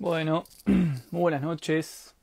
[0.00, 2.14] Bueno, muy buenas noches.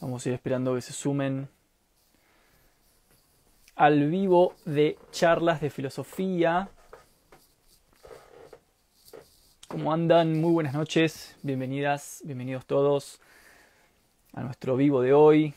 [0.00, 1.48] Vamos a ir esperando que se sumen
[3.76, 6.70] al vivo de charlas de filosofía.
[9.68, 10.40] ¿Cómo andan?
[10.40, 11.36] Muy buenas noches.
[11.44, 13.20] Bienvenidas, bienvenidos todos
[14.32, 15.54] a nuestro vivo de hoy.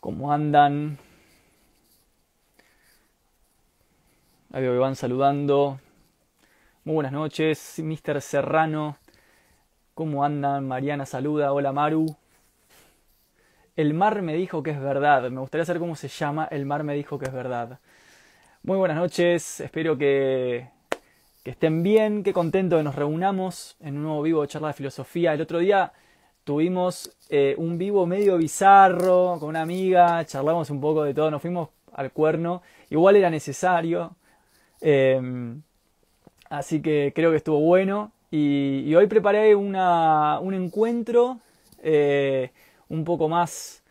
[0.00, 0.96] ¿Cómo andan?
[4.54, 5.80] Ahí van saludando.
[6.86, 8.20] Muy buenas noches, Mr.
[8.20, 8.98] Serrano.
[9.94, 10.68] ¿Cómo andan?
[10.68, 11.54] Mariana saluda.
[11.54, 12.04] Hola Maru.
[13.74, 15.30] El mar me dijo que es verdad.
[15.30, 16.46] Me gustaría saber cómo se llama.
[16.50, 17.78] El mar me dijo que es verdad.
[18.64, 19.60] Muy buenas noches.
[19.60, 20.68] Espero que,
[21.42, 22.22] que estén bien.
[22.22, 25.32] Qué contento que nos reunamos en un nuevo vivo de charla de filosofía.
[25.32, 25.90] El otro día
[26.44, 30.22] tuvimos eh, un vivo medio bizarro con una amiga.
[30.26, 31.30] Charlamos un poco de todo.
[31.30, 32.60] Nos fuimos al cuerno.
[32.90, 34.14] Igual era necesario.
[34.82, 35.18] Eh,
[36.58, 38.12] Así que creo que estuvo bueno.
[38.30, 39.74] Y, hoy preparé un
[40.54, 41.38] encuentro
[41.82, 42.50] eh,
[42.88, 43.82] un poco más,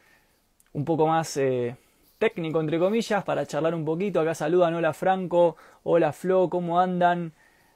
[0.74, 1.76] un poco más eh,
[2.18, 4.20] técnico, entre comillas, para charlar un poquito.
[4.20, 7.34] Acá saludan, hola Franco, hola Flo, ¿cómo andan?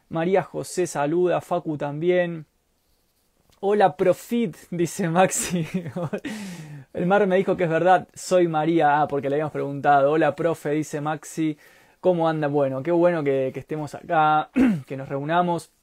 [0.10, 2.46] María José saluda, Facu también.
[3.60, 5.68] Hola Profit, dice Maxi.
[6.94, 10.12] El mar me dijo que es verdad, soy María, ah, porque le habíamos preguntado.
[10.12, 11.58] Hola profe, dice Maxi.
[12.08, 12.48] ¿Cómo anda?
[12.48, 14.50] Bueno, qué bueno que, estemos acá,
[14.88, 15.74] que nos reunamos.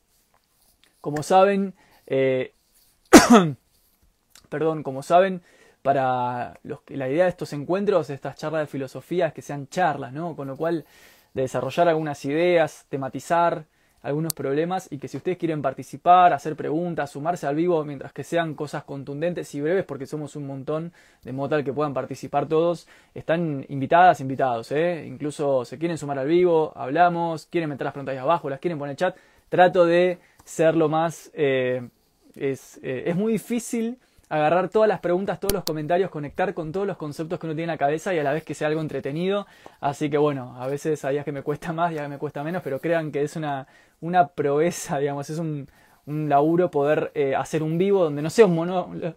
[1.03, 1.75] Como saben,
[2.07, 2.55] eh,
[4.49, 5.43] perdón, como saben,
[5.83, 9.69] para los la idea de estos encuentros, de estas charlas de filosofía, es que sean
[9.69, 10.35] charlas, ¿no?
[10.35, 10.87] Con lo cual,
[11.35, 13.67] de desarrollar algunas ideas, tematizar,
[14.05, 18.23] algunos problemas y que si ustedes quieren participar, hacer preguntas, sumarse al vivo, mientras que
[18.23, 22.47] sean cosas contundentes y breves, porque somos un montón, de modo tal que puedan participar
[22.47, 25.07] todos, están invitadas, invitados, ¿eh?
[25.07, 28.79] incluso se quieren sumar al vivo, hablamos, quieren meter las preguntas ahí abajo, las quieren
[28.79, 29.17] poner chat,
[29.49, 31.31] trato de ser lo más...
[31.35, 31.89] Eh,
[32.37, 33.99] es, eh, es muy difícil
[34.29, 37.65] agarrar todas las preguntas, todos los comentarios, conectar con todos los conceptos que uno tiene
[37.73, 39.47] en la cabeza y a la vez que sea algo entretenido.
[39.81, 42.43] Así que bueno, a veces hay días que me cuesta más, días que me cuesta
[42.43, 43.67] menos, pero crean que es una,
[44.05, 45.67] una proeza, digamos, es un,
[46.05, 49.15] un laburo poder eh, hacer un vivo donde no sea un monólogo,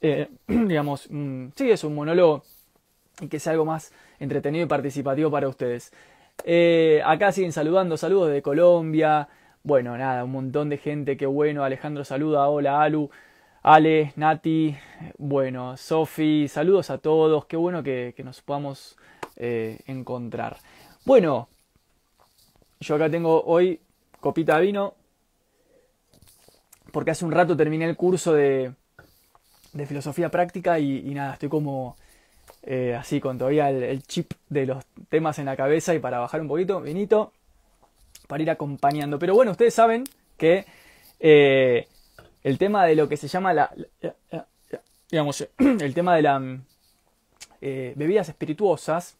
[0.00, 1.08] eh, digamos,
[1.56, 2.44] sí, es un monólogo
[3.20, 5.92] y que sea algo más entretenido y participativo para ustedes.
[6.44, 9.28] Eh, acá siguen saludando, saludos de Colombia.
[9.64, 11.64] Bueno, nada, un montón de gente, qué bueno.
[11.64, 13.10] Alejandro saluda, hola Alu.
[13.64, 14.76] Ale, Nati,
[15.18, 18.96] bueno, Sofi, saludos a todos, qué bueno que, nos podamos
[19.36, 20.58] encontrar.
[21.04, 21.48] Bueno,
[22.78, 23.80] yo acá tengo hoy
[24.20, 24.94] copita de vino,
[26.92, 28.72] porque hace un rato terminé el curso de,
[29.72, 31.96] de filosofía práctica y, nada, estoy como
[32.62, 36.40] eh, así con todavía el, chip de los temas en la cabeza y para bajar
[36.40, 37.32] un poquito, vinito,
[38.26, 39.18] para ir acompañando.
[39.18, 40.04] Pero bueno, ustedes saben
[40.36, 40.64] que...
[41.18, 41.88] Eh,
[42.46, 43.72] el tema de lo que se llama la,
[45.10, 46.42] digamos, el tema de las
[47.60, 49.16] eh, bebidas espirituosas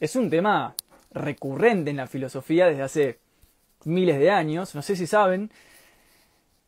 [0.00, 0.74] es un tema
[1.12, 3.18] recurrente en la filosofía desde hace
[3.84, 4.74] miles de años.
[4.74, 5.50] No sé si saben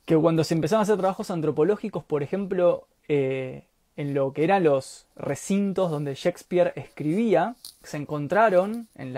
[0.04, 3.64] que cuando se empezaron a hacer trabajos antropológicos, por ejemplo, eh,
[3.96, 9.14] en lo que eran los recintos donde Shakespeare escribía, se encontraron en,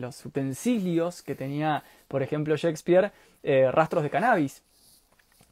[0.00, 4.62] los utensilios que tenía, por ejemplo, Shakespeare, eh, rastros de cannabis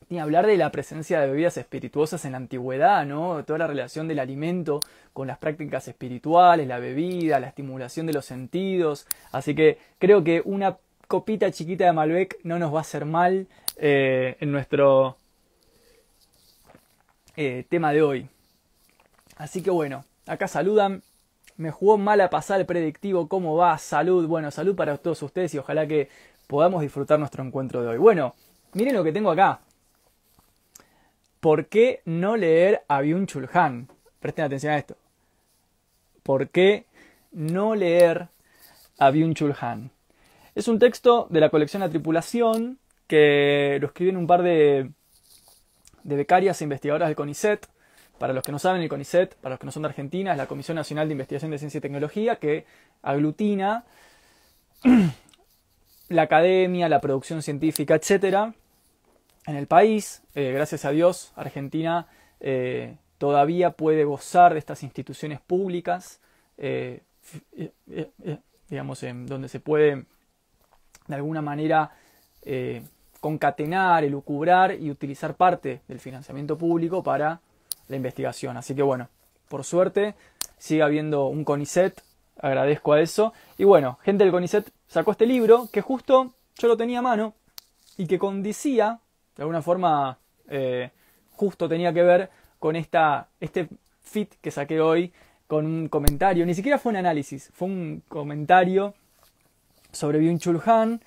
[0.08, 3.44] ni hablar de la presencia de bebidas espirituosas en la antigüedad, ¿no?
[3.44, 4.80] Toda la relación del alimento
[5.12, 9.06] con las prácticas espirituales, la bebida, la estimulación de los sentidos.
[9.32, 13.46] Así que creo que una copita chiquita de Malbec no nos va a hacer mal
[13.76, 15.16] eh, en nuestro
[17.36, 18.28] eh, tema de hoy.
[19.36, 21.02] Así que bueno, acá saludan.
[21.56, 23.28] Me jugó mal a pasar el predictivo.
[23.28, 23.78] ¿Cómo va?
[23.78, 24.26] Salud.
[24.26, 26.08] Bueno, salud para todos ustedes y ojalá que
[26.46, 27.98] podamos disfrutar nuestro encuentro de hoy.
[27.98, 28.34] Bueno,
[28.72, 29.60] miren lo que tengo acá.
[31.40, 33.88] ¿Por qué no leer a Byung Han?
[34.18, 34.96] Presten atención a esto.
[36.22, 36.86] ¿Por qué
[37.32, 38.28] no leer
[38.98, 39.90] a Byung Han?
[40.54, 42.78] Es un texto de la colección La Tripulación
[43.08, 44.92] que lo escriben un par de,
[46.04, 47.66] becarias e investigadoras del CONICET.
[48.18, 50.38] Para los que no saben, el CONICET, para los que no son de Argentina, es
[50.38, 52.66] la Comisión Nacional de Investigación de Ciencia y Tecnología que
[53.02, 53.84] aglutina
[56.08, 58.54] la academia, la producción científica, etcétera,
[59.46, 60.22] en el país.
[60.36, 62.06] Eh, gracias a Dios, Argentina
[62.38, 66.20] eh, todavía puede gozar de estas instituciones públicas,
[66.58, 67.02] eh,
[68.68, 70.04] digamos, en donde se puede
[71.06, 71.90] de alguna manera
[73.20, 77.40] concatenar, elucubrar y utilizar parte del financiamiento público para
[77.88, 78.58] la investigación.
[78.58, 79.08] Así que bueno,
[79.48, 80.14] por suerte
[80.58, 82.02] sigue habiendo un CONICET,
[82.38, 83.32] agradezco a eso.
[83.56, 87.34] Y bueno, gente del CONICET sacó este libro que justo yo lo tenía a mano
[87.96, 89.00] y que condicía,
[89.36, 90.18] de alguna forma,
[90.48, 90.90] eh,
[91.32, 93.68] justo tenía que ver con esta, este
[94.02, 95.12] fit que saqué hoy
[95.46, 98.94] con un comentario, ni siquiera fue un análisis, fue un comentario
[99.94, 101.00] sobre Byung-Chul Han.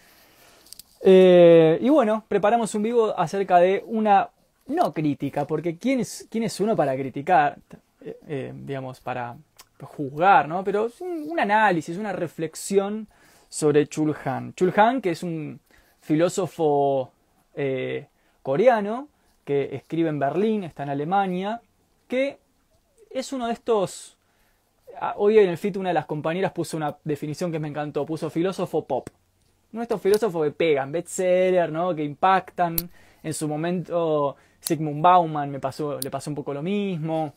[1.01, 4.29] Eh, y bueno, preparamos un vivo acerca de una,
[4.67, 7.57] no crítica, porque ¿quién es, quién es uno para criticar?
[8.01, 9.35] Eh, eh, digamos, para
[9.81, 10.63] juzgar, ¿no?
[10.63, 13.07] Pero es un, análisis, una reflexión
[13.49, 14.53] sobre Chul Han.
[14.53, 15.59] Chul Han, que es un
[16.01, 17.11] filósofo
[18.43, 19.07] coreano
[19.43, 21.61] que escribe en Berlín, está en Alemania,
[22.07, 22.37] que
[23.09, 24.16] es uno de estos
[25.17, 28.29] hoy en el FIT una de las compañeras puso una definición que me encantó, puso
[28.29, 29.09] filósofo pop.
[29.73, 31.93] Uno de estos filósofos que pegan, bestseller, ¿no?
[31.95, 32.75] que impactan.
[33.23, 37.33] En su momento Sigmund Bauman me pasó, le pasó un poco lo mismo.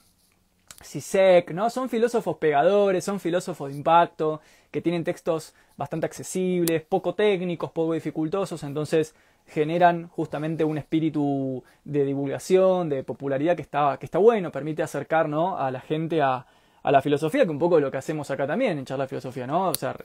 [0.81, 1.69] Sisek, ¿no?
[1.69, 4.41] Son filósofos pegadores, son filósofos de impacto,
[4.71, 9.15] que tienen textos bastante accesibles, poco técnicos, poco dificultosos, entonces
[9.47, 15.27] generan justamente un espíritu de divulgación, de popularidad que está, que está bueno, permite acercar
[15.27, 16.47] a la gente a,
[16.83, 19.47] a la filosofía, que un poco lo que hacemos acá también en charla de filosofía,
[19.47, 19.69] ¿no?
[19.69, 19.97] O sea,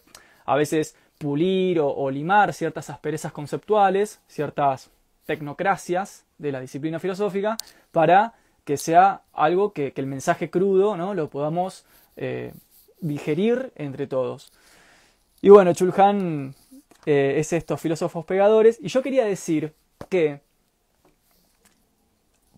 [0.45, 4.91] a veces pulir o, limar ciertas asperezas conceptuales, ciertas
[5.25, 7.57] tecnocracias de la disciplina filosófica,
[7.91, 8.33] para
[8.63, 11.13] que sea algo que, el mensaje crudo ¿no?
[11.13, 11.85] lo podamos
[12.17, 12.53] eh,
[12.99, 14.51] digerir entre todos.
[15.41, 16.55] Y bueno, Chulhan
[17.05, 19.73] eh, es estos filósofos pegadores, y yo quería decir
[20.09, 20.41] que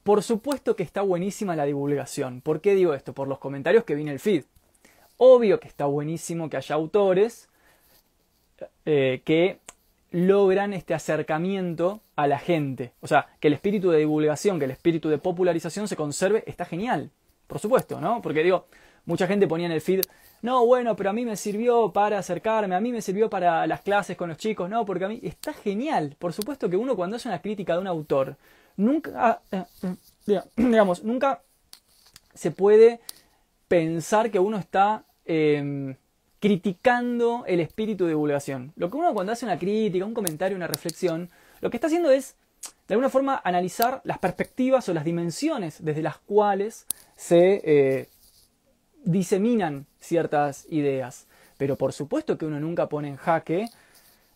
[0.08, 2.40] por supuesto que está buenísima la divulgación.
[2.40, 3.12] ¿Por qué digo esto?
[3.12, 4.46] Por los comentarios que vi en el feed.
[5.18, 7.50] Obvio que está buenísimo que haya autores
[8.86, 9.60] eh, que
[10.12, 12.94] logran este acercamiento a la gente.
[13.02, 16.64] O sea, que el espíritu de divulgación, que el espíritu de popularización se conserve, está
[16.64, 17.12] genial.
[17.46, 18.22] Por supuesto, ¿no?
[18.22, 18.68] Porque digo,
[19.04, 20.04] mucha gente ponía en el feed,
[20.42, 23.82] no, bueno, pero a mí me sirvió para acercarme, a mí me sirvió para las
[23.82, 26.16] clases con los chicos, no, porque a mí está genial.
[26.18, 28.38] Por supuesto que uno cuando hace una crítica de un autor,
[28.78, 29.64] nunca, ah, eh,
[30.28, 31.42] eh, digamos, nunca
[32.34, 33.02] se puede
[33.68, 35.96] pensar que uno está em,
[36.40, 38.72] criticando el espíritu de divulgación.
[38.76, 41.30] Lo que uno cuando hace una crítica, un comentario, una reflexión,
[41.60, 42.36] lo que está haciendo es,
[42.88, 46.86] de alguna forma, analizar las perspectivas o las dimensiones desde las cuales
[47.16, 48.10] se eh,
[49.04, 51.28] diseminan ciertas ideas.
[51.58, 53.68] Pero por supuesto que uno nunca pone en jaque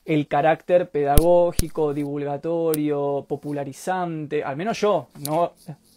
[0.05, 5.53] el carácter pedagógico, divulgatorio, popularizante, al menos yo, no,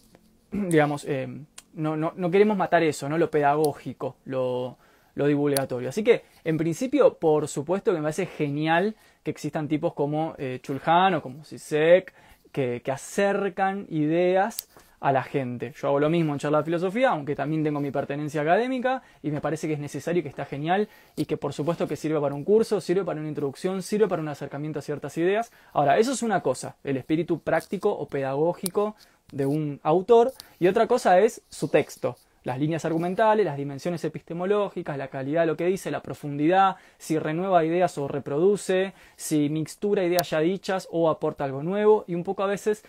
[0.51, 1.27] digamos, eh,
[1.73, 3.17] no, no, queremos matar eso, ¿no?
[3.17, 4.77] Lo pedagógico, lo,
[5.15, 5.89] lo, divulgatorio.
[5.89, 10.59] Así que, en principio, por supuesto que me parece genial que existan tipos como eh,
[10.61, 12.13] Chulhan o como Sisek,
[12.51, 14.69] que, que acercan ideas
[14.99, 15.73] a la gente.
[15.79, 19.31] Yo hago lo mismo en charla de filosofía, aunque también tengo mi pertenencia académica y
[19.31, 22.19] me parece que es necesario y que está genial y que por supuesto que sirve
[22.19, 25.51] para un curso, sirve para una introducción, sirve para un acercamiento a ciertas ideas.
[25.73, 28.95] Ahora, eso es una cosa, el espíritu práctico o pedagógico
[29.31, 32.17] de un autor y otra cosa es su texto.
[32.43, 37.17] Las líneas argumentales, las dimensiones epistemológicas, la calidad de lo que dice, la profundidad, si
[37.17, 42.23] renueva ideas o reproduce, si mixtura ideas ya dichas o aporta algo nuevo y un
[42.23, 42.83] poco a veces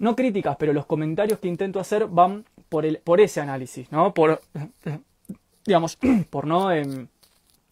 [0.00, 4.12] no críticas, pero los comentarios que intento hacer van por, el, por ese análisis, ¿no?
[4.14, 4.40] Por,
[5.64, 5.98] digamos,
[6.30, 7.06] por no, em,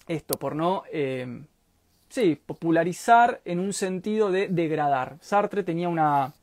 [0.06, 1.46] esto, por no, em,
[2.10, 5.16] sí, popularizar en un sentido de degradar.
[5.22, 6.34] Sartre tenía una,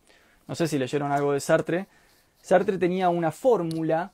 [0.47, 1.87] no sé si leyeron algo de Sartre,
[2.41, 4.11] Sartre tenía una fórmula,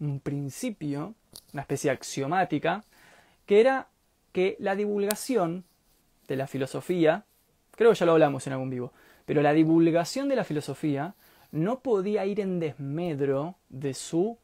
[0.00, 1.14] un principio,
[1.52, 2.82] una especie axiomática,
[3.44, 3.88] que era
[4.32, 5.64] que la divulgación
[6.28, 7.26] de la filosofía,
[7.72, 8.92] creo que ya lo hablamos en algún vivo,
[9.30, 11.14] pero la divulgación de la filosofía
[11.52, 14.38] no podía ir en desmedro de su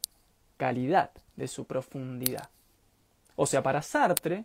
[0.58, 2.50] calidad, de su profundidad.
[3.34, 4.44] O sea, para Sartre,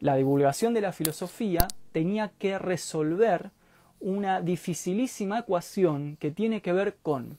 [0.00, 3.50] la divulgación de la filosofía tenía que resolver
[4.00, 7.36] una dificilísima ecuación que tiene que ver con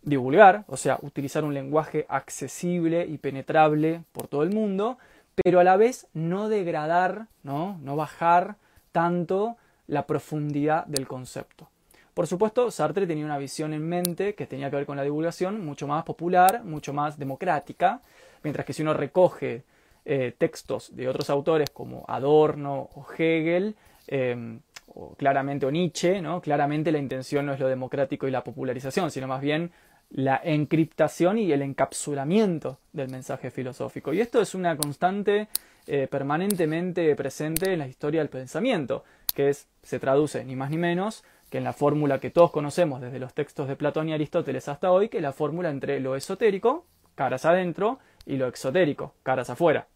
[0.00, 4.96] divulgar, o sea, utilizar un lenguaje accesible y penetrable por todo el mundo,
[5.44, 8.56] pero a la vez no degradar, no, no bajar
[8.90, 9.58] tanto
[9.92, 11.68] la profundidad del concepto.
[12.14, 15.64] Por supuesto, Sartre tenía una visión en mente que tenía que ver con la divulgación
[15.64, 18.00] mucho más popular, mucho más democrática,
[18.42, 19.64] mientras que si uno recoge
[20.06, 24.60] eh, textos de otros autores como Adorno o Hegel, em,
[24.94, 26.40] o claramente o Nietzsche, ¿no?
[26.40, 29.72] claramente la intención no es lo democrático y la popularización, sino más bien
[30.10, 34.12] la encriptación y el encapsulamiento del mensaje filosófico.
[34.14, 35.48] Y esto es una constante
[35.86, 40.78] eh, permanentemente presente en la historia del pensamiento que es, se traduce ni más ni
[40.78, 44.68] menos que en la fórmula que todos conocemos desde los textos de Platón y Aristóteles
[44.68, 49.50] hasta hoy, que es la fórmula entre lo esotérico, caras adentro, y lo exotérico, caras
[49.50, 49.86] afuera.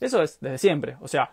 [0.00, 0.96] Eso es desde siempre.
[1.00, 1.32] O sea,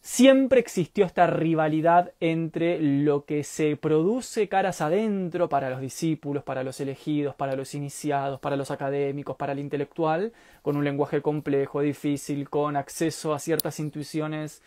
[0.00, 6.64] siempre existió esta rivalidad entre lo que se produce caras adentro para los discípulos, para
[6.64, 10.32] los elegidos, para los iniciados, para los académicos, para el intelectual,
[10.62, 14.62] con un lenguaje complejo, difícil, con acceso a ciertas intuiciones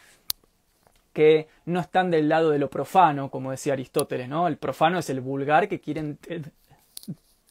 [1.14, 4.48] que no están del lado de lo profano, como decía Aristóteles, ¿no?
[4.48, 6.16] El profano es el vulgar que quiere,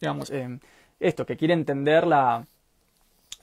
[0.00, 0.58] digamos, eh,
[0.98, 2.46] esto, que quiere entender la,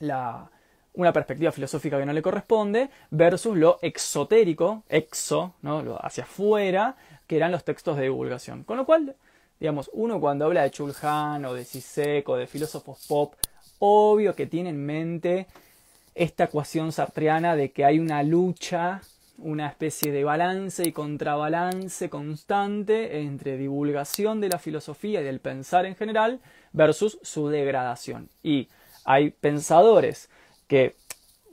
[0.00, 0.50] la,
[0.94, 5.82] una perspectiva filosófica que no le corresponde, versus lo exotérico, exo, ¿no?
[5.82, 6.96] lo hacia afuera,
[7.26, 8.64] que eran los textos de divulgación.
[8.64, 9.14] Con lo cual,
[9.60, 13.34] digamos, uno cuando habla de Chulhan o de Sisek o de filósofos pop,
[13.78, 15.46] obvio que tiene en mente
[16.14, 19.02] esta ecuación sartreana de que hay una lucha,
[19.38, 25.86] una especie de balance y contrabalance constante entre divulgación de la filosofía y del pensar
[25.86, 26.40] en general
[26.72, 28.28] versus su degradación.
[28.42, 28.68] Y
[29.04, 30.28] hay pensadores
[30.66, 30.96] que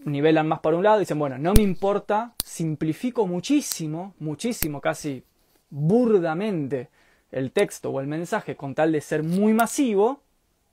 [0.03, 5.23] nivelan más para un lado y dicen, bueno, no me importa, simplifico muchísimo, muchísimo, casi
[5.69, 6.89] burdamente
[7.31, 10.21] el texto o el mensaje con tal de ser muy masivo,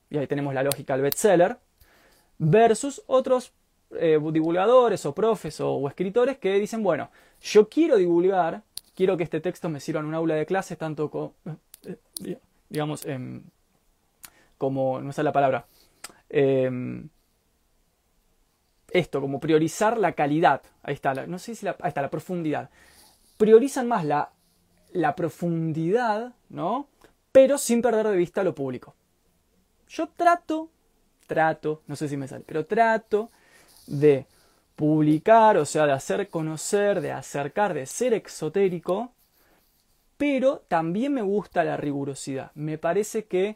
[0.09, 1.57] y ahí tenemos la lógica del bestseller,
[2.37, 3.53] versus otros
[3.99, 7.09] eh, divulgadores o profes o, escritores que dicen, bueno,
[7.41, 8.63] yo quiero divulgar,
[8.95, 11.33] quiero que este texto me sirva en un aula de clases, tanto como,
[11.85, 12.37] eh,
[12.69, 13.05] digamos,
[14.57, 15.65] como, no sé la palabra,
[16.29, 17.09] em,
[18.91, 20.61] esto, como priorizar la calidad.
[20.83, 22.69] Ahí está, no sé si la, la profundidad.
[23.37, 24.31] Priorizan más la,
[24.91, 26.87] la profundidad, ¿no?
[27.31, 28.95] Pero sin perder de vista lo público.
[29.89, 30.69] Yo trato,
[31.27, 33.31] trato, no sé si me sale, pero trato
[33.87, 34.25] de
[34.75, 39.11] publicar, o sea, de hacer conocer, de acercar, de ser exotérico,
[40.17, 42.51] pero también me gusta la rigurosidad.
[42.55, 43.55] Me parece que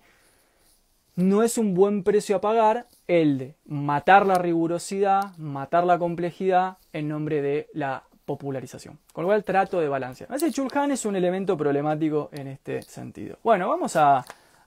[1.16, 6.78] no es un buen precio a pagar el de matar la rigurosidad, matar la complejidad
[6.94, 9.00] en nombre de la popularización.
[9.14, 10.32] Con lo cual trato de balancear.
[10.32, 13.38] Ese Chulhan es un elemento problemático en este sentido.
[13.42, 14.24] Bueno, vamos a,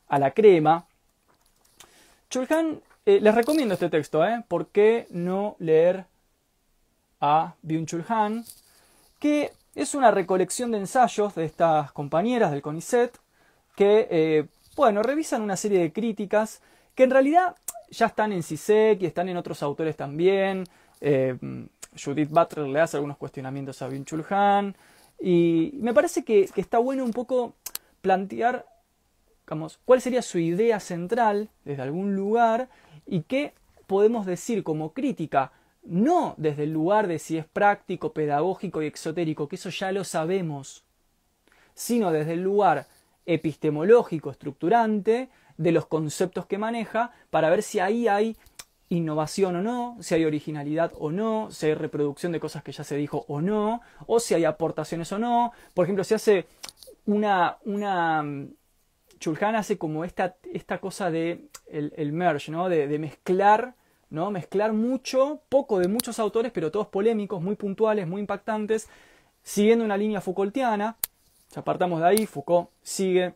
[0.08, 0.84] la crema.
[2.28, 2.80] Chulhan,
[3.16, 4.44] eh, les recomiendo este texto, ¿eh?
[4.46, 6.06] ¿Por qué no leer
[7.20, 8.44] a Byung Chulhan?
[9.18, 13.16] Que es una recolección de ensayos de estas compañeras del CONICET
[13.74, 16.62] que eh, bueno, revisan una serie de críticas
[16.94, 17.56] que en realidad
[17.90, 20.64] ya están en CISEC y están en otros autores también.
[21.00, 21.36] Eh,
[22.00, 24.76] Judith Butler le hace algunos cuestionamientos a Bin Chulhan.
[25.18, 27.54] Y me parece que, está bueno un poco
[28.00, 28.66] plantear,
[29.84, 32.68] cuál sería su idea central desde algún lugar
[33.10, 33.52] y qué
[33.86, 35.52] podemos decir como crítica,
[35.82, 40.04] no desde el lugar de si es práctico, pedagógico y exotérico, que eso ya lo
[40.04, 40.84] sabemos,
[41.74, 42.86] sino desde el lugar
[43.26, 48.36] epistemológico, estructurante de los conceptos que maneja para ver si ahí hay
[48.90, 52.84] innovación o no, si hay originalidad o no, si hay reproducción de cosas que ya
[52.84, 55.52] se dijo o no, o si hay aportaciones o no.
[55.74, 56.46] Por ejemplo, si hace
[57.06, 58.24] una, una
[59.20, 62.68] Chulhan hace como esta, esta cosa de el, merge, ¿no?
[62.68, 63.74] De, de, mezclar,
[64.10, 64.30] ¿no?
[64.30, 68.88] Mezclar mucho, poco de muchos autores, pero todos polémicos, muy puntuales, muy impactantes,
[69.42, 70.96] siguiendo una línea Foucaultiana,
[71.50, 73.34] si apartamos de ahí, Foucault sigue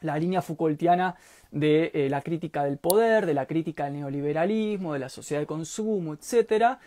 [0.00, 1.16] la línea Foucaultiana
[1.50, 5.46] de eh, la crítica del poder, de la crítica del neoliberalismo, de la sociedad de
[5.46, 6.78] consumo, etc.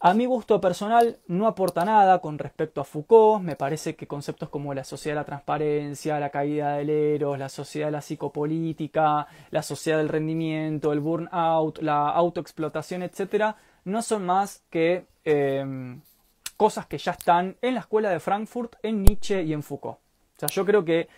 [0.00, 3.42] A mi gusto personal no aporta nada con respecto a Foucault.
[3.42, 7.48] Me parece que conceptos como la sociedad de la transparencia, la caída del eros, la
[7.48, 14.26] sociedad de la psicopolítica, la sociedad del rendimiento, el burnout, la autoexplotación, etc., no son
[14.26, 15.98] más que eh,
[16.58, 19.96] cosas que ya están en la escuela de Frankfurt, en Nietzsche y en Foucault.
[19.98, 21.08] O sea, yo creo que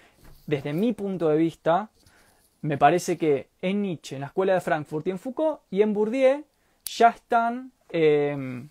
[0.47, 1.90] desde mi punto de vista,
[2.62, 5.92] me parece que en Nietzsche, en la escuela de Frankfurt y en Foucault y en
[5.92, 6.44] Bourdieu
[6.85, 8.68] ya están em,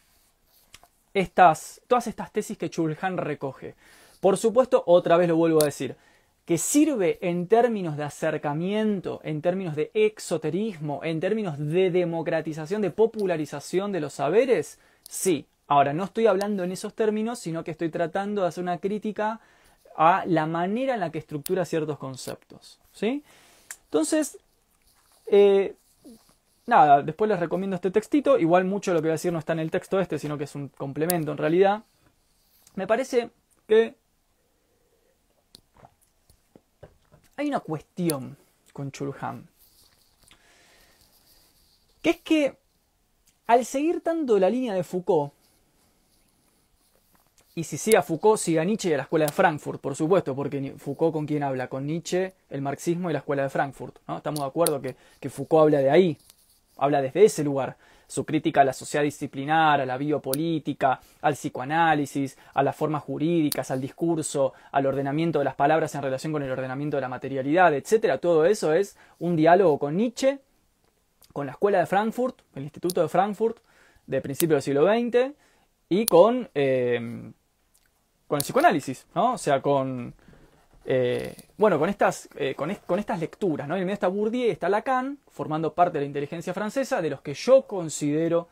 [1.14, 3.76] estas, todas estas tesis que Chulhan recoge.
[4.20, 5.96] Por supuesto, otra vez lo vuelvo a decir,
[6.46, 12.92] que sirve en términos de acercamiento, en términos de exoterismo, en términos de democratización, de
[12.92, 17.90] popularización de los saberes, sí, Ahora, no estoy hablando en esos términos, sino que estoy
[17.90, 19.42] tratando de hacer una crítica
[19.98, 22.80] a la manera en la que estructura ciertos conceptos.
[22.94, 23.24] ¿sí?
[23.86, 24.38] Entonces,
[25.28, 25.76] eh,
[26.68, 28.38] nada, después les recomiendo este textito.
[28.38, 30.44] Igual mucho lo que voy a decir no está en el texto este, sino que
[30.44, 31.84] es un complemento en realidad.
[32.76, 33.32] Me parece
[33.68, 33.96] que
[37.36, 38.38] hay una cuestión
[38.74, 39.48] con Chulhan.
[42.02, 42.58] Que es que
[43.48, 45.34] al seguir tanto la línea de Foucault,
[47.56, 49.96] y si sigue a Foucault, sigue a Nietzsche y a la escuela de Frankfurt, por
[49.96, 53.98] supuesto, porque Foucault con quién habla, con Nietzsche, el marxismo y la escuela de Frankfurt.
[54.08, 54.18] ¿no?
[54.18, 56.18] Estamos de acuerdo que, Foucault habla de ahí,
[56.78, 57.78] habla desde ese lugar.
[58.10, 63.70] su crítica a la sociedad disciplinar, a la biopolítica, al psicoanálisis, a las formas jurídicas,
[63.70, 67.74] al discurso, al ordenamiento de las palabras en relación con el ordenamiento de la materialidad,
[67.74, 70.40] etcétera, todo eso es un diálogo con Nietzsche,
[71.34, 73.58] con la escuela de Frankfurt, el Instituto de Frankfurt
[74.06, 75.36] de principios del siglo XX
[75.90, 77.32] y con, eh,
[78.28, 79.34] con el psicoanálisis, ¿no?
[79.34, 80.16] O sea, con
[80.90, 83.76] eh, bueno, con estas, eh, con, estas lecturas, ¿no?
[83.76, 87.34] En medio está Bourdieu, está Lacan, formando parte de la inteligencia francesa, de los que
[87.34, 88.48] yo considero,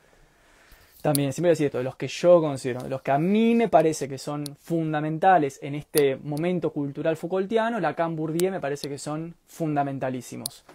[1.01, 3.69] también siempre decir esto, de los que yo considero, de los que a mí me
[3.69, 9.33] parece que son fundamentales en este momento cultural Foucaultiano, Lacan, Bourdieu me parece que son
[9.47, 10.65] fundamentalísimos.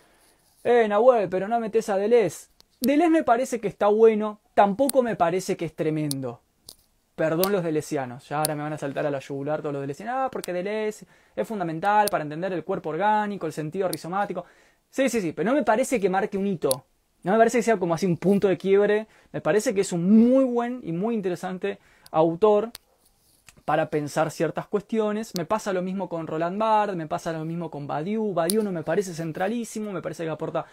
[0.64, 2.49] Eh, Nahuel, pero no metes a Deleuze.
[2.81, 6.40] Deleuze me parece que está bueno, tampoco me parece que es tremendo
[7.14, 10.14] perdón los delesianos, ya ahora me van a saltar a la yugular todos los delesianos,
[10.17, 14.45] ah, porque Deleuze es fundamental para entender el cuerpo orgánico, el sentido rizomático.
[14.88, 16.87] Sí, sí, sí, pero no me parece que marque un hito,
[17.23, 19.93] no me parece que sea como así un punto de quiebre, me parece que es
[19.93, 21.79] un muy buen y muy interesante
[22.11, 22.71] autor
[23.71, 25.33] para pensar ciertas cuestiones.
[25.37, 28.35] Me pasa lo mismo con Roland Barthes, me pasa lo mismo con Badiou.
[28.35, 30.67] Badiou no me parece centralísimo, me parece que aporta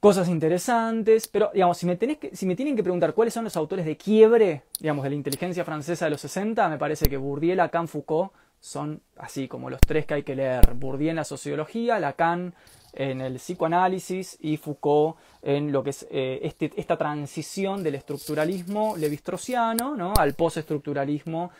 [0.00, 3.44] cosas interesantes, pero digamos, si me, tenés que, si me tienen que preguntar cuáles son
[3.44, 7.16] los autores de quiebre, digamos, de la inteligencia francesa de los 60, me parece que
[7.16, 10.74] Bourdieu, Lacan, Foucault son así como los tres que hay que leer.
[10.74, 12.54] Bourdieu en la sociología, Lacan
[12.94, 18.96] en el psicoanálisis y Foucault en lo que es eh, este, esta transición del estructuralismo
[18.96, 20.14] levistrosiano ¿no?
[20.16, 21.50] al postestructuralismo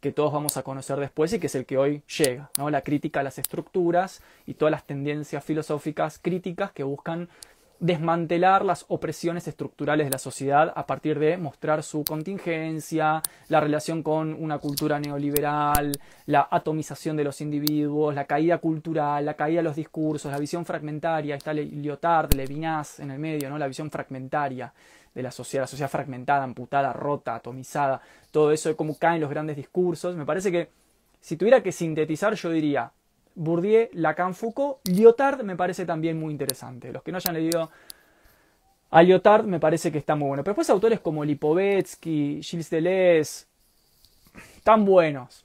[0.00, 2.70] que todos vamos a conocer después y que es el que hoy llega, ¿no?
[2.70, 7.28] la crítica a las estructuras y todas las tendencias filosóficas críticas que buscan
[7.80, 14.02] desmantelar las opresiones estructurales de la sociedad a partir de mostrar su contingencia, la relación
[14.02, 15.92] con una cultura neoliberal,
[16.26, 20.64] la atomización de los individuos, la caída cultural, la caída de los discursos, la visión
[20.64, 23.58] fragmentaria, está Lyotard, Levinas en el medio, ¿no?
[23.58, 24.72] la visión fragmentaria
[25.14, 28.00] de la sociedad, la sociedad fragmentada, amputada, rota, atomizada,
[28.32, 30.16] todo eso de cómo caen los grandes discursos.
[30.16, 30.68] Me parece que
[31.20, 32.92] si tuviera que sintetizar yo diría,
[33.38, 34.78] Bourdieu, Lacan, Foucault.
[34.88, 36.92] Lyotard me parece también muy interesante.
[36.92, 37.70] Los que no hayan leído
[38.90, 40.42] a Lyotard me parece que está muy bueno.
[40.42, 43.46] Pero después autores como Lipovetsky, Gilles Deleuze,
[44.64, 45.44] tan buenos.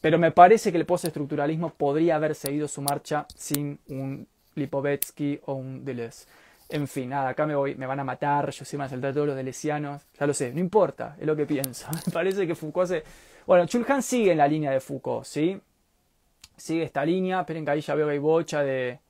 [0.00, 5.54] Pero me parece que el postestructuralismo podría haber seguido su marcha sin un Lipovetsky o
[5.54, 6.26] un Deleuze.
[6.68, 8.90] En fin, nada, acá me voy, me van a matar, yo sí me van a
[8.90, 11.86] saltar todos los delesianos, ya lo sé, no importa, es lo que pienso.
[12.06, 13.04] Me parece que Foucault hace...
[13.46, 15.60] Bueno, Chulhan sigue en la línea de Foucault, ¿sí?
[16.56, 17.40] Sigue esta línea.
[17.40, 19.00] Esperen que ahí ya veo que hay bocha de,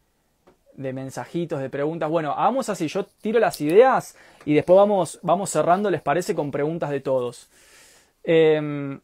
[0.76, 2.08] de mensajitos, de preguntas.
[2.08, 6.34] Bueno, hagamos así, yo tiro las ideas y después vamos, vamos cerrando, ¿les parece?
[6.34, 7.48] Con preguntas de todos.
[8.24, 8.98] Eh,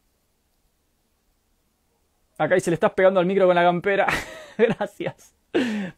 [2.39, 4.07] acá se le estás pegando al micro con la campera.
[4.59, 5.35] Gracias.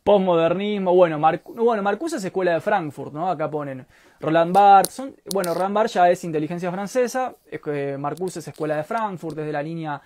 [0.03, 0.95] Postmodernismo.
[0.95, 1.21] Bueno,
[1.55, 3.31] bueno, Marcuse es escuela de Frankfurt, ¿no?
[3.31, 3.87] Acá ponen
[4.21, 5.03] Roland Barthes.
[5.33, 7.35] bueno, Roland Barthes ya es inteligencia francesa.
[7.99, 10.01] Marcuse es escuela de Frankfurt, desde la línea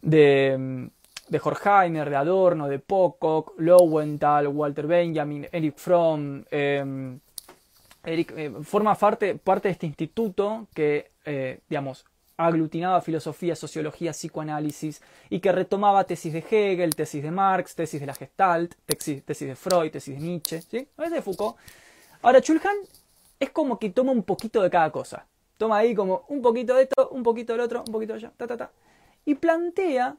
[0.00, 0.90] de
[1.30, 6.44] de Horkheimer, de Adorno, de Pocock, Lowenthal, Walter Benjamin, Eric Fromm.
[6.50, 7.18] Em,
[8.04, 12.04] Eric, eh, forma parte, parte, de este instituto que, eh, digamos,
[12.36, 18.06] aglutinaba filosofía, sociología, psicoanálisis y que retomaba tesis de Hegel, tesis de Marx, tesis de
[18.06, 20.88] la Gestalt, tesis, tesis de Freud, tesis de Nietzsche, ¿sí?
[20.98, 21.56] Es de Foucault.
[22.22, 22.76] Ahora, Chulhan
[23.38, 25.26] es como que toma un poquito de cada cosa.
[25.58, 28.32] Toma ahí como un poquito de esto, un poquito del otro, un poquito de allá,
[28.36, 28.70] ta, ta, ta.
[29.26, 30.16] Y plantea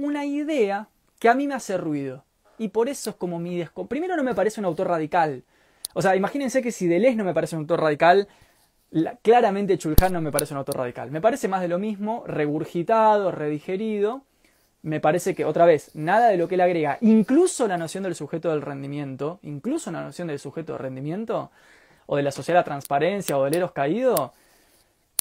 [0.00, 2.24] una idea que a mí me hace ruido.
[2.58, 3.86] Y por eso es como mi desco...
[3.86, 5.44] Primero no me parece un autor radical.
[5.94, 8.28] O sea, imagínense que si Deleuze no me parece un autor radical,
[9.22, 11.10] claramente Chulhan no me parece un autor radical.
[11.10, 14.22] Me parece más de lo mismo, regurgitado, redigerido.
[14.82, 18.14] Me parece que, otra vez, nada de lo que él agrega, incluso la noción del
[18.14, 21.50] sujeto del rendimiento, incluso la noción del sujeto de rendimiento,
[22.06, 24.32] o de la sociedad de transparencia, o del eros caído,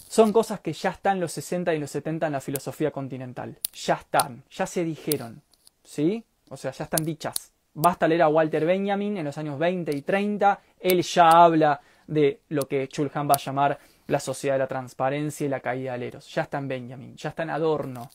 [0.09, 3.59] son cosas que ya están en los 60 y los 70 en la filosofía continental.
[3.85, 5.43] Ya están, ya se dijeron.
[5.83, 6.25] ¿Sí?
[6.49, 7.51] O sea, ya están dichas.
[7.75, 10.59] Basta leer a Walter Benjamin en los años 20 y 30.
[10.79, 15.45] Él ya habla de lo que Chulhan va a llamar la sociedad de la transparencia
[15.45, 16.33] y la caída de Eros.
[16.33, 18.09] Ya está en Benjamin, ya está en Adorno.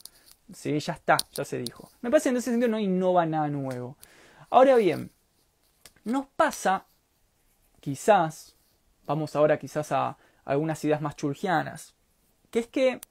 [0.53, 0.77] ¿Sí?
[0.77, 1.91] Ya está, ya se dijo.
[2.01, 3.95] Me parece que en ese sentido no innova nada nuevo.
[4.49, 5.11] Ahora bien,
[6.03, 6.87] nos pasa,
[7.79, 8.53] quizás,
[9.05, 11.95] vamos ahora quizás a, algunas ideas más churgianas,
[12.51, 13.01] que es que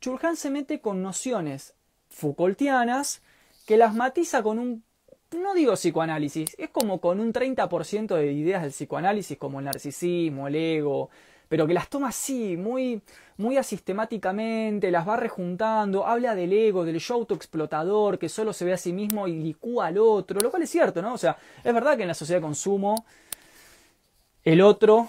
[0.00, 1.74] Churjan se mete con nociones
[2.10, 3.22] Foucaultianas
[3.66, 4.84] que las matiza con un,
[5.30, 10.48] no digo psicoanálisis, es como con un 30% de ideas del psicoanálisis como el narcisismo,
[10.48, 11.10] el ego,
[11.48, 13.00] pero que las toma así, muy,
[13.36, 18.72] muy asistemáticamente, las va rejuntando, habla del ego, del yo autoexplotador, que solo se ve
[18.72, 21.14] a sí mismo y licúa al otro, lo cual es cierto, ¿no?
[21.14, 23.04] O sea, es verdad que en la sociedad de consumo
[24.44, 25.08] el otro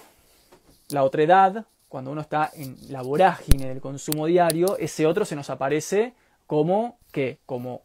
[0.94, 5.50] la otredad, cuando uno está en la vorágine del consumo diario, ese otro se nos
[5.50, 6.14] aparece
[6.46, 7.38] como ¿qué?
[7.46, 7.82] Como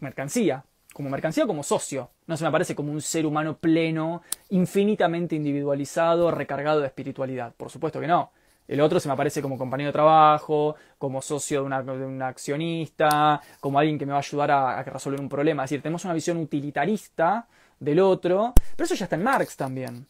[0.00, 2.10] mercancía, como mercancía como socio.
[2.26, 7.54] No se me aparece como un ser humano pleno, infinitamente individualizado, recargado de espiritualidad.
[7.54, 8.32] Por supuesto que no.
[8.68, 13.40] El otro se me aparece como compañero de trabajo, como socio de, una, un accionista,
[13.60, 15.64] como alguien que me va a ayudar a, a, resolver un problema.
[15.64, 17.46] Es decir, tenemos una visión utilitarista
[17.78, 20.06] del otro, pero eso ya está en Marx también.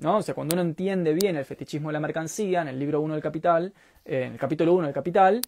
[0.00, 0.18] ¿No?
[0.18, 3.14] O sea, cuando uno entiende bien el fetichismo de la mercancía, en el libro 1
[3.14, 3.72] del Capital,
[4.04, 5.40] eh, en el capítulo 1 del Capital,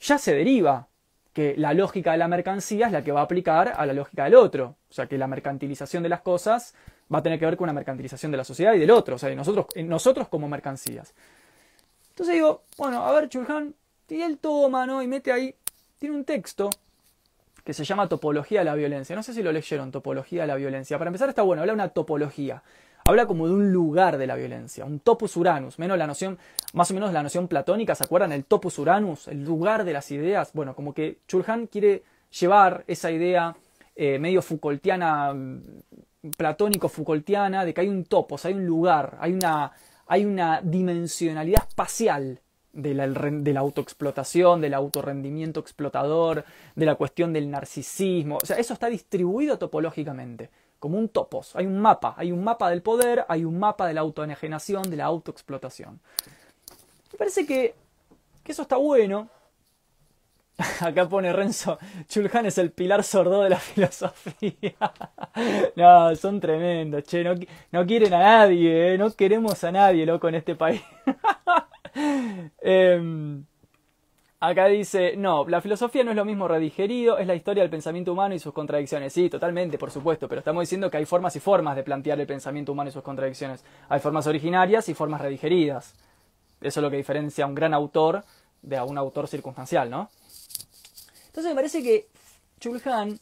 [0.00, 0.88] ya se deriva
[1.32, 4.24] que la lógica de la mercancía es la que va a aplicar a la lógica
[4.24, 4.76] del otro.
[4.88, 6.74] O sea, que la mercantilización de las cosas
[7.12, 9.18] va a tener que ver con una mercantilización de la sociedad y del otro, o
[9.18, 11.14] sea, de nosotros, nosotros como mercancías.
[12.10, 13.74] Entonces digo, bueno, a ver, Chulhan,
[14.08, 15.02] y él toma, ¿no?
[15.02, 15.54] Y mete ahí,
[15.98, 16.70] tiene un texto
[17.64, 19.14] que se llama Topología de la Violencia.
[19.14, 20.98] No sé si lo leyeron, Topología de la Violencia.
[20.98, 22.62] Para empezar está bueno, habla de una topología.
[23.10, 26.38] Habla como de un lugar de la violencia, un topus uranus, menos la noción,
[26.74, 28.30] más o menos la noción platónica, ¿se acuerdan?
[28.30, 30.52] El topus uranus, el lugar de las ideas.
[30.52, 32.04] Bueno, como que Chulhan quiere
[32.38, 33.56] llevar esa idea
[33.96, 35.60] eh, medio Foucaultiana, mm,
[36.36, 39.72] platónico-Foucaultiana, de que hay un topos, hay un lugar, hay una,
[40.06, 42.38] hay una dimensionalidad espacial
[42.72, 46.44] de la, de la, autoexplotación, del autorrendimiento explotador,
[46.76, 48.38] de la cuestión del narcisismo.
[48.40, 50.48] O sea, eso está distribuido topológicamente
[50.80, 51.54] como un topos.
[51.54, 54.96] Hay un mapa, hay un mapa del poder, hay un mapa de la autoenajenación, de
[54.96, 56.00] la autoexplotación.
[57.12, 57.74] Me parece que,
[58.42, 59.28] que eso está bueno.
[60.80, 64.74] Acá pone Renzo, Chulhan es el pilar sordo de la filosofía.
[65.76, 67.24] no, son tremendos, che,
[67.70, 70.82] no, quieren a nadie, eh, no queremos a nadie, loco, en este país.
[72.62, 73.42] eh,
[74.42, 78.14] Acá dice, no, la filosofía no es lo mismo redigerido, es la historia del pensamiento
[78.14, 79.12] humano y sus contradicciones.
[79.12, 82.26] Sí, totalmente, por supuesto, pero estamos diciendo que hay formas y formas de plantear el
[82.26, 83.62] pensamiento humano y sus contradicciones.
[83.90, 85.92] Hay formas originarias y formas redigeridas.
[86.62, 88.24] Eso es lo que diferencia a un gran autor
[88.62, 90.08] de a un autor circunstancial, ¿no?
[91.26, 92.08] Entonces me parece que
[92.60, 93.18] Chulhan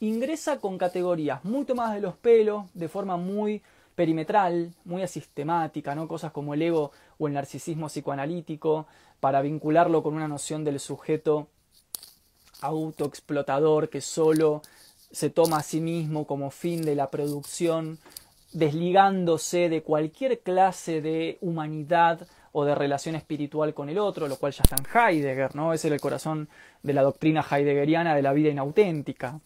[0.00, 3.62] ingresa con categorías mucho más de los pelos, de forma muy
[3.94, 6.06] perimetral, muy asistemática, ¿no?
[6.06, 8.86] Cosas como el ego o el narcisismo psicoanalítico,
[9.20, 11.48] para vincularlo con una noción del sujeto
[12.60, 14.62] autoexplotador que solo
[15.10, 17.98] se toma a sí mismo como fin de la producción,
[18.52, 24.52] desligándose de cualquier clase de humanidad o de relación espiritual con el otro, lo cual
[24.52, 25.72] ya está en Heidegger, ¿no?
[25.74, 26.48] Es el corazón
[26.82, 29.40] de la doctrina heideggeriana de la vida inauténtica.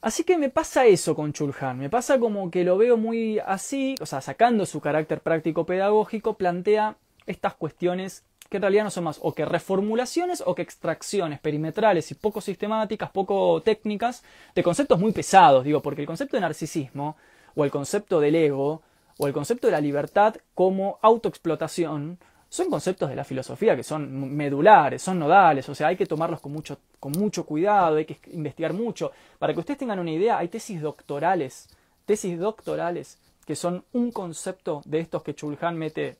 [0.00, 3.94] Así que me pasa eso con Chulhan, me pasa como que lo veo muy así,
[4.00, 8.22] o sea, sacando su carácter práctico pedagógico, plantea estas cuestiones
[8.54, 12.40] que en realidad no son más o que reformulaciones o que extracciones perimetrales y poco
[12.40, 14.22] sistemáticas, poco técnicas,
[14.54, 17.16] de conceptos muy pesados, digo, porque el concepto de narcisismo,
[17.56, 18.80] o el concepto del ego,
[19.18, 22.16] o el concepto de la libertad como autoexplotación,
[22.48, 26.40] son conceptos de la filosofía que son medulares, son nodales, o sea, hay que tomarlos
[26.40, 29.10] con mucho, con mucho cuidado, hay que investigar mucho.
[29.40, 31.68] Para que ustedes tengan una idea, hay tesis doctorales,
[32.04, 36.18] tesis doctorales, que son un concepto de estos que Chulhan mete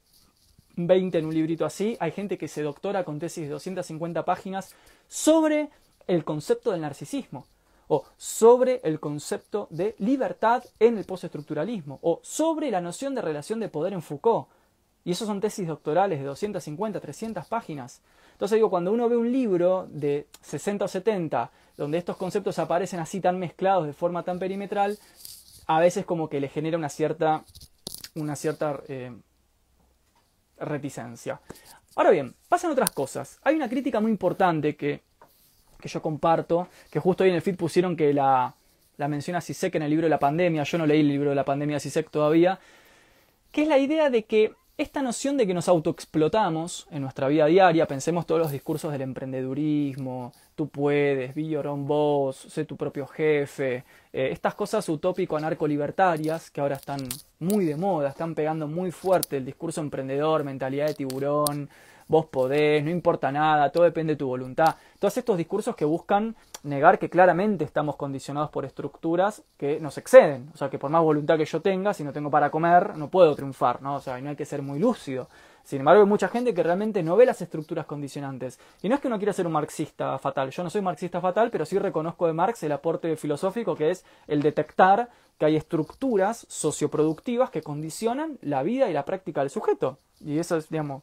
[0.76, 1.96] 20 en un librito así.
[2.00, 4.74] Hay gente que se doctora con tesis de 250 páginas
[5.08, 5.70] sobre
[6.06, 7.46] el concepto del narcisismo,
[7.88, 13.60] o sobre el concepto de libertad en el postestructuralismo, o sobre la noción de relación
[13.60, 14.48] de poder en Foucault.
[15.04, 18.00] Y esos son tesis doctorales de 250, 300 páginas.
[18.32, 23.00] Entonces digo, cuando uno ve un libro de 60 o 70, donde estos conceptos aparecen
[23.00, 24.98] así tan mezclados de forma tan perimetral,
[25.66, 27.44] a veces como que le genera una cierta,
[28.14, 29.12] una cierta eh,
[30.58, 31.40] reticencia.
[31.96, 33.38] Ahora bien, pasan otras cosas.
[33.42, 35.02] Hay una crítica muy importante que,
[35.80, 38.54] que yo comparto, que justo hoy en el feed pusieron que la,
[38.96, 41.36] la menciona Sisek en el libro de la pandemia, yo no leí el libro de
[41.36, 42.58] la pandemia de Sisek todavía,
[43.52, 47.46] que es la idea de que esta noción de que nos autoexplotamos en nuestra vida
[47.46, 52.76] diaria, pensemos todos los discursos del emprendedurismo, tú puedes, be your own boss, sé tu
[52.76, 57.00] propio jefe, eh, estas cosas utópico-anarco-libertarias que ahora están
[57.40, 61.68] muy de moda, están pegando muy fuerte el discurso emprendedor, mentalidad de tiburón,
[62.08, 64.76] vos podés, no importa nada, todo depende de tu voluntad.
[64.98, 70.50] Todos estos discursos que buscan negar que claramente estamos condicionados por estructuras que nos exceden.
[70.54, 73.08] O sea, que por más voluntad que yo tenga, si no tengo para comer, no
[73.08, 73.96] puedo triunfar, ¿no?
[73.96, 75.28] O sea, no hay que ser muy lúcido.
[75.64, 78.60] Sin embargo, hay mucha gente que realmente no ve las estructuras condicionantes.
[78.82, 80.50] Y no es que uno quiera ser un marxista fatal.
[80.50, 84.04] Yo no soy marxista fatal, pero sí reconozco de Marx el aporte filosófico que es
[84.26, 89.98] el detectar que hay estructuras socioproductivas que condicionan la vida y la práctica del sujeto.
[90.20, 91.02] Y eso es, digamos,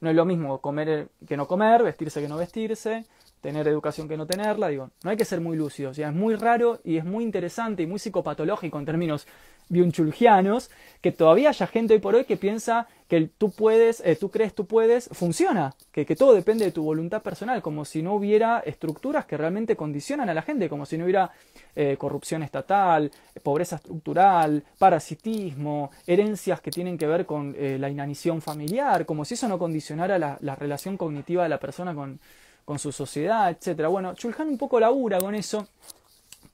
[0.00, 3.06] no es lo mismo comer que no comer, vestirse que no vestirse,
[3.42, 6.36] tener educación que no tenerla, digo, no hay que ser muy lúcido, o es muy
[6.36, 9.26] raro y es muy interesante y muy psicopatológico en términos
[9.68, 14.30] biunchulgianos, que todavía haya gente hoy por hoy que piensa que tú puedes, eh, tú
[14.30, 18.14] crees, tú puedes, funciona, que, que, todo depende de tu voluntad personal, como si no
[18.14, 21.32] hubiera estructuras que realmente condicionan a la gente, como si no hubiera
[21.74, 23.10] eh, corrupción estatal,
[23.42, 29.34] pobreza estructural, parasitismo, herencias que tienen que ver con eh, la inanición familiar, como si
[29.34, 32.20] eso no condicionara la, la relación cognitiva de la persona con,
[32.64, 33.86] con su sociedad, etc.
[33.88, 35.66] Bueno, Chulhan un poco labura con eso,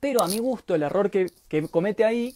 [0.00, 2.34] pero a mi gusto el error que, que comete ahí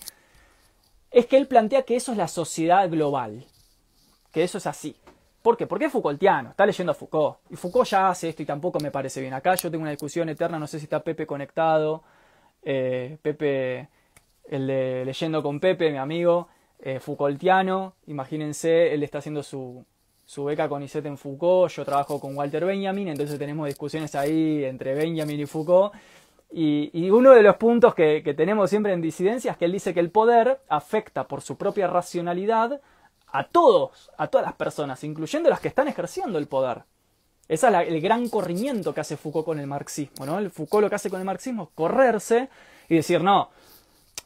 [1.11, 3.45] es que él plantea que eso es la sociedad global,
[4.33, 4.97] que eso es así.
[5.43, 5.67] ¿Por qué?
[5.67, 7.39] Porque es Foucaultiano, está leyendo a Foucault.
[7.51, 9.35] Y Foucault ya hace esto y tampoco me parece bien.
[9.35, 12.05] Acá yo tengo una discusión eterna, no sé si está Pepe conectado.
[12.63, 13.89] Eh, Pepe,
[14.45, 17.95] el de Leyendo con Pepe, mi amigo, eh, Foucaultiano.
[18.07, 19.85] Imagínense, él está haciendo su,
[20.33, 24.65] su beca con Isette en Foucault, yo trabajo con Walter Benjamin, entonces tenemos discusiones ahí
[24.65, 25.93] entre Benjamin y Foucault.
[26.51, 30.01] Y, uno de los puntos que, tenemos siempre en disidencia es que él dice que
[30.01, 32.81] el poder afecta por su propia racionalidad
[33.27, 36.85] a todos, a todas las personas, incluyendo las que están ejerciendo el poder.
[37.47, 40.25] Ese es el gran corrimiento que hace Foucault con el marxismo.
[40.25, 40.39] ¿no?
[40.39, 42.49] El Foucault lo que hace con el marxismo es correrse
[42.89, 43.51] y decir, no,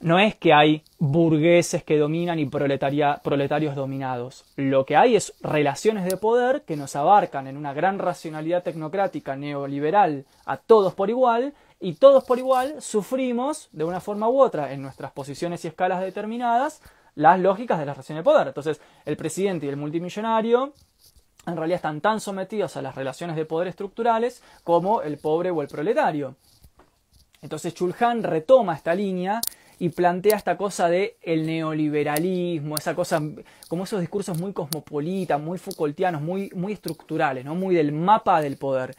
[0.01, 4.45] no es que hay burgueses que dominan y proletarios dominados.
[4.57, 9.37] Lo que hay es relaciones de poder que nos abarcan en una gran racionalidad tecnocrática
[9.37, 14.73] neoliberal a todos por igual y todos por igual sufrimos de una forma u otra
[14.73, 16.83] en nuestras posiciones y escalas determinadas
[17.15, 18.49] las lógicas de la relación de poder.
[18.49, 20.75] Entonces, el presidente y el multimillonario
[21.47, 25.63] en realidad están tan sometidos a las relaciones de poder estructurales como el pobre o
[25.63, 26.37] el proletario.
[27.41, 29.41] Entonces Chulhan retoma esta línea
[29.79, 33.21] y plantea esta cosa de el neoliberalismo, esa cosa,
[33.69, 37.55] como esos discursos muy cosmopolitas, muy Foucaultianos, muy, muy estructurales, ¿no?
[37.55, 38.95] muy del mapa del poder.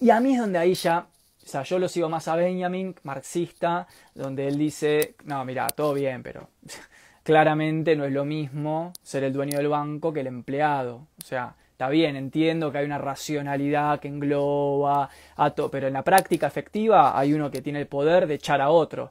[0.00, 1.06] Y a mí es donde ahí ya
[1.44, 5.92] o sea, yo lo sigo más a Benjamin, marxista, donde él dice, no, mira, todo
[5.92, 6.48] bien, pero
[7.24, 11.08] claramente no es lo mismo ser el dueño del banco que el empleado.
[11.20, 15.94] O sea, está bien, entiendo que hay una racionalidad que engloba a todo, pero en
[15.94, 19.10] la práctica efectiva hay uno que tiene el poder de echar a otro.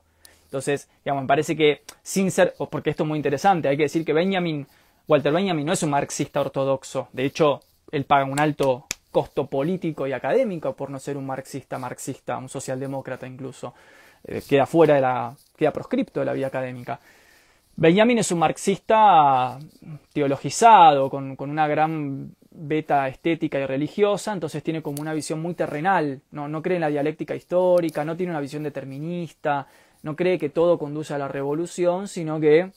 [0.52, 4.04] Entonces, digamos, me parece que sin ser, porque esto es muy interesante, hay que decir
[4.04, 4.68] que Benjamin,
[5.08, 7.08] Walter Benjamin no es un marxista ortodoxo.
[7.14, 11.78] De hecho, él paga un alto costo político y académico por no ser un marxista,
[11.78, 13.74] marxista, un socialdemócrata incluso.
[14.26, 17.00] Eh, queda fuera de la, queda proscripto de la vía académica.
[17.78, 19.58] Benjamin es un marxista
[20.12, 25.54] teologizado, con, con, una gran beta estética y religiosa, entonces tiene como una visión muy
[25.54, 29.66] terrenal, no, no cree en la dialéctica histórica, no tiene una visión determinista,
[30.04, 32.72] no cree que todo conduce a la revolución, sino que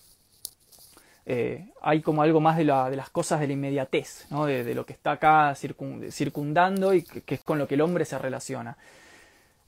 [1.27, 4.45] eh, hay como algo más de, la, de, las cosas de la inmediatez, ¿no?
[4.45, 8.19] de, lo que está acá circundando y que, es con lo que el hombre se
[8.19, 8.77] relaciona.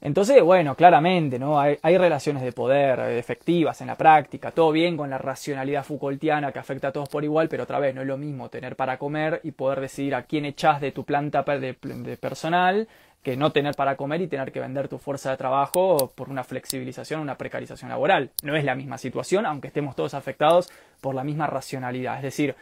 [0.01, 1.59] Entonces, bueno, claramente, ¿no?
[1.59, 6.53] Hay, relaciones de poder eh, efectivas en la práctica, todo bien con la racionalidad Foucaultiana
[6.53, 8.99] que afecta a todos por igual, pero otra vez no es lo mismo tener para
[8.99, 11.75] comer y poder decidir a quién echas de tu planta de,
[12.21, 12.89] personal
[13.23, 16.45] que no tener para comer y tener que vender tu fuerza de trabajo por una
[16.45, 18.31] flexibilización, una precarización laboral.
[18.43, 22.19] No es la misma situación, aunque estemos todos afectados por la misma racionalidad.
[22.19, 22.55] Es decir,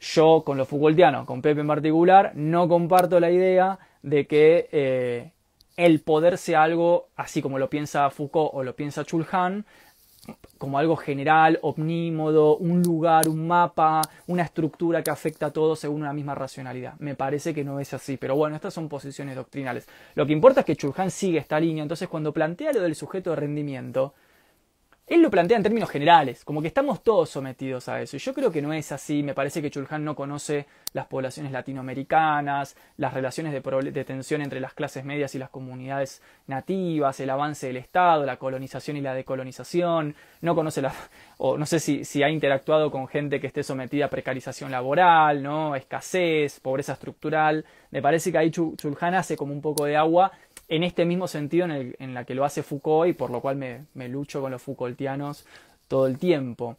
[0.00, 5.30] yo con lo Foucaultiano, con Pepe en particular, no comparto la idea de que eh,
[5.76, 9.64] el poder sea algo, así como lo piensa Foucault o lo piensa Chulhan,
[10.58, 16.02] como algo general, omnímodo, un lugar, un mapa, una estructura que afecta a todo según
[16.02, 16.94] una misma racionalidad.
[16.98, 19.86] Me parece que no es así, pero bueno, estas son posiciones doctrinales.
[20.14, 23.30] Lo que importa es que Chulhan sigue esta línea, entonces cuando plantea lo del sujeto
[23.30, 24.14] de rendimiento,
[25.06, 28.16] él lo plantea en términos generales, como que estamos todos sometidos a eso.
[28.16, 29.22] Y yo creo que no es así.
[29.22, 34.72] Me parece que Chulhan no conoce las poblaciones latinoamericanas, las relaciones de, tensión entre las
[34.72, 40.14] clases medias y las comunidades nativas, el avance del Estado, la colonización y la decolonización.
[40.40, 40.94] No conoce la,
[41.36, 45.42] o no sé si, si ha interactuado con gente que esté sometida a precarización laboral,
[45.42, 45.76] ¿no?
[45.76, 47.66] escasez, pobreza estructural.
[47.90, 50.32] Me parece que ahí Chulhan hace como un poco de agua
[50.68, 53.56] en este mismo sentido en, el, la que lo hace Foucault y por lo cual
[53.56, 55.44] me, lucho con los Foucaultianos
[55.88, 56.76] todo el tiempo.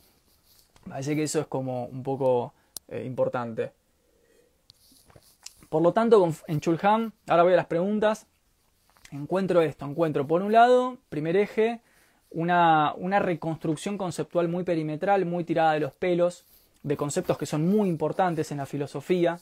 [0.88, 2.54] Parece que eso es como un poco
[2.88, 3.71] eh, importante.
[5.69, 8.28] Por lo tanto, en Chulhan, ahora voy a las preguntas,
[9.12, 11.82] encuentro esto, encuentro por un lado, primer eje,
[12.30, 16.45] una reconstrucción conceptual muy perimetral, muy tirada de los pelos,
[16.84, 19.39] de conceptos que son muy importantes en la filosofía,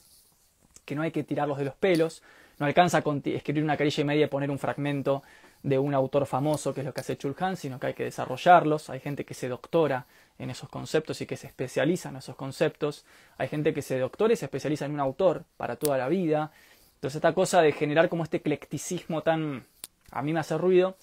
[0.86, 2.22] que no hay que tirarlos de los pelos,
[2.58, 5.22] no alcanza a escribir una carilla y media y poner un fragmento
[5.62, 8.90] de un autor famoso, que es lo que hace Chulhan, sino que hay que desarrollarlos.
[8.90, 10.06] Hay gente que se doctora
[10.38, 13.04] en esos conceptos y que se especializa en esos conceptos.
[13.38, 16.52] Hay gente que se doctora y se especializa en un autor para toda la vida.
[16.96, 19.64] Entonces esta cosa de generar como este eclecticismo tan...
[20.10, 20.96] a mí me hace ruido.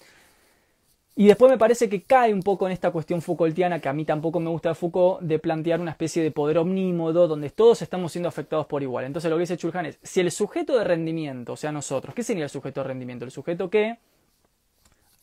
[1.14, 4.04] Y después me parece que cae un poco en esta cuestión Foucaultiana, que a mí
[4.06, 8.12] tampoco me gusta de Foucault, de plantear una especie de poder omnímodo donde todos estamos
[8.12, 9.04] siendo afectados por igual.
[9.04, 12.22] Entonces lo que dice Chulhan es, si el sujeto de rendimiento, o sea nosotros, ¿qué
[12.22, 13.26] sería el sujeto de rendimiento?
[13.26, 13.98] El sujeto que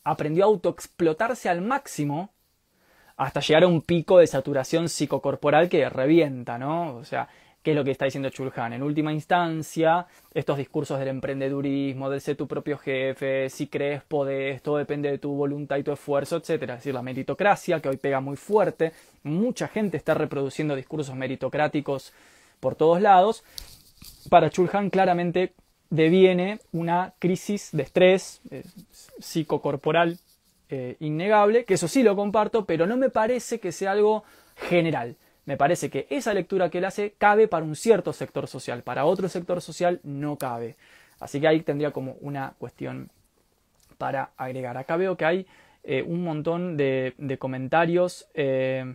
[0.04, 2.30] aprendió a autoexplotarse al máximo
[3.16, 6.96] hasta llegar a un pico de saturación psicocorporal que revienta, ¿no?
[6.96, 7.28] O sea,
[7.62, 8.72] ¿qué es lo que está diciendo Chulhan?
[8.72, 14.62] En última instancia, estos discursos del emprendedurismo, del ser tu propio jefe, si crees, podés,
[14.62, 16.50] todo depende de tu voluntad y tu esfuerzo, etc.
[16.50, 18.92] Es decir, la meritocracia, que hoy pega muy fuerte,
[19.22, 22.12] mucha gente está reproduciendo discursos meritocráticos
[22.60, 23.44] por todos lados.
[24.30, 25.52] Para Chulhan claramente
[25.90, 28.62] deviene una crisis de estrés eh,
[29.18, 30.18] psicocorporal
[30.68, 34.22] eh, innegable, que eso sí lo comparto, pero no me parece que sea algo
[34.54, 35.16] general.
[35.44, 39.04] Me parece que esa lectura que él hace cabe para un cierto sector social, para
[39.04, 40.76] otro sector social no cabe.
[41.18, 43.10] Así que ahí tendría como una cuestión
[43.98, 44.76] para agregar.
[44.76, 45.46] Acá veo que hay
[45.82, 48.28] eh, un montón de, comentarios.
[48.34, 48.94] Eh,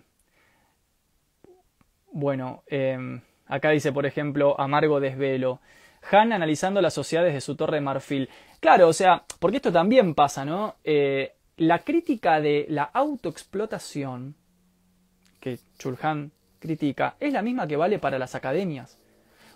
[2.12, 2.64] bueno,
[3.48, 5.60] acá dice, por ejemplo, Amargo Desvelo.
[6.12, 8.30] Han analizando las sociedades de su torre de marfil.
[8.60, 10.76] Claro, o sea, porque esto también pasa, ¿no?
[11.58, 14.36] la crítica de la autoexplotación
[15.46, 18.98] que Chulhan critica es la misma que vale para las academias.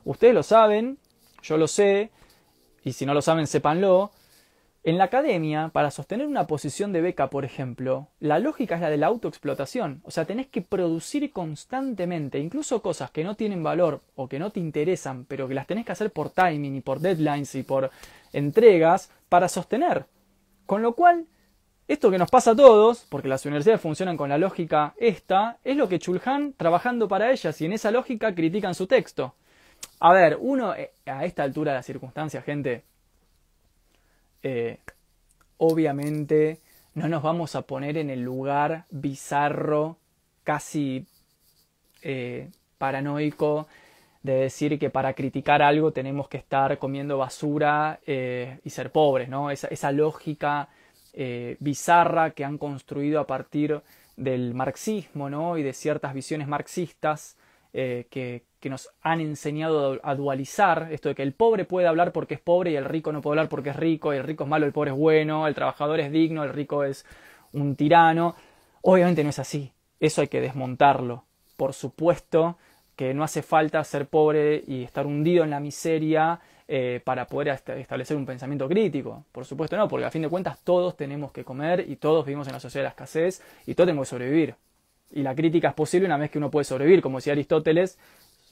[0.05, 0.99] Ustedes lo saben,
[1.41, 2.11] yo lo sé,
[2.83, 4.11] y si no lo saben, sépanlo.
[4.83, 8.91] En la academia, para sostener una posición de beca, por ejemplo, la lógica es la
[8.91, 10.01] de la autoexplotación.
[10.03, 14.51] O sea, tenés que producir constantemente, incluso cosas que no tienen valor o que no
[14.51, 17.89] te interesan, pero que las tenés que hacer por timing y por deadlines y por
[18.31, 20.05] entregas para sostener.
[20.67, 21.25] Con lo cual,
[21.89, 25.75] esto que nos pasa a todos, porque las universidades funcionan con la lógica esta, es
[25.75, 29.33] lo que Chulhan, trabajando para ellas y en esa lógica, critican su texto.
[29.99, 32.83] A ver, uno eh, a esta altura de la circunstancia, gente,
[34.43, 34.77] eh,
[35.57, 36.59] obviamente
[36.93, 39.97] no nos vamos a poner en el lugar bizarro,
[40.43, 41.07] casi
[42.03, 43.67] eh, paranoico,
[44.21, 49.49] de decir que para criticar algo tenemos que estar comiendo basura y ser pobres, ¿no?
[49.49, 50.69] Esa lógica
[51.13, 53.81] eh, bizarra que han construido a partir
[54.15, 55.57] del marxismo ¿no?
[55.57, 57.37] y de ciertas visiones marxistas
[57.73, 62.33] eh, que, nos han enseñado a dualizar esto de que el pobre puede hablar porque
[62.33, 64.49] es pobre y el rico no puede hablar porque es rico, y el rico es
[64.49, 67.05] malo, el pobre es bueno, el trabajador es digno, el rico es
[67.53, 68.35] un tirano.
[68.81, 71.23] Obviamente no es así, eso hay que desmontarlo.
[71.55, 72.57] Por supuesto
[72.97, 76.41] que no hace falta ser pobre y estar hundido en la miseria
[76.71, 79.25] eh, para poder establecer un pensamiento crítico.
[79.31, 82.45] Por supuesto no, porque a fin de cuentas todos tenemos que comer y todos vivimos
[82.45, 84.53] en la sociedad de la escasez y todos tenemos que sobrevivir.
[85.09, 87.01] Y la crítica es posible una vez que uno puede sobrevivir.
[87.01, 87.97] Como decía Aristóteles,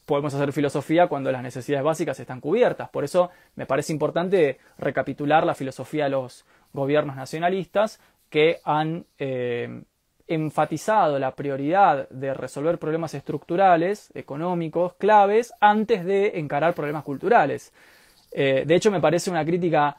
[0.08, 2.90] podemos hacer filosofía cuando las necesidades básicas están cubiertas.
[2.90, 8.00] Por eso me parece importante recapitular la filosofía de los gobiernos nacionalistas
[8.32, 9.84] que han eh,
[10.26, 17.74] enfatizado la prioridad de resolver problemas estructurales, económicos, claves, antes de encarar problemas culturales.
[18.32, 19.98] Eh, de hecho, me parece una crítica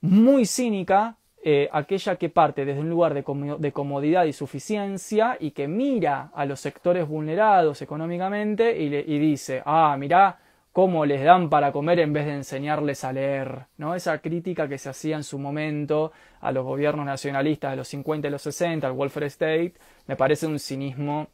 [0.00, 5.68] muy cínica eh, aquella que parte desde un lugar de, comodidad y suficiencia y que
[5.68, 10.38] mira a los sectores vulnerados económicamente y, y dice, ah, mirá
[10.72, 13.94] cómo les dan para comer en vez de enseñarles a leer, ¿no?
[13.94, 18.26] Esa crítica que se hacía en su momento a los gobiernos nacionalistas de los 50
[18.26, 19.74] y los 60, al welfare state,
[20.06, 21.28] me parece un cinismo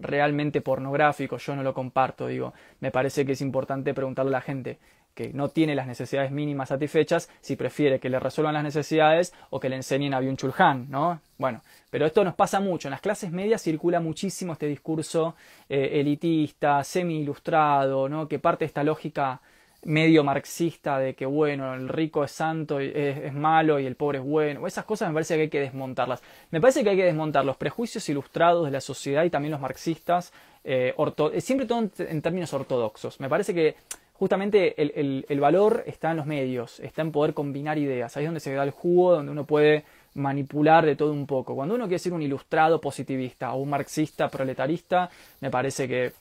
[0.00, 4.40] realmente pornográfico, yo no lo comparto, digo, me parece que es importante preguntarle a la
[4.40, 4.78] gente
[5.14, 9.60] que no tiene las necesidades mínimas satisfechas si prefiere que le resuelvan las necesidades o
[9.60, 11.20] que le enseñen a Byung Chul Han, ¿no?
[11.36, 15.34] Bueno, pero esto nos pasa mucho, en las clases medias circula muchísimo este discurso
[15.68, 18.28] eh, elitista, semi-ilustrado, ¿no?
[18.28, 19.40] Que parte de esta lógica
[19.82, 24.18] medio marxista de que bueno, el rico es santo, y es, malo y el pobre
[24.18, 24.66] es bueno.
[24.66, 26.22] Esas cosas me parece que hay que desmontarlas.
[26.50, 29.60] Me parece que hay que desmontar los prejuicios ilustrados de la sociedad y también los
[29.60, 30.32] marxistas,
[30.64, 30.94] eh,
[31.38, 33.20] siempre todo en, términos ortodoxos.
[33.20, 33.76] Me parece que
[34.12, 38.16] justamente el, valor está en los medios, está en poder combinar ideas.
[38.16, 41.54] Ahí es donde se da el jugo, donde uno puede manipular de todo un poco.
[41.54, 45.08] Cuando uno quiere ser un ilustrado positivista o un marxista proletarista,
[45.40, 46.12] me parece que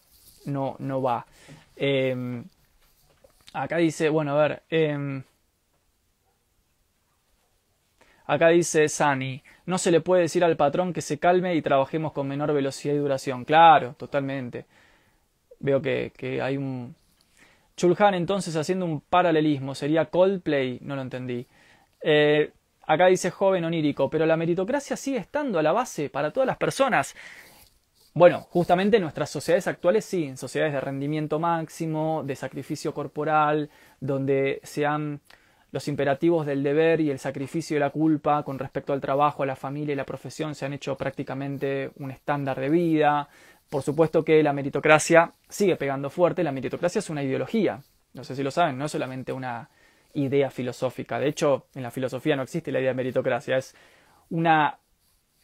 [0.46, 1.26] no, no va.
[1.76, 2.44] Em,
[3.54, 4.64] Acá dice, bueno, a ver.
[4.70, 5.24] Em,
[8.26, 12.12] acá dice Sani, no se le puede decir al patrón que se calme y trabajemos
[12.14, 13.46] con menor velocidad y duración.
[13.46, 14.66] Claro, totalmente.
[15.60, 16.96] Veo que, hay un...
[17.76, 21.48] Chulhan entonces haciendo un paralelismo, sería Coldplay, no lo entendí.
[22.02, 22.52] Eh,
[22.86, 26.58] acá dice joven onírico, pero la meritocracia sigue estando a la base para todas las
[26.58, 27.16] personas.
[28.14, 34.60] Bueno, justamente nuestras sociedades actuales sí, en sociedades de rendimiento máximo, de sacrificio corporal, donde
[34.64, 35.22] sean
[35.72, 39.46] los imperativos del deber y el sacrificio y la culpa con respecto al trabajo, a
[39.46, 43.30] la familia y la profesión se han hecho prácticamente un estándar de vida.
[43.70, 47.82] Por supuesto que la meritocracia sigue pegando fuerte, la meritocracia es una ideología,
[48.14, 49.70] no sé si lo saben, no es solamente una
[50.16, 53.76] idea filosófica, de hecho en la filosofía no existe la idea de meritocracia, es
[54.32, 54.80] una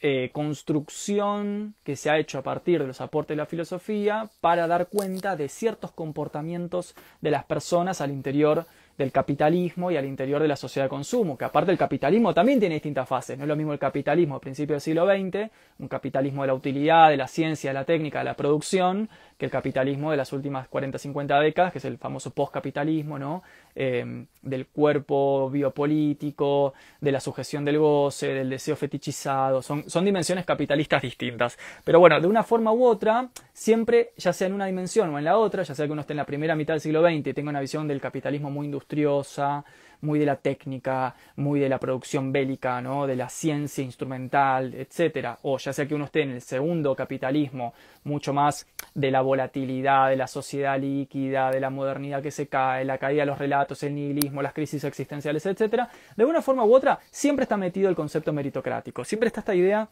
[0.02, 4.68] eh, construcción que se ha hecho a partir de los aportes de la filosofía para
[4.68, 8.66] dar cuenta de ciertos comportamientos de las personas al interior
[8.98, 12.60] del capitalismo y al interior de la sociedad de consumo, que aparte el capitalismo también
[12.60, 15.88] tiene distintas fases, no es lo mismo el capitalismo a principios del siglo XX, un
[15.88, 19.52] capitalismo de la utilidad, de la ciencia, de la técnica, de la producción, que el
[19.52, 23.44] capitalismo de las últimas 40-50 décadas, que es el famoso postcapitalismo, ¿no?
[23.76, 30.46] Em, del cuerpo biopolítico, de la sujeción del goce, del deseo fetichizado, son, son dimensiones
[30.46, 31.58] capitalistas distintas.
[31.84, 35.26] Pero bueno, de una forma u otra, siempre, ya sea en una dimensión o en
[35.26, 37.34] la otra, ya sea que uno esté en la primera mitad del siglo XX y
[37.34, 39.66] tenga una visión del capitalismo muy industriosa,
[40.02, 43.08] muy de la técnica, muy de la producción bélica, ¿no?
[43.08, 45.38] de la ciencia instrumental, etc.
[45.44, 47.74] O ya sea que uno esté en el segundo capitalismo,
[48.04, 52.86] mucho más de la volatilidad, de la sociedad líquida, de la modernidad que se cae,
[52.86, 55.84] la caída de los relatos, el nihilismo, las crisis existenciales, etc.
[56.16, 59.04] De una forma u otra, siempre está metido el concepto meritocrático.
[59.04, 59.90] Siempre está esta idea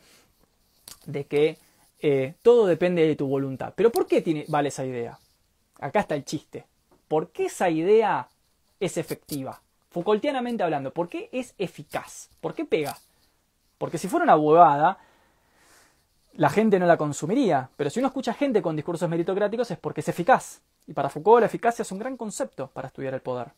[1.06, 1.58] de que
[2.00, 3.74] eh, todo depende de tu voluntad.
[3.76, 5.18] Pero ¿por qué tiene, vale esa idea?
[5.80, 6.66] Acá está el chiste.
[7.08, 8.28] ¿Por qué esa idea
[8.80, 9.63] es efectiva?
[9.94, 12.30] Foucaultianamente hablando, ¿por qué es eficaz?
[12.42, 12.98] ¿Por qué pega?
[13.78, 14.98] Porque si fuera una huevada,
[16.34, 17.70] la gente no la consumiría.
[17.78, 20.62] Pero si uno escucha gente con discursos meritocráticos es porque es eficaz.
[20.88, 23.50] Y para Foucault la eficacia es un gran concepto para estudiar el poder.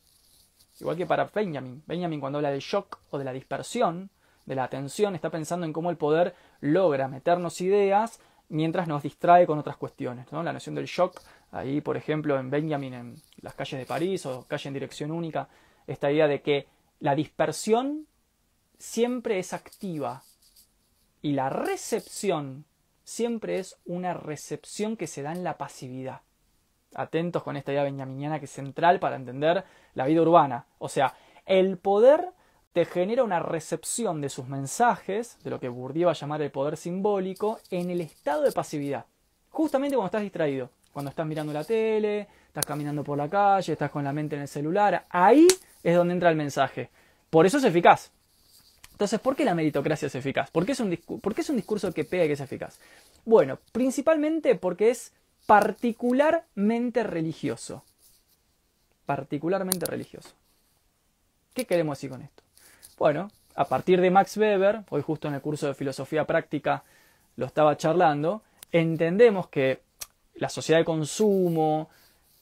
[0.82, 1.82] Igual que para Benjamin.
[1.88, 4.10] Benjamin cuando habla del shock o de la dispersión,
[4.46, 8.20] de la atención, está pensando en cómo el poder logra meternos ideas
[8.50, 10.30] mientras nos distrae con otras cuestiones.
[10.34, 10.44] ¿no?
[10.44, 11.22] La noción del shock,
[11.54, 15.48] ahí por ejemplo en Benjamin en las calles de París o calle en dirección única,
[15.88, 16.68] esta idea de que
[17.00, 18.08] la dispersión
[18.78, 20.24] siempre es activa
[21.22, 22.66] y la recepción
[23.04, 26.22] siempre es una recepción que se da en la pasividad.
[26.96, 29.64] Atentos con esta idea benjaminiana que es central para entender
[29.94, 30.66] la vida urbana.
[30.80, 31.14] O sea,
[31.46, 32.30] el poder
[32.74, 36.52] te genera una recepción de sus mensajes, de lo que Bourdieu va a llamar el
[36.52, 39.06] poder simbólico, en el estado de pasividad.
[39.50, 43.92] Justamente cuando estás distraído, cuando estás mirando la tele, estás caminando por la calle, estás
[43.92, 45.48] con la mente en el celular, ahí
[45.86, 46.90] es donde entra el mensaje.
[47.30, 48.12] Por eso es eficaz.
[48.92, 50.50] Entonces, ¿por qué la meritocracia es eficaz?
[50.50, 52.80] ¿Por qué es un, es un discurso que pega y que es eficaz?
[53.24, 55.14] Bueno, principalmente porque es
[55.46, 57.84] particularmente religioso.
[59.06, 60.30] Particularmente religioso.
[61.54, 62.42] ¿Qué queremos decir con esto?
[62.98, 66.84] Bueno, a partir de Max Weber, hoy justo en el curso de filosofía práctica
[67.36, 69.82] lo estaba charlando, entendemos que
[70.36, 71.90] la sociedad de consumo,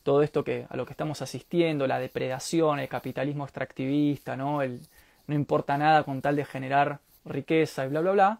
[0.03, 4.61] todo esto que, a lo que estamos asistiendo, la depredación, el capitalismo extractivista, ¿no?
[4.61, 4.81] El,
[5.27, 8.39] no importa nada con tal de generar riqueza y bla, bla, bla,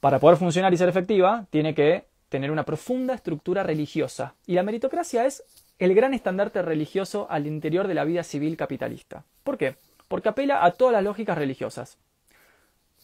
[0.00, 4.34] para poder funcionar y ser efectiva, tiene que tener una profunda estructura religiosa.
[4.46, 5.44] Y la meritocracia es
[5.78, 9.24] el gran estandarte religioso al interior de la vida civil capitalista.
[9.44, 9.76] ¿Por qué?
[10.08, 11.98] Porque apela a todas las lógicas religiosas.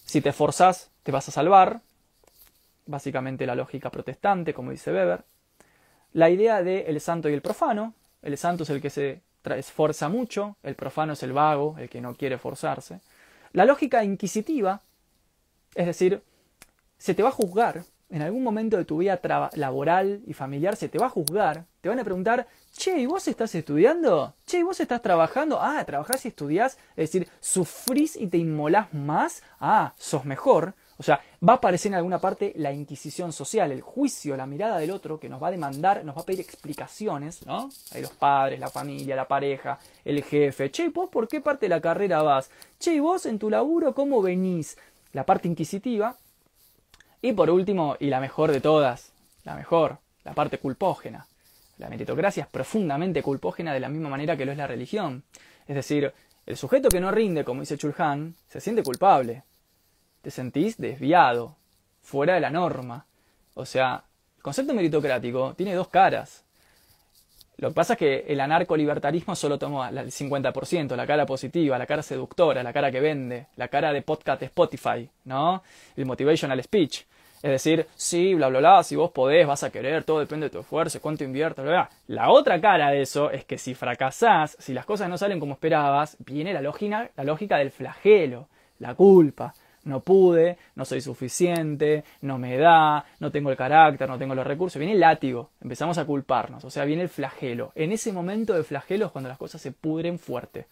[0.04, 1.80] Si te esforzas, te vas a salvar,
[2.86, 5.24] básicamente la lógica protestante, como dice Weber
[6.12, 7.94] la idea de el santo y el profano.
[8.22, 9.20] El santo es el que se
[9.56, 13.00] esfuerza mucho, el profano es el vago, el que no quiere esforzarse.
[13.52, 14.80] La lógica inquisitiva,
[15.74, 16.22] es decir,
[16.98, 19.18] se te va a juzgar, en algún momento de tu vida
[19.54, 23.26] laboral y familiar se te va a juzgar, te van a preguntar, che, ¿y vos
[23.26, 24.34] estás estudiando?
[24.46, 25.58] Che, ¿y vos estás trabajando?
[25.60, 30.74] Ah, trabajás y estudiás, es decir, sufrís y te inmolás más, ah, sos mejor.
[31.02, 34.78] O sea, va a aparecer en alguna parte la inquisición social, el juicio, la mirada
[34.78, 37.70] del otro que nos va a demandar, nos va a pedir explicaciones, ¿no?
[37.92, 40.70] Hay los padres, la familia, la pareja, el jefe.
[40.70, 42.52] Che, ¿vos por qué parte de la carrera vas?
[42.78, 44.78] Che, ¿vos en tu laburo cómo venís?
[45.12, 46.16] La parte inquisitiva.
[47.20, 49.10] Y por último, y la mejor de todas,
[49.42, 51.26] la mejor, la parte culpógena.
[51.78, 55.24] La meritocracia es profundamente culpógena de la misma manera que lo es la religión.
[55.66, 56.12] Es decir,
[56.46, 59.42] el sujeto que no rinde, como dice Chulhan, se siente culpable
[60.22, 61.56] te sentís desviado,
[62.00, 63.06] fuera de la norma.
[63.54, 64.04] O sea,
[64.36, 66.44] el concepto meritocrático tiene dos caras.
[67.58, 71.86] Lo que pasa es que el anarco-libertarismo solo toma el 50%, la cara positiva, la
[71.86, 75.62] cara seductora, la cara que vende, la cara de podcast Spotify, ¿no?
[75.94, 77.04] El motivational speech.
[77.42, 80.50] Es decir, sí, bla, bla, bla, si vos podés, vas a querer, todo depende de
[80.50, 81.90] tu esfuerzo, cuánto inviertes, bla, bla.
[82.06, 85.54] La otra cara de eso es que si fracasás, si las cosas no salen como
[85.54, 88.48] esperabas, viene la lógica, la lógica del flagelo,
[88.78, 89.54] la culpa.
[89.84, 94.46] No pude, no soy suficiente, no me da, no tengo el carácter, no tengo los
[94.46, 94.78] recursos.
[94.78, 97.72] Viene el látigo, empezamos a culparnos, o sea, viene el flagelo.
[97.74, 100.66] En ese momento de flagelo es cuando las cosas se pudren fuerte.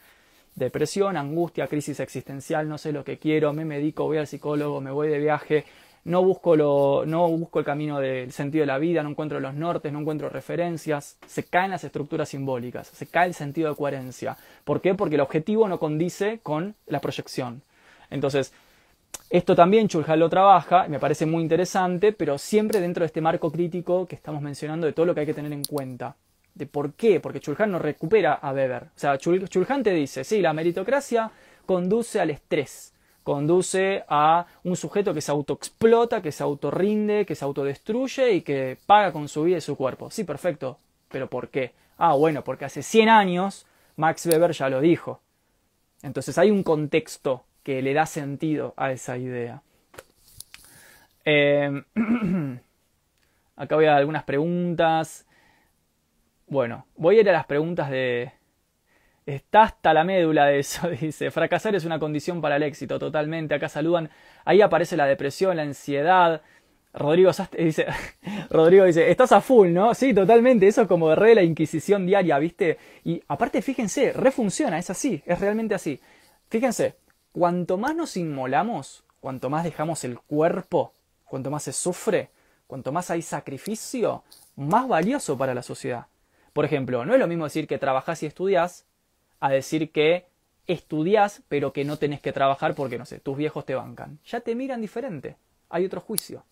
[0.54, 4.90] Depresión, angustia, crisis existencial, no sé lo que quiero, me medico, voy al psicólogo, me
[4.90, 5.64] voy de viaje,
[6.04, 9.54] no busco, lo, no busco el camino del sentido de la vida, no encuentro los
[9.54, 14.36] nortes, no encuentro referencias, se caen las estructuras simbólicas, se cae el sentido de coherencia.
[14.64, 14.94] ¿Por qué?
[14.94, 17.62] Porque el objetivo no condice con la proyección.
[18.08, 18.52] Entonces,
[19.30, 23.50] esto también Chulhan lo trabaja, me parece muy interesante, pero siempre dentro de este marco
[23.50, 26.16] crítico que estamos mencionando de todo lo que hay que tener en cuenta.
[26.54, 27.20] ¿De por qué?
[27.20, 28.82] Porque Chulhan no recupera a Weber.
[28.82, 31.30] O sea, Chulhan te dice, sí, la meritocracia
[31.64, 37.44] conduce al estrés conduce a un sujeto que se autoexplota, que se autorrinde, que se
[37.44, 40.10] autodestruye y que paga con su vida y su cuerpo.
[40.10, 40.78] Sí, perfecto.
[41.08, 41.72] ¿Pero por qué?
[41.98, 43.66] Ah, bueno, porque hace 100 años
[43.96, 45.20] Max Weber ya lo dijo.
[46.02, 49.62] Entonces hay un contexto que le da sentido a esa idea.
[51.24, 51.84] Em,
[53.56, 55.26] acá voy a algunas preguntas.
[56.46, 58.32] Bueno, voy a ir a las preguntas de,
[59.26, 61.30] Está hasta la médula de eso, dice.
[61.30, 63.54] Fracasar es una condición para el éxito, totalmente.
[63.54, 64.10] Acá saludan.
[64.44, 66.42] Ahí aparece la depresión, la ansiedad.
[66.92, 67.86] Rodrigo dice,
[68.50, 69.94] Rodrigo dice, estás a full, ¿no?
[69.94, 70.66] Sí, totalmente.
[70.66, 72.78] Eso es como re la inquisición diaria, ¿viste?
[73.04, 76.00] Y aparte, fíjense, refunciona, es así, es realmente así.
[76.48, 76.96] Fíjense,
[77.32, 80.92] cuanto más nos inmolamos, cuanto más dejamos el cuerpo,
[81.24, 82.30] cuanto más se sufre,
[82.66, 84.22] cuanto más hay sacrificio,
[84.56, 86.06] más valioso para la sociedad.
[86.52, 88.84] Por ejemplo, no es lo mismo decir que trabajás y estudiás
[89.38, 90.26] a decir que
[90.66, 94.18] estudias pero que no tenés que trabajar porque, no sé, tus viejos te bancan.
[94.26, 95.36] Ya te miran diferente.
[95.68, 96.44] Hay otro juicio.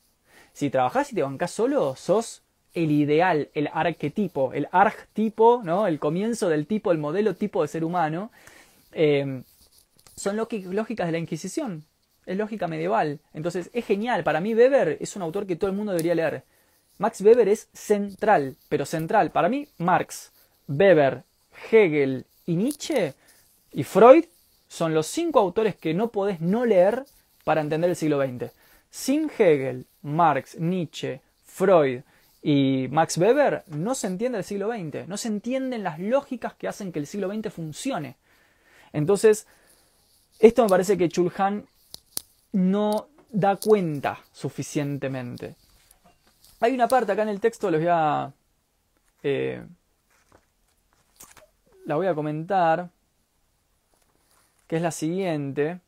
[0.52, 2.42] Si trabajás y te bancás solo, sos
[2.74, 5.86] el ideal, el arquetipo, el arquetipo, ¿no?
[5.86, 8.30] El comienzo del tipo, el modelo tipo de ser humano.
[8.92, 9.42] Eh,
[10.18, 11.84] son lógicas de la Inquisición.
[12.26, 13.20] Es lógica medieval.
[13.32, 14.24] Entonces es genial.
[14.24, 16.44] Para mí Weber es un autor que todo el mundo debería leer.
[16.98, 19.30] Max Weber es central, pero central.
[19.30, 20.32] Para mí Marx,
[20.66, 21.22] Weber,
[21.70, 23.14] Hegel y Nietzsche
[23.72, 24.24] y Freud
[24.68, 27.04] son los cinco autores que no podés no leer
[27.44, 28.52] para entender el siglo XX.
[28.90, 32.02] Sin Hegel, Marx, Nietzsche, Freud
[32.42, 36.68] y Max Weber no se entiende el siglo XX, no se entienden las lógicas que
[36.68, 38.16] hacen que el siglo XX funcione.
[38.92, 39.46] Entonces,
[40.38, 41.66] esto me parece que Chulhan
[42.52, 45.56] no da cuenta suficientemente.
[46.60, 48.32] Hay una parte acá en el texto, les voy a
[49.22, 49.62] eh,
[51.86, 52.90] la voy a comentar,
[54.66, 55.80] que es la siguiente,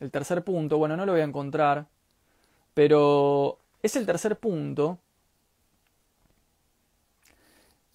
[0.00, 1.86] el tercer punto, bueno, no lo voy a encontrar,
[2.72, 4.98] pero es el tercer punto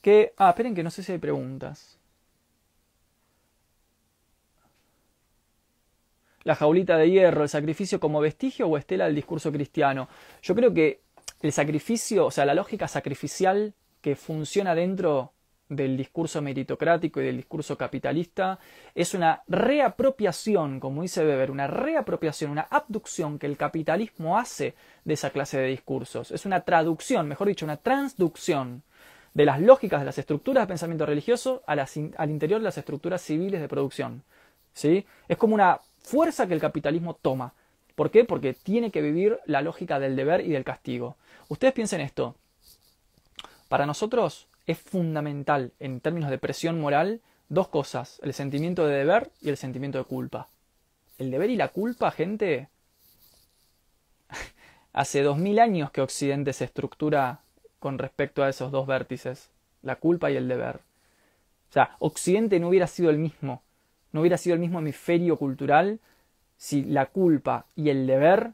[0.02, 0.34] que...
[0.38, 1.99] Ah, esperen que no sé si hay preguntas.
[6.44, 10.08] La jaulita de hierro, el sacrificio como vestigio o estela del discurso cristiano.
[10.42, 11.02] Yo creo que
[11.42, 15.34] el sacrificio, o sea, la lógica sacrificial que funciona dentro
[15.70, 18.60] del discurso meritocrático y del discurso capitalista
[18.96, 24.74] es una reapropiación, como dice Weber, una reapropiación, una abducción que el capitalismo hace
[25.06, 26.32] de esa clase de discursos.
[26.32, 28.84] Es una traducción, mejor dicho, una transducción
[29.34, 33.62] de las lógicas de las estructuras de pensamiento religioso al interior de las estructuras civiles
[33.62, 34.24] de producción.
[34.74, 35.06] ¿sí?
[35.28, 37.54] Es como una fuerza que el capitalismo toma.
[37.96, 38.26] ¿Por qué?
[38.26, 41.18] Porque tiene que vivir la lógica del deber y del castigo.
[41.50, 42.36] Ustedes piensen esto.
[43.68, 49.32] Para nosotros, es fundamental en términos de presión moral dos cosas, el sentimiento de deber
[49.42, 50.48] y el sentimiento de culpa.
[51.18, 52.70] El deber y la culpa, gente,
[54.94, 57.42] hace dos mil años que Occidente se estructura
[57.80, 59.50] con respecto a esos dos vértices,
[59.82, 60.78] la culpa y el deber.
[61.70, 63.62] O sea, Occidente no hubiera sido el mismo,
[64.12, 66.00] no hubiera sido el mismo hemisferio cultural
[66.58, 68.52] si la culpa y el deber,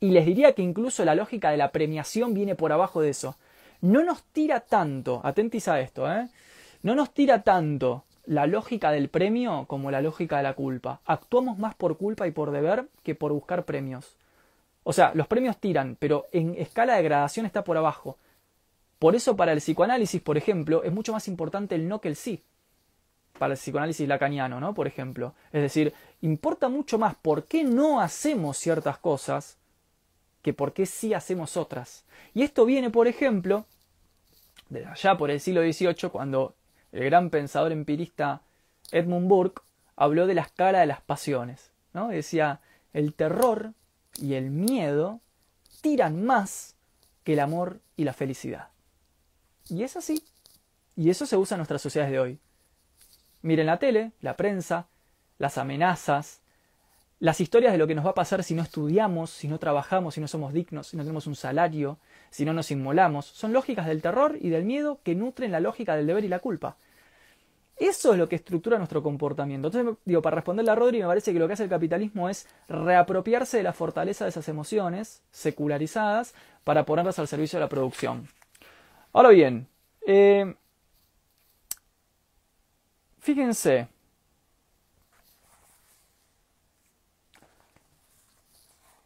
[0.00, 3.36] y les diría que incluso la lógica de la premiación viene por abajo de eso
[3.82, 6.28] no nos tira tanto, atentis a esto, ¿eh?
[6.82, 11.00] no nos tira tanto la lógica del premio como la lógica de la culpa.
[11.04, 14.16] Actuamos más por culpa y por deber que por buscar premios.
[14.84, 18.16] O sea, los premios tiran, pero en escala de gradación está por abajo.
[19.00, 22.16] Por eso para el psicoanálisis, por ejemplo, es mucho más importante el no que el
[22.16, 22.42] sí.
[23.38, 24.74] Para el psicoanálisis lacaniano, ¿no?
[24.74, 25.34] Por ejemplo.
[25.52, 29.58] Es decir, importa mucho más por qué no hacemos ciertas cosas
[30.42, 32.04] que por qué sí hacemos otras.
[32.34, 33.64] Y esto viene, por ejemplo,
[34.68, 36.54] de allá por el siglo XVIII, cuando
[36.90, 38.42] el gran pensador empirista
[38.90, 39.62] Edmund Burke
[39.96, 41.72] habló de la escala de las pasiones.
[41.94, 42.08] ¿no?
[42.08, 42.60] Decía,
[42.92, 43.72] el terror
[44.18, 45.20] y el miedo
[45.80, 46.76] tiran más
[47.24, 48.68] que el amor y la felicidad.
[49.68, 50.24] Y es así.
[50.96, 52.38] Y eso se usa en nuestras sociedades de hoy.
[53.42, 54.86] Miren la tele, la prensa,
[55.38, 56.40] las amenazas,
[57.18, 60.14] las historias de lo que nos va a pasar si no estudiamos, si no trabajamos,
[60.14, 61.98] si no somos dignos, si no tenemos un salario,
[62.30, 65.94] si no nos inmolamos, son lógicas del terror y del miedo que nutren la lógica
[65.94, 66.76] del deber y la culpa.
[67.76, 69.68] Eso es lo que estructura nuestro comportamiento.
[69.68, 72.46] Entonces, digo, para responderle a Rodri, me parece que lo que hace el capitalismo es
[72.68, 76.34] reapropiarse de la fortaleza de esas emociones secularizadas
[76.64, 78.28] para ponerlas al servicio de la producción.
[79.12, 79.68] Ahora bien,
[80.06, 80.54] eh,
[83.22, 83.88] fíjense,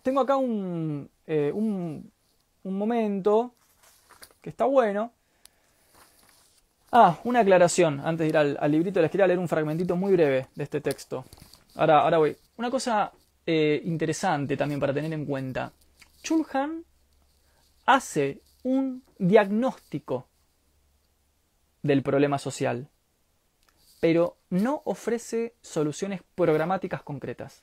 [0.02, 2.10] tengo acá un, eh, un,
[2.64, 3.54] un momento
[4.40, 5.12] que está bueno,
[6.92, 9.02] Ah, una aclaración antes de ir al, librito.
[9.02, 11.24] Les quería leer un fragmentito muy breve de este texto.
[11.74, 12.36] Ahora, ahora voy.
[12.56, 13.12] Una cosa
[13.44, 15.72] eh, interesante también para tener en cuenta.
[16.22, 16.84] Chulhan
[17.84, 20.28] hace un diagnóstico
[21.82, 22.88] del problema social,
[24.00, 27.62] pero no ofrece soluciones programáticas concretas.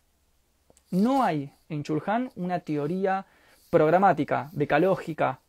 [0.91, 3.25] No hay en Chulhan una teoría
[3.69, 5.39] programática, decalógica,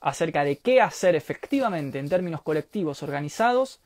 [0.00, 3.80] acerca de qué hacer efectivamente en términos colectivos organizados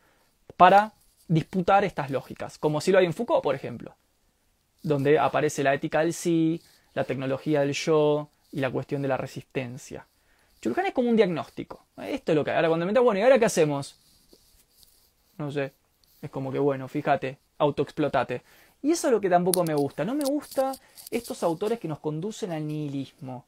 [0.56, 0.92] para
[1.28, 3.96] disputar estas lógicas, como si lo hay en Foucault, por ejemplo,
[4.82, 6.62] donde aparece la ética del sí,
[6.94, 10.06] la tecnología del yo y la cuestión de la resistencia.
[10.60, 11.84] Chulhan es como un diagnóstico.
[11.98, 12.52] Esto es lo que.
[12.52, 13.98] Ahora, cuando me metas, bueno, ¿y ahora qué hacemos?
[15.36, 15.72] No sé.
[16.24, 18.42] Es como que, bueno, fíjate, autoexplotate.
[18.82, 20.06] Y eso es lo que tampoco me gusta.
[20.06, 20.72] No me gusta
[21.10, 23.44] estos autores que nos conducen al nihilismo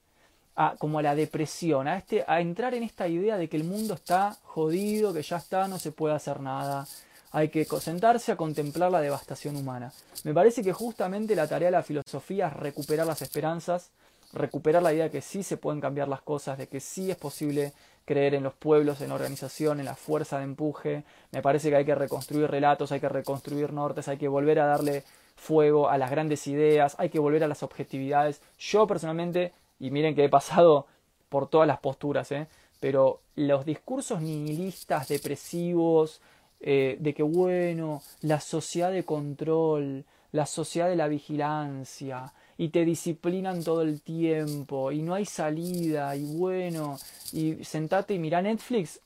[0.56, 3.64] a, como a la depresión, a, este, a entrar en esta idea de que el
[3.64, 6.86] mundo está jodido, que ya está, no se puede hacer nada.
[7.32, 9.90] Hay que sentarse a contemplar la devastación humana.
[10.24, 13.90] Me parece que justamente la tarea de la filosofía es recuperar las esperanzas,
[14.34, 17.16] recuperar la idea de que sí se pueden cambiar las cosas, de que sí es
[17.16, 17.72] posible
[18.06, 21.04] creer en los pueblos, en la organización, en la fuerza de empuje.
[21.32, 24.66] Me parece que hay que reconstruir relatos, hay que reconstruir nortes, hay que volver a
[24.66, 25.04] darle
[25.36, 28.40] fuego a las grandes ideas, hay que volver a las objetividades.
[28.58, 30.86] Yo personalmente y miren que he pasado
[31.28, 32.46] por todas las posturas, ¿eh?
[32.80, 36.20] pero los discursos nihilistas, depresivos,
[36.60, 42.84] eh, de que bueno, la sociedad de control, la sociedad de la vigilancia, y te
[42.84, 46.98] disciplinan todo el tiempo, y no hay salida, y bueno,
[47.32, 49.00] y sentate y mira Netflix,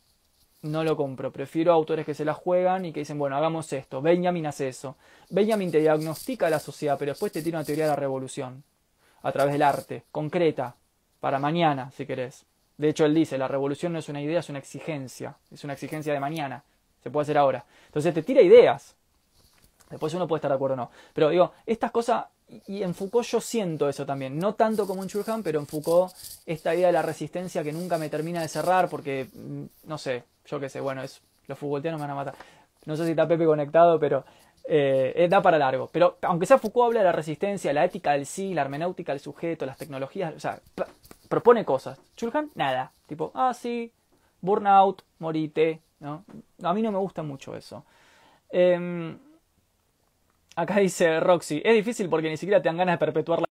[0.63, 1.33] no lo compro.
[1.33, 4.03] Prefiero autores que se la juegan y que dicen, bueno, hagamos esto.
[4.03, 4.97] Benjamin hace eso.
[5.31, 8.63] Benjamin te diagnostica la sociedad, pero después te tiene una teoría de la revolución
[9.23, 10.77] a través del arte, concreta,
[11.21, 12.45] para mañana, si querés.
[12.79, 15.75] De hecho, él dice, la revolución no es una idea, es una exigencia, es una
[15.75, 16.65] exigencia de mañana,
[17.03, 17.65] se puede hacer ahora.
[17.87, 18.97] Entonces te tira ideas.
[19.91, 20.91] Después uno puede estar de acuerdo o no.
[21.13, 22.27] Pero digo, estas cosas,
[22.67, 26.13] y en Foucault yo siento eso también, no tanto como en Churhan, pero en Foucault
[26.47, 30.25] esta idea de la resistencia que nunca me termina de cerrar porque, mm, no sé,
[30.47, 32.35] yo qué sé, bueno, es, los Foucaultianos me van a matar.
[32.87, 34.25] No sé si está Pepe conectado, pero
[34.65, 35.89] eh, da para largo.
[35.93, 39.21] Pero aunque sea Foucault habla de la resistencia, la ética del sí, la hermenéutica del
[39.21, 40.61] sujeto, las tecnologías, o sea,
[41.29, 42.01] propone cosas.
[42.17, 42.93] Chulhan, nada.
[43.07, 43.93] Tipo, ah, sí,
[44.41, 46.25] burnout, morite, ¿no?
[46.63, 47.85] A mí no me gusta mucho eso.
[48.51, 49.19] Em,
[50.57, 53.47] acá dice Roxy, es difícil porque ni siquiera te dan ganas de perpetuar la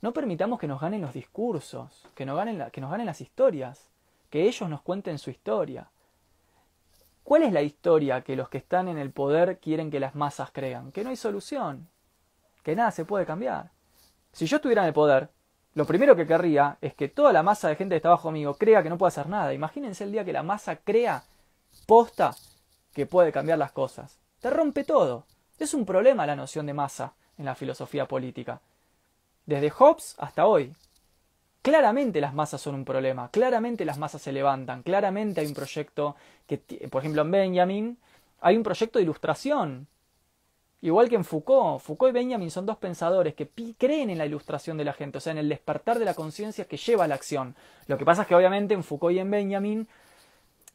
[0.00, 3.90] No permitamos que nos ganen los discursos, que nos ganen, que nos ganen las historias,
[4.30, 5.90] que ellos nos cuenten su historia.
[7.26, 10.52] ¿Cuál es la historia que los que están en el poder quieren que las masas
[10.52, 10.92] crean?
[10.92, 11.88] Que no hay solución,
[12.62, 13.72] que nada se puede cambiar.
[14.30, 15.30] Si yo estuviera en el poder,
[15.74, 18.54] lo primero que querría es que toda la masa de gente que está bajo mío
[18.54, 19.52] crea que no puede hacer nada.
[19.52, 21.24] Imagínense el día que la masa crea
[21.84, 22.30] posta
[22.94, 24.20] que puede cambiar las cosas.
[24.40, 25.26] Te rompe todo.
[25.58, 28.60] Es un problema la noción de masa en la filosofía política
[29.46, 30.76] desde Hobbes hasta hoy.
[31.66, 36.14] Claramente las masas son un problema, claramente las masas se levantan, claramente hay un proyecto
[36.46, 37.98] que, por ejemplo, en Benjamin
[38.40, 39.88] hay un proyecto de ilustración.
[40.80, 44.76] Igual que en Foucault, Foucault y Benjamin son dos pensadores que creen en la ilustración
[44.76, 47.16] de la gente, o sea, en el despertar de la conciencia que lleva a la
[47.16, 47.56] acción.
[47.88, 49.88] Lo que pasa es que obviamente en Foucault y en Benjamin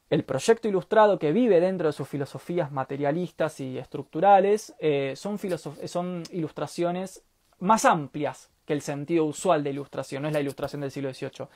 [0.09, 5.39] el proyecto ilustrado que vive dentro de sus filosofías materialistas y estructurales eh, son,
[5.85, 7.23] son ilustraciones
[7.59, 11.47] más amplias el sentido usual de ilustración, no es la ilustración del siglo XVIII.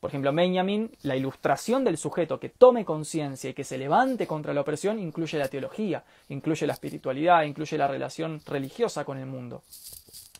[0.00, 4.54] Por ejemplo, Benjamin, la ilustración del sujeto que tome conciencia y que se levante contra
[4.54, 9.62] la opresión incluye la teología, incluye la espiritualidad, incluye la relación religiosa con el mundo,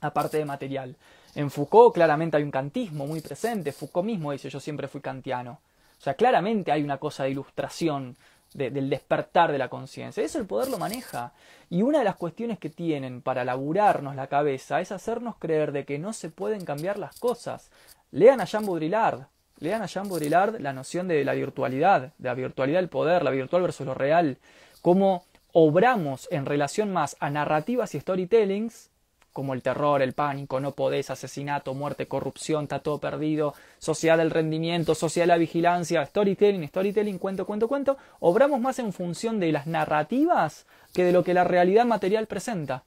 [0.01, 0.97] aparte de material.
[1.35, 5.61] En Foucault claramente hay un kantismo muy presente, Foucault mismo dice yo siempre fui kantiano.
[5.99, 8.17] O sea, claramente hay una cosa de ilustración
[8.55, 10.23] del despertar de la conciencia.
[10.23, 11.33] Eso el poder lo maneja.
[11.69, 15.85] Y una de las cuestiones que tienen para laburarnos la cabeza es hacernos creer de
[15.85, 17.71] que no se pueden cambiar las cosas.
[18.11, 19.27] Lean a Jean Baudrillard.
[19.59, 23.31] Lean a Jean Baudrillard la noción de la virtualidad, de la virtualidad del poder, la
[23.31, 24.39] virtual versus lo real.
[24.83, 28.90] Cómo obramos en relación más a narrativas y storytellings
[29.33, 34.31] como el terror, el pánico, no podés, asesinato, muerte, corrupción, está todo perdido, sociedad del
[34.31, 39.53] rendimiento, sociedad de la vigilancia, storytelling, storytelling, cuento, cuento, cuento, obramos más en función de
[39.53, 42.85] las narrativas que de lo que la realidad material presenta.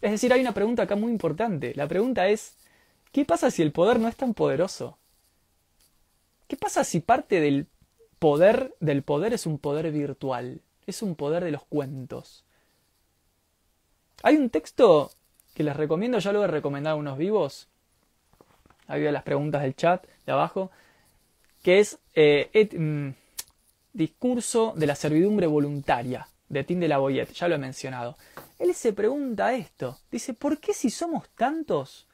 [0.00, 1.72] Es decir, hay una pregunta acá muy importante.
[1.76, 2.56] La pregunta es,
[3.12, 4.98] ¿qué pasa si el poder no es tan poderoso?
[6.48, 7.68] ¿Qué pasa si parte del
[8.18, 10.60] poder del poder es un poder virtual?
[10.86, 12.44] Es un poder de los cuentos.
[14.22, 15.10] Hay un texto
[15.54, 17.68] que les recomiendo, ya lo he recomendado unos vivos,
[18.86, 20.70] había las preguntas del chat de abajo,
[21.62, 23.10] que es eh, mm,
[23.94, 28.16] Discurso de la servidumbre voluntaria de Tim de la Boyette, ya lo he mencionado.
[28.58, 32.08] Él se pregunta esto, dice, ¿por qué si somos tantos,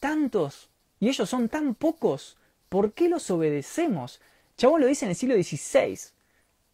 [0.00, 0.68] tantos,
[1.00, 2.36] y ellos son tan pocos,
[2.68, 4.20] ¿por qué los obedecemos?
[4.58, 5.98] Chabón lo dice en el siglo XVI,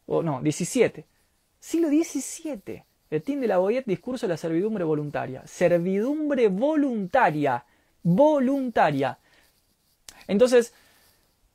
[0.07, 1.05] o no, XVII,
[1.61, 2.85] siglo XVII.
[3.11, 5.43] El de la Boyette, discurso de la servidumbre voluntaria.
[5.45, 7.65] Servidumbre voluntaria.
[8.03, 9.19] Voluntaria.
[10.29, 10.73] Entonces,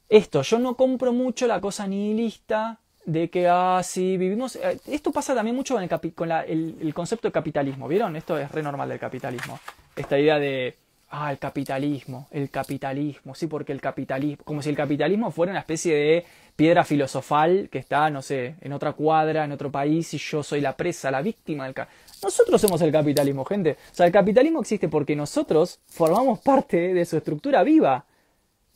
[0.10, 4.58] esto, yo no compro mucho la cosa nihilista de que, ah, sí, vivimos...
[4.58, 8.16] Eh, esto pasa también mucho con, el, con el, concepto de capitalismo, ¿vieron?
[8.18, 9.60] Esto es re normal del capitalismo.
[9.95, 10.76] Esta idea de,
[11.16, 15.59] ah, el capitalismo, el capitalismo, sí, porque el capitalismo, como si el capitalismo fuera una
[15.59, 20.18] especie de piedra filosofal que está, no sé, en otra cuadra, en otro país y
[20.18, 22.20] yo soy la presa, la víctima del capitalismo.
[22.24, 23.78] Nosotros somos el capitalismo, gente.
[23.91, 28.05] O sea, el capitalismo existe porque nosotros formamos parte de su estructura viva.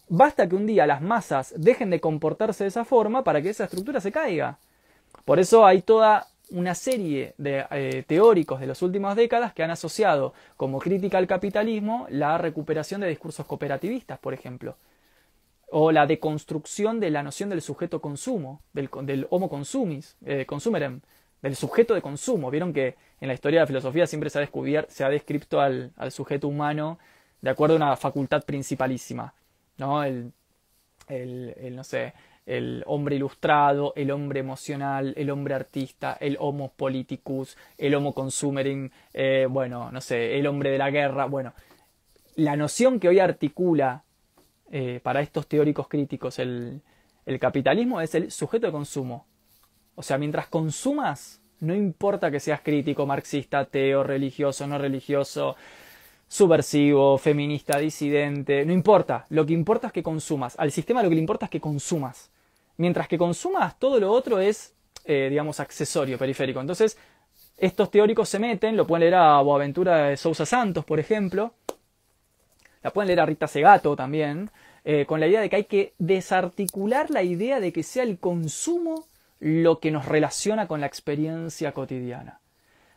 [0.07, 3.65] Basta que un día las masas dejen de comportarse de esa forma para que esa
[3.65, 4.57] estructura se caiga.
[5.25, 9.71] Por eso hay toda una serie de eh, teóricos de las últimas décadas que han
[9.71, 14.75] asociado como crítica al capitalismo la recuperación de discursos cooperativistas, por ejemplo
[15.71, 21.01] o la deconstrucción de la noción del sujeto consumo, del, homo consumis, eh, consumerem,
[21.41, 22.49] del sujeto de consumo.
[22.49, 25.61] Vieron que en la historia de la filosofía siempre se ha, descubierto, se ha descrito
[25.61, 26.97] al, al, sujeto humano
[27.41, 29.33] de acuerdo a una facultad principalísima,
[29.77, 30.03] ¿no?
[30.03, 30.33] El,
[31.07, 32.13] el, no sé,
[32.49, 38.89] el hombre ilustrado, el hombre emocional, el hombre artista, el homo politicus, el homo consumerim,
[39.13, 41.53] eh, bueno, no sé, el hombre de la guerra, bueno,
[42.35, 44.03] la noción que hoy articula
[44.71, 46.81] eh, para estos teóricos críticos el,
[47.39, 49.27] capitalismo es el sujeto de consumo.
[49.93, 55.55] O sea, mientras consumas, no importa que seas crítico, marxista, ateo, religioso, no religioso,
[56.27, 59.27] subversivo, feminista, disidente, no importa.
[59.29, 60.57] Lo que importa es que consumas.
[60.57, 62.31] Al sistema lo que le importa es que consumas.
[62.79, 64.73] Mientras que consumas, todo lo otro es,
[65.03, 66.61] eh, digamos, accesorio, periférico.
[66.61, 66.97] Entonces,
[67.57, 71.53] estos teóricos se meten, lo pueden leer a Boaventura de Sousa Santos, por ejemplo,
[72.81, 74.49] la pueden leer a Rita Segato también,
[74.85, 78.17] eh, con la idea de que hay que desarticular la idea de que sea el
[78.17, 79.05] consumo
[79.41, 82.39] lo que nos relaciona con la experiencia cotidiana.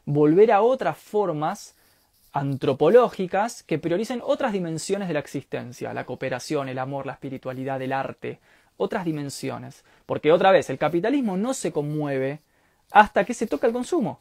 [0.05, 1.75] Volver a otras formas
[2.33, 7.93] antropológicas que prioricen otras dimensiones de la existencia, la cooperación, el amor, la espiritualidad, el
[7.93, 8.39] arte,
[8.77, 9.85] otras dimensiones.
[10.07, 12.41] Porque otra vez, el capitalismo no se conmueve
[12.91, 14.21] hasta que se toca el consumo.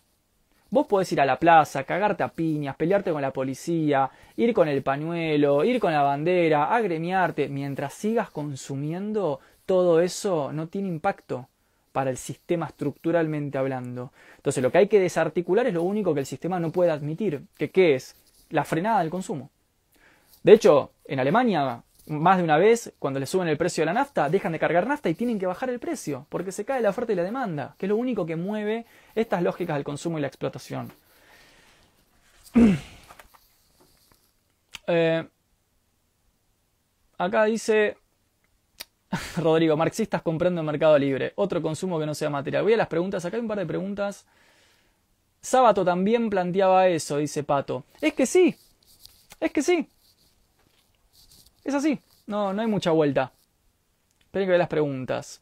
[0.69, 4.69] Vos podés ir a la plaza, cagarte a piñas, pelearte con la policía, ir con
[4.69, 7.49] el pañuelo, ir con la bandera, agremiarte.
[7.49, 11.49] Mientras sigas consumiendo, todo eso no tiene impacto
[11.91, 14.13] para el sistema estructuralmente hablando.
[14.37, 17.43] Entonces lo que hay que desarticular es lo único que el sistema no puede admitir,
[17.57, 18.15] que qué es
[18.49, 19.49] la frenada del consumo.
[20.43, 23.93] De hecho, en Alemania más de una vez, cuando le suben el precio de la
[23.93, 26.89] nafta, dejan de cargar nafta y tienen que bajar el precio, porque se cae la
[26.89, 28.85] oferta y la demanda, que es lo único que mueve
[29.15, 30.91] estas lógicas del consumo y la explotación.
[34.87, 35.25] Eh,
[37.17, 37.95] acá dice
[39.37, 42.63] Rodrigo, marxistas comprando en Mercado Libre, otro consumo que no sea material.
[42.63, 44.25] Voy a las preguntas, acá hay un par de preguntas.
[45.39, 47.85] Sábato también planteaba eso, dice Pato.
[48.01, 48.55] Es que sí,
[49.39, 49.87] es que sí.
[51.63, 53.31] Es así, no, no hay mucha vuelta.
[54.19, 55.41] Esperen que ver las preguntas.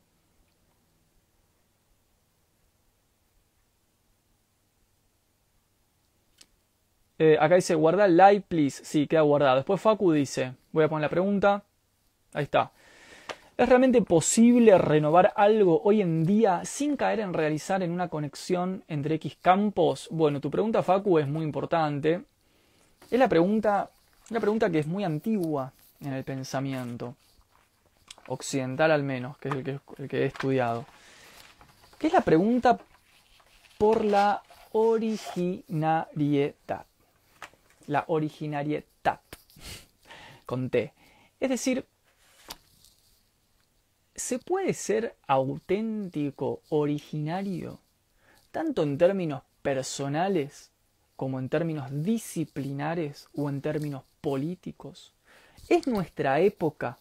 [7.20, 8.84] Eh, acá dice guardar like, please.
[8.84, 9.58] Sí, queda guardado.
[9.58, 11.64] Después Facu dice, voy a poner la pregunta.
[12.34, 12.72] Ahí está.
[13.58, 18.84] ¿Es realmente posible renovar algo hoy en día sin caer en realizar en una conexión
[18.88, 20.08] entre X campos?
[20.12, 22.24] Bueno, tu pregunta, Facu, es muy importante.
[23.12, 23.92] Es la pregunta,
[24.30, 27.16] una pregunta que es muy antigua en el pensamiento
[28.28, 30.86] occidental al menos, que es el que, he estudiado.
[31.98, 32.80] que es la pregunta
[33.78, 34.42] por la
[34.72, 36.86] originariedad.
[37.88, 38.86] La originariedad,
[40.46, 40.94] con T.
[41.40, 41.88] Es decir,
[44.16, 47.80] ¿se puede ser auténtico, originario,
[48.52, 50.72] tanto en términos personales
[51.16, 55.14] como en términos disciplinares o en términos políticos?
[55.70, 56.98] ¿Es nuestra época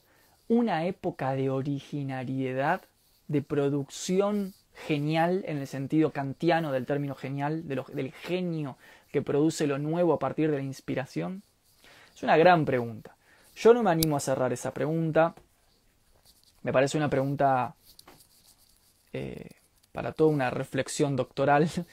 [0.46, 2.82] una época de originariedad,
[3.26, 4.52] de producción
[4.86, 8.76] genial en el sentido kantiano del término genial, del genio
[9.10, 11.42] que produce lo nuevo a partir de la inspiración?
[12.14, 13.16] Es una gran pregunta.
[13.56, 15.34] Yo no me animo a cerrar esa pregunta.
[16.62, 17.74] Me parece una pregunta
[19.14, 19.48] eh,
[19.92, 21.68] para toda una reflexión doctoral.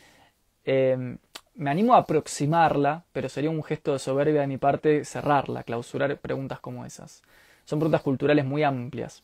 [0.67, 1.17] Eh,
[1.55, 6.17] me animo a aproximarla, pero sería un gesto de soberbia de mi parte cerrarla, clausurar
[6.17, 7.23] preguntas como esas.
[7.65, 9.23] Son preguntas culturales muy amplias.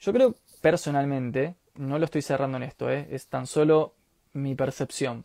[0.00, 3.06] Yo creo personalmente no lo estoy cerrando en esto, ¿eh?
[3.10, 3.92] es tan solo
[4.32, 5.24] mi percepción.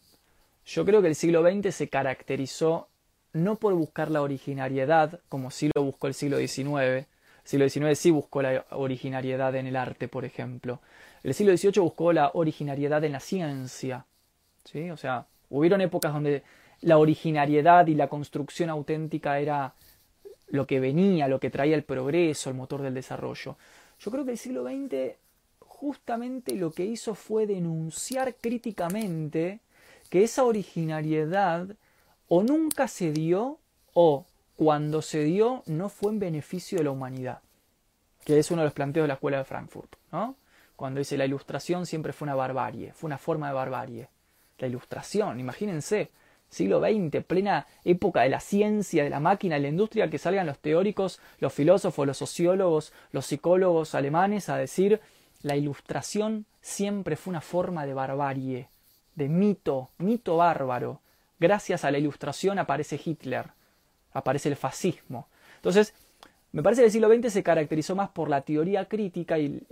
[0.66, 2.88] Yo creo que el siglo XX se caracterizó
[3.34, 6.76] no por buscar la originariedad, como sí lo buscó el siglo XIX.
[6.76, 7.08] El
[7.44, 10.82] siglo XIX sí buscó la originariedad en el arte, por ejemplo.
[11.24, 14.06] El siglo XVIII buscó la originariedad en la ciencia.
[14.66, 14.92] ¿sí?
[14.92, 16.44] O sea, hubieron épocas donde
[16.82, 19.76] la originariedad y la construcción auténtica era
[20.48, 23.58] lo que venía, lo que traía el progreso, el motor del desarrollo.
[24.00, 25.16] Yo creo que el siglo XX
[25.60, 29.62] justamente lo que hizo fue denunciar críticamente
[30.10, 31.76] que esa originariedad
[32.28, 33.60] o nunca se dio
[33.94, 34.26] o
[34.56, 37.40] cuando se dio no fue en beneficio de la humanidad,
[38.26, 40.36] que es uno de los planteos de la Escuela de Frankfurt, ¿no?
[40.76, 44.10] Cuando dice la ilustración siempre fue una barbarie, fue una forma de barbarie.
[44.62, 46.12] La ilustración, imagínense,
[46.50, 50.46] siglo XX, plena época de la ciencia, de la máquina, de la industria, que salgan
[50.46, 55.02] los teóricos, los filósofos, los sociólogos, los psicólogos alemanes a decir
[55.42, 58.70] la ilustración siempre fue una forma de barbarie,
[59.16, 61.02] de mito, mito bárbaro.
[61.40, 63.48] Gracias a la ilustración aparece Hitler,
[64.14, 65.28] aparece el fascismo.
[65.56, 65.96] Entonces,
[66.52, 69.64] me parece que el siglo XX se caracterizó más por la teoría crítica y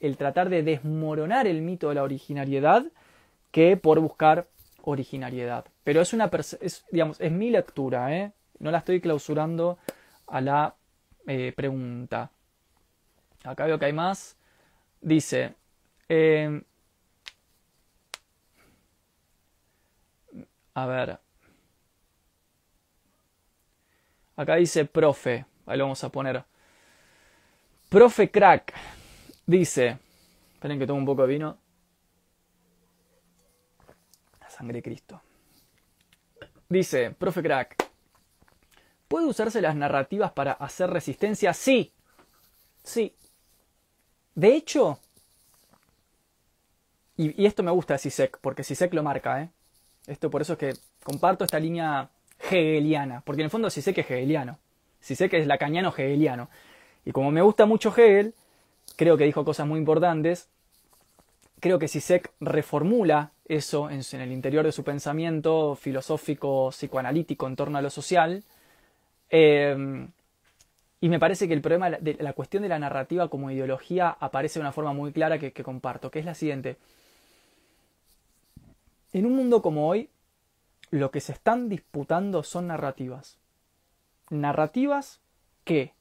[0.00, 2.86] el, tratar de desmoronar el mito de la originariedad
[3.50, 4.48] que por buscar
[4.82, 5.66] originariedad.
[5.84, 6.30] Pero es una
[6.60, 8.32] es, digamos, es mi lectura, ¿eh?
[8.58, 9.78] no la estoy clausurando
[10.26, 10.74] a la
[11.26, 12.30] eh, pregunta.
[13.44, 14.36] Acá veo que hay más.
[15.00, 15.54] Dice,
[16.08, 16.62] em,
[20.74, 21.18] a ver,
[24.36, 26.44] acá dice profe, ahí lo vamos a poner.
[27.88, 28.74] Profe crack,
[29.46, 29.98] dice,
[30.54, 31.58] esperen que tomo un poco de vino.
[34.58, 35.22] Sangre Cristo.
[36.68, 37.76] Dice, profe crack,
[39.06, 41.54] ¿puede usarse las narrativas para hacer resistencia?
[41.54, 41.92] Sí,
[42.82, 43.14] sí,
[44.34, 45.00] de hecho,
[47.16, 49.50] y, esto me gusta de Sisek, porque Sisek lo marca, ¿eh?
[50.06, 54.10] Esto por eso es que comparto esta línea hegeliana, porque en el fondo Sisek es
[54.10, 54.58] hegeliano.
[55.00, 56.50] Sisek es lacaniano hegeliano.
[57.04, 58.34] Y como me gusta mucho Hegel,
[58.94, 60.48] creo que dijo cosas muy importantes,
[61.58, 67.78] creo que Sisek reformula eso en, el interior de su pensamiento filosófico, psicoanalítico en torno
[67.78, 68.42] a lo social.
[69.30, 70.08] Eh,
[71.00, 74.64] y me parece que el problema la cuestión de la narrativa como ideología aparece de
[74.64, 76.76] una forma muy clara que, comparto, que es la siguiente.
[79.12, 80.10] En un mundo como hoy,
[80.90, 83.38] lo que se están disputando son narrativas.
[84.30, 85.20] Narrativas
[85.64, 85.92] que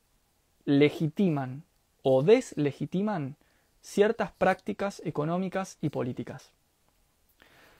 [0.66, 1.64] legitiman
[2.02, 3.36] o deslegitiman
[3.82, 6.52] ciertas prácticas económicas y políticas.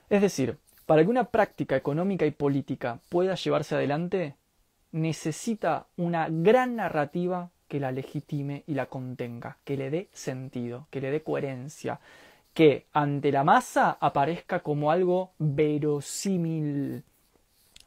[0.10, 4.36] Es decir, para que una práctica económica y política pueda llevarse adelante,
[4.92, 11.02] necesita una gran narrativa que la legitime y la contenga, que le dé sentido, que
[11.02, 12.00] le dé coherencia,
[12.54, 17.04] que ante la masa aparezca como algo verosímil.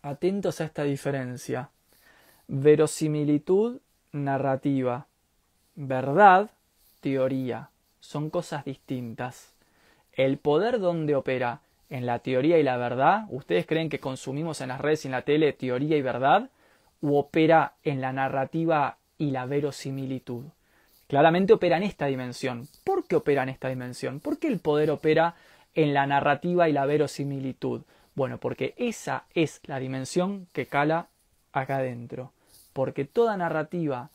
[0.02, 1.70] Atentos a esta diferencia.
[2.46, 3.80] Verosimilitud,
[4.12, 5.06] narrativa.
[5.74, 6.50] Verdad,
[7.00, 7.70] teoría.
[8.00, 9.54] Son cosas distintas.
[10.12, 14.68] El poder donde opera en la teoría y la verdad, ¿ustedes creen que consumimos en
[14.68, 16.50] las redes y en la tele teoría y verdad?
[17.00, 20.44] u opera en la narrativa y la verosimilitud.
[21.06, 22.68] Claramente opera en esta dimensión.
[22.84, 24.20] ¿Por qué opera en esta dimensión?
[24.20, 25.34] ¿Por qué el poder opera
[25.74, 27.82] en la narrativa y la verosimilitud?
[28.14, 31.08] Bueno, porque esa es la dimensión que cala
[31.52, 32.32] acá adentro.
[32.72, 34.10] Porque toda narrativa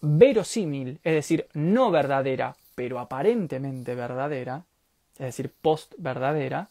[0.00, 4.64] verosímil, es decir, no verdadera, pero aparentemente verdadera,
[5.14, 6.68] es decir, post verdadera,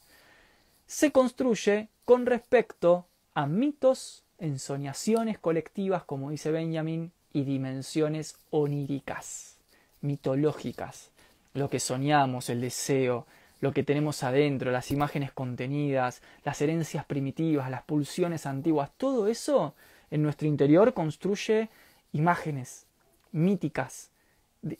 [0.89, 9.59] se construye con respecto a mitos ensoñaciones colectivas, como dice Benjamin, y dimensiones oníricas,
[10.01, 11.11] mitológicas.
[11.53, 13.27] Lo que soñamos, el deseo,
[13.61, 19.75] lo que tenemos adentro, las imágenes contenidas, las herencias primitivas, las pulsiones antiguas, todo eso
[20.09, 21.69] en nuestro interior construye
[22.13, 22.87] imágenes
[23.31, 24.09] míticas,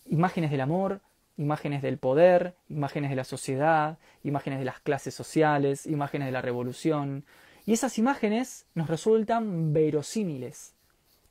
[0.07, 1.01] imágenes del amor,
[1.39, 6.41] imágenes del poder, imágenes de la sociedad, imágenes de las clases sociales, imágenes de la
[6.41, 7.25] revolución.
[7.65, 10.75] Y esas imágenes nos resultan verosímiles,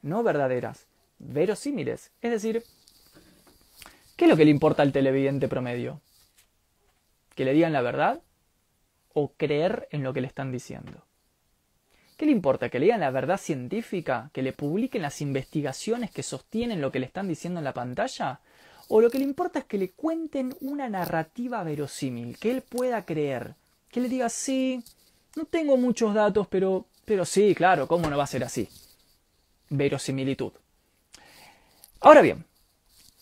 [0.01, 0.87] no verdaderas,
[1.19, 2.11] verosímiles.
[2.23, 2.63] Es decir,
[4.17, 6.01] ¿qué es lo que le importa al televidente promedio?
[7.35, 8.23] ¿Que le digan la verdad
[9.13, 11.05] o creer en lo que le están diciendo?
[12.17, 12.71] ¿Qué le importa?
[12.71, 14.31] ¿Que le digan la verdad científica?
[14.33, 18.41] ¿Que le publiquen las investigaciones que sostienen lo que le están diciendo en la pantalla?
[18.89, 23.05] ¿O lo que le importa es que le cuenten una narrativa verosímil, que él pueda
[23.05, 23.55] creer?
[23.91, 24.82] Que le diga, sí,
[25.36, 28.66] no tengo muchos datos, pero, pero sí, claro, ¿cómo no va a ser así?
[29.68, 30.53] Verosimilitud.
[32.01, 32.47] Ahora bien,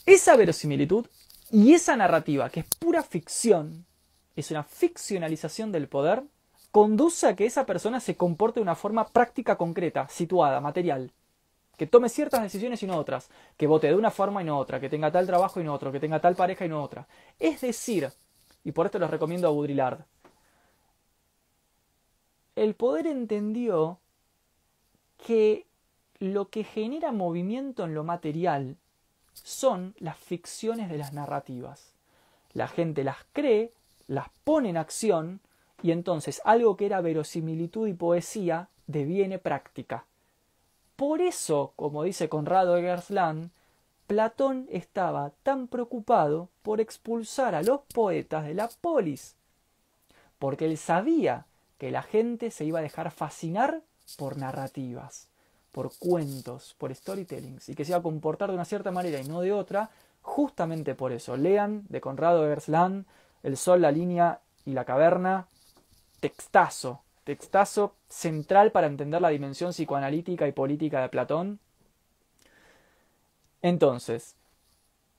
[0.06, 1.06] esa verosimilitud
[1.50, 3.84] y esa narrativa, que es pura ficción,
[4.36, 6.22] es una ficcionalización del poder,
[6.70, 11.10] conduce a que esa persona se comporte de una forma práctica concreta, situada, material.
[11.76, 13.30] Que tome ciertas decisiones y no otras.
[13.56, 14.80] Que vote de una forma y no otra.
[14.80, 15.92] Que tenga tal trabajo y no otro.
[15.92, 17.06] Que tenga tal pareja y no otra.
[17.38, 18.10] Es decir,
[18.64, 20.04] y por esto les recomiendo a Baudrillard,
[22.56, 24.00] el poder entendió
[25.24, 25.66] que
[26.18, 28.76] lo que genera movimiento en lo material
[29.34, 31.92] son las ficciones de las narrativas.
[32.54, 33.72] La gente las cree,
[34.08, 35.40] las pone en acción
[35.82, 40.06] y entonces algo que era verosimilitud y poesía deviene práctica.
[40.96, 43.50] Por eso, como dice Conrado Eggersland,
[44.06, 49.34] Platón estaba tan preocupado por expulsar a los poetas de la polis,
[50.38, 51.44] porque él sabía
[51.76, 53.82] que la gente se iba a dejar fascinar
[54.16, 55.28] por narrativas,
[55.72, 59.28] por cuentos, por storytellings, y que se iba a comportar de una cierta manera y
[59.28, 59.90] no de otra,
[60.22, 61.36] justamente por eso.
[61.36, 63.04] Lean de Conrado Eggersland,
[63.42, 65.48] El Sol, la línea y la caverna,
[66.20, 71.58] textazo, textazo central para entender la dimensión psicoanalítica y política de Platón.
[73.62, 74.36] Entonces,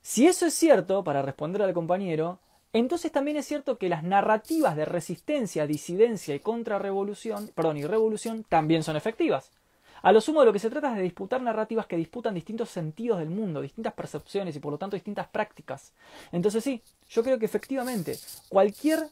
[0.00, 2.38] si eso es cierto, para responder al compañero,
[2.72, 8.42] entonces también es cierto que las narrativas de resistencia, disidencia y contrarrevolución, perdón, y revolución
[8.48, 9.50] también son efectivas.
[10.00, 12.70] A lo sumo de lo que se trata es de disputar narrativas que disputan distintos
[12.70, 15.92] sentidos del mundo, distintas percepciones y por lo tanto distintas prácticas.
[16.32, 18.16] Entonces sí, yo creo que efectivamente
[18.48, 19.10] cualquier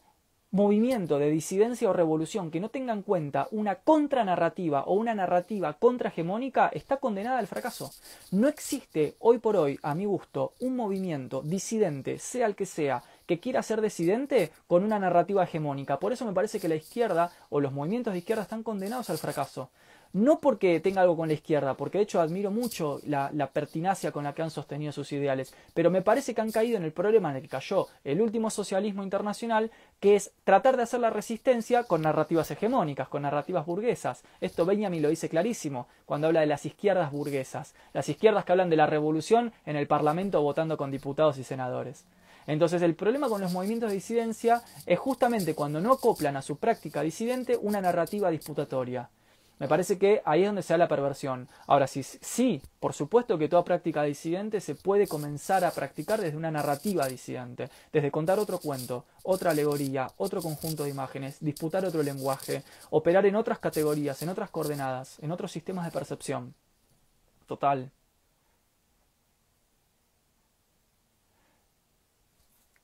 [0.56, 5.74] movimiento de disidencia o revolución que no tenga en cuenta una contranarrativa o una narrativa
[5.74, 7.92] contrahegemónica está condenada al fracaso.
[8.30, 13.02] No existe hoy por hoy, a mi gusto, un movimiento disidente, sea el que sea,
[13.26, 15.98] que quiera ser disidente con una narrativa hegemónica.
[15.98, 19.18] Por eso me parece que la izquierda o los movimientos de izquierda están condenados al
[19.18, 19.68] fracaso
[20.12, 24.24] no porque tenga algo con la izquierda, porque de hecho admiro mucho la, pertinacia con
[24.24, 27.30] la que han sostenido sus ideales, pero me parece que han caído en el problema
[27.30, 31.84] en el que cayó el último socialismo internacional, que es tratar de hacer la resistencia
[31.84, 34.22] con narrativas hegemónicas, con narrativas burguesas.
[34.40, 38.70] Esto Benjamin lo dice clarísimo cuando habla de las izquierdas burguesas, las izquierdas que hablan
[38.70, 42.04] de la revolución en el Parlamento votando con diputados y senadores.
[42.46, 46.56] Entonces el problema con los movimientos de disidencia es justamente cuando no acoplan a su
[46.56, 49.10] práctica disidente una narrativa disputatoria.
[49.58, 51.48] Me parece que ahí es donde se da la perversión.
[51.66, 56.36] Ahora, sí, sí, por supuesto que toda práctica disidente se puede comenzar a practicar desde
[56.36, 62.02] una narrativa disidente, desde contar otro cuento, otra alegoría, otro conjunto de imágenes, disputar otro
[62.02, 66.54] lenguaje, operar en otras categorías, en otras coordenadas, en otros sistemas de percepción.
[67.46, 67.90] Total.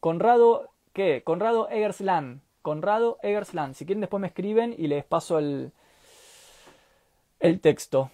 [0.00, 1.22] Conrado, ¿qué?
[1.22, 2.40] Conrado Eggersland.
[2.62, 3.74] Conrado Eggersland.
[3.74, 5.72] Si quieren después me escriben y les paso el,
[7.42, 8.10] el texto.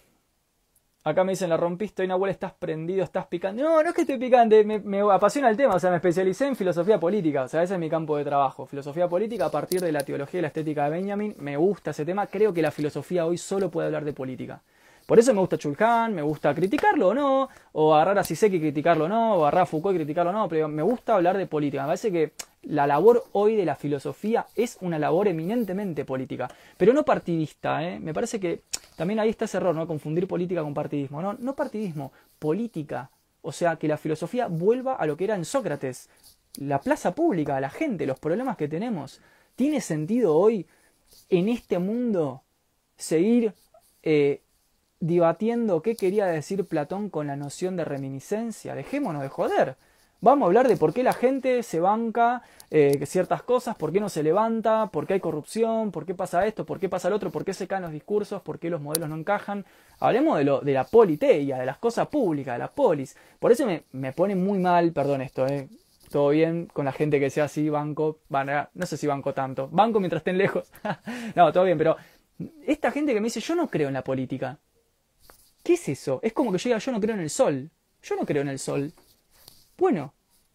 [1.05, 3.63] Acá me dicen, la rompiste, hoy abuela estás prendido, estás picante.
[3.63, 6.57] No, no es que estoy picante, me, apasiona el tema, o sea, me especialicé en
[6.57, 8.67] filosofía política, o sea, ese es mi campo de trabajo.
[8.67, 12.05] Filosofía política a partir de la teología y la estética de Benjamin, me gusta ese
[12.05, 14.63] tema, creo que la filosofía hoy solo puede hablar de política.
[15.09, 18.61] Por eso me gusta Chulhan, me gusta criticarlo o no, o agarrar a Sisek y
[18.61, 21.39] criticarlo o no, o agarrar a Foucault y criticarlo o no, pero me gusta hablar
[21.39, 21.85] de política.
[21.85, 22.33] Me parece que
[22.65, 27.83] la labor hoy de la filosofía es una labor eminentemente política, pero no partidista.
[27.89, 27.99] ¿eh?
[27.99, 28.65] Me parece que
[28.97, 29.87] también ahí está ese error, ¿no?
[29.87, 31.23] Confundir política con partidismo.
[31.23, 33.11] No, no partidismo, política.
[33.41, 36.11] O sea, que la filosofía vuelva a lo que era en Sócrates.
[36.59, 39.23] La plaza pública, la gente, los problemas que tenemos.
[39.57, 40.67] ¿Tiene sentido hoy
[41.31, 42.43] en este mundo
[42.99, 43.55] seguir
[44.03, 44.43] eh,
[45.01, 48.75] debatiendo qué quería decir Platón con la noción de reminiscencia.
[48.75, 49.77] Dejémonos de joder.
[50.21, 52.43] Vamos a hablar de por qué la gente se banca
[52.73, 56.45] eh, ciertas cosas, por qué no se levanta, por qué hay corrupción, por qué pasa
[56.45, 58.81] esto, por qué pasa lo otro, por qué se caen los discursos, por qué los
[58.81, 59.65] modelos no encajan.
[60.01, 63.17] Hablemos de, lo, de la politeia, de las cosas públicas, de la polis.
[63.39, 65.69] Por eso me, me pone muy mal, perdón esto, eh,
[66.11, 68.19] todo bien con la gente que sea así, banco,
[68.75, 70.71] no sé si banco tanto, banco mientras estén lejos,
[71.37, 71.97] no, todo bien, pero
[72.67, 74.59] esta gente que me dice, yo no creo en la política,
[75.69, 76.19] ¿qué es eso?
[76.23, 77.71] Es como que yo diga, yo no creo en el sol,
[78.03, 78.91] yo no creo en el sol.
[79.77, 80.15] Bueno,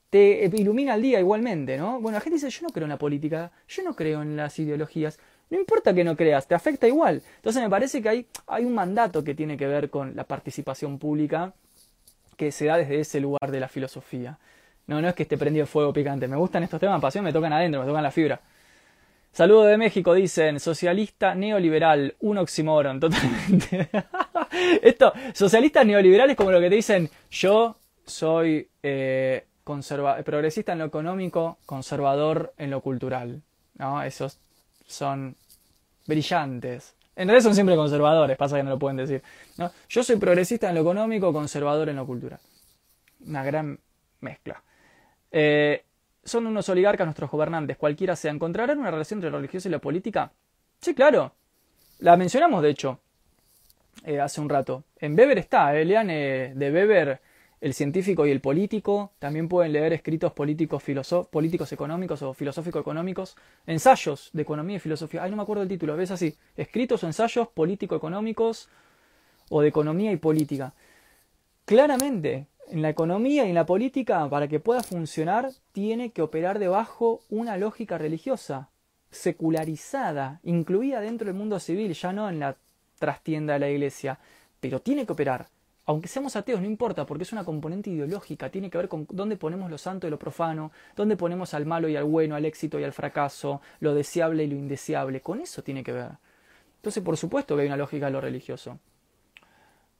[0.10, 2.02] te ilumina el día igualmente, ¿no?
[2.02, 4.58] Bueno, la gente dice, yo no creo en la política, yo no creo en las
[4.58, 5.20] ideologías,
[5.52, 7.22] no importa que no creas, te afecta igual.
[7.36, 10.98] Entonces me parece que hay, hay un mandato que tiene que ver con la participación
[10.98, 11.54] pública
[12.36, 14.40] que se da desde ese lugar de la filosofía.
[14.88, 16.28] No, no es que esté prendido fuego picante.
[16.28, 18.42] Me gustan estos temas, pasión, me tocan adentro, me tocan la fibra.
[19.34, 23.90] Saludo de México, dicen, socialista neoliberal, un oxímoron, totalmente.
[24.84, 27.76] Esto, socialista neoliberal es como lo que te dicen, yo
[28.06, 29.44] soy eh,
[30.24, 33.42] progresista en lo económico, conservador en lo cultural.
[33.80, 34.04] ¿no?
[34.04, 34.38] Esos
[34.86, 35.36] son
[36.06, 36.96] brillantes.
[37.16, 39.24] En realidad son siempre conservadores, pasa que no lo pueden decir.
[39.58, 39.72] ¿no?
[39.90, 42.40] Yo soy progresista en lo económico, conservador en lo cultural.
[43.26, 43.80] Una gran
[44.20, 44.62] mezcla.
[45.32, 45.84] Eh,
[46.24, 47.78] ¿Son unos oligarcas nuestros gobernantes?
[47.78, 48.32] Cualquiera sea.
[48.32, 50.32] ¿Encontrarán una relación entre lo religioso y la política?
[50.80, 51.34] Sí, claro.
[52.00, 53.00] La mencionamos, de hecho,
[54.06, 54.84] eh, hace un rato.
[54.98, 57.22] En Weber está, eh, lean eh, de Weber
[57.62, 59.14] el científico y el político.
[59.20, 60.84] También pueden leer escritos políticos,
[61.32, 63.38] políticos económicos o filosófico-económicos.
[63.66, 65.24] Ensayos de economía y filosofía.
[65.24, 66.36] Ay, no me acuerdo el título, ves así.
[66.58, 68.68] Escritos o ensayos político-económicos
[69.50, 70.74] o de economía y política.
[71.66, 76.58] Claramente, en la economía y en la política, para que pueda funcionar, tiene que operar
[76.58, 78.70] debajo una lógica religiosa,
[79.12, 82.58] secularizada, incluida dentro del mundo civil, ya no en la
[82.98, 84.18] trastienda de la iglesia,
[84.60, 85.50] pero tiene que operar.
[85.86, 89.38] Aunque seamos ateos, no importa, porque es una componente ideológica, tiene que ver con dónde
[89.38, 92.80] ponemos lo santo y lo profano, dónde ponemos al malo y al bueno, al éxito
[92.80, 96.14] y al fracaso, lo deseable y lo indeseable, con eso tiene que ver.
[96.78, 98.80] Entonces, por supuesto que hay una lógica de lo religioso.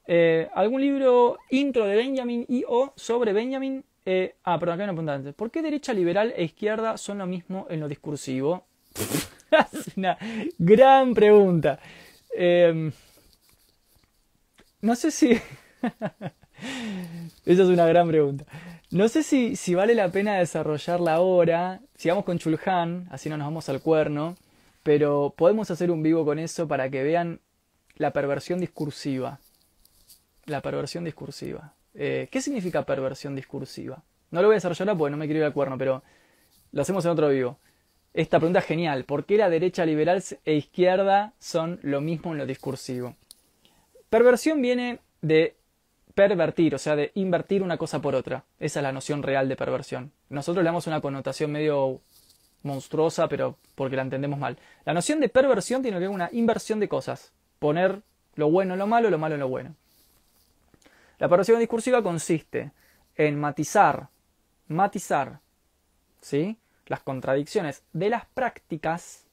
[0.06, 3.84] Eh, ¿Algún libro intro de Benjamin y o sobre Benjamin?
[4.04, 5.34] Eh, ah, perdón, acá hay una pregunta antes.
[5.34, 8.66] ¿Por qué derecha liberal e izquierda son lo mismo en lo discursivo?
[9.72, 10.18] es una
[10.58, 11.78] gran pregunta.
[12.34, 12.92] Em,
[14.82, 15.32] no sé si...
[17.46, 18.44] Esa es una gran pregunta.
[18.90, 21.80] No sé si, si, vale la pena desarrollarla ahora.
[21.96, 24.36] Sigamos con Chulhan, así no nos vamos al cuerno.
[24.82, 27.40] Pero podemos hacer un vivo con eso para que vean
[27.96, 29.40] la perversión discursiva
[30.46, 31.74] la perversión discursiva.
[31.94, 34.02] Eh, ¿Qué significa perversión discursiva?
[34.30, 36.02] No lo voy a desarrollar ahora porque no me quiero ir al cuerno, pero
[36.72, 37.58] lo hacemos en otro vivo.
[38.12, 39.04] Esta pregunta es genial.
[39.04, 43.16] ¿Por qué la derecha liberal e izquierda son lo mismo en lo discursivo?
[44.08, 45.56] Perversión viene de
[46.14, 48.44] pervertir, o sea, de invertir una cosa por otra.
[48.58, 50.12] Esa es la noción real de perversión.
[50.28, 52.00] Nosotros le damos una connotación medio
[52.62, 54.58] monstruosa, pero porque la entendemos mal.
[54.84, 57.32] La noción de perversión tiene que ver con una inversión de cosas.
[57.58, 58.02] Poner
[58.34, 59.74] lo bueno en lo malo, lo malo en lo bueno.
[61.18, 62.72] La perversión discursiva consiste
[63.16, 64.08] en matizar,
[64.68, 65.40] matizar,
[66.20, 66.58] ¿sí?
[66.86, 69.26] Las contradicciones de las prácticas,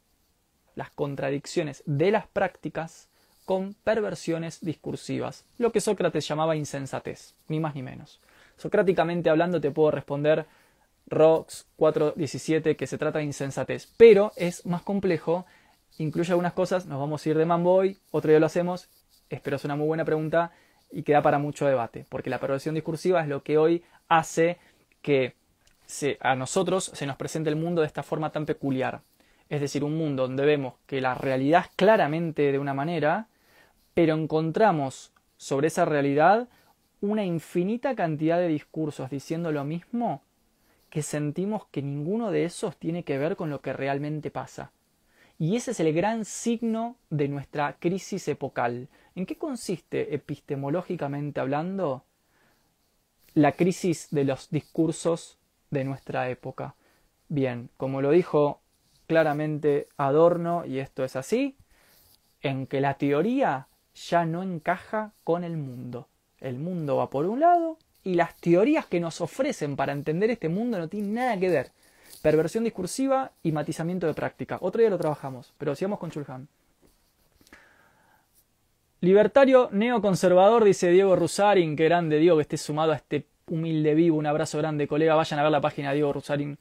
[0.76, 3.10] las contradicciones de las prácticas
[3.46, 8.22] con perversiones discursivas, lo que Sócrates llamaba insensatez, ni más ni menos.
[8.58, 10.46] Socráticamente hablando te puedo responder
[11.08, 15.46] Rox 4.17 que se trata de insensatez, pero es más complejo,
[15.98, 18.88] incluye algunas cosas, nos vamos a ir de Manboy, otro día lo hacemos,
[19.30, 20.52] espero es una muy buena pregunta
[20.92, 24.58] y queda para mucho debate, porque la perversión discursiva es lo que hoy hace
[25.02, 25.36] que
[26.20, 29.02] a nosotros se nos presente el mundo de esta forma tan peculiar.
[29.50, 33.28] Es decir, un mundo donde vemos que la realidad es claramente de una manera,
[33.94, 36.48] pero encontramos sobre esa realidad
[37.02, 40.22] una infinita cantidad de discursos diciendo lo mismo
[40.90, 44.72] que sentimos que ninguno de esos tiene que ver con lo que realmente pasa.
[45.42, 48.90] Y ese es el gran signo de nuestra crisis epocal.
[49.16, 52.06] ¿En qué consiste epistemológicamente hablando
[53.34, 55.40] la crisis de los discursos
[55.72, 56.76] de nuestra época?
[57.28, 58.62] Bien, como lo dijo
[59.08, 61.58] claramente Adorno, y esto es así,
[62.42, 66.08] en que la teoría ya no encaja con el mundo.
[66.40, 70.50] El mundo va por un lado y las teorías que nos ofrecen para entender este
[70.50, 71.72] mundo no tienen nada que ver
[72.22, 74.58] Perversión discursiva y matizamiento de práctica.
[74.62, 76.48] Otro día lo trabajamos, pero sigamos con Chulhan.
[79.02, 81.76] Libertario neoconservador, dice Diego Rusarin.
[81.76, 84.18] Qué grande, Diego, que esté sumado a este humilde vivo.
[84.18, 85.16] Un abrazo grande, colega.
[85.16, 86.58] Vayan a ver la página de Diego Rusarin.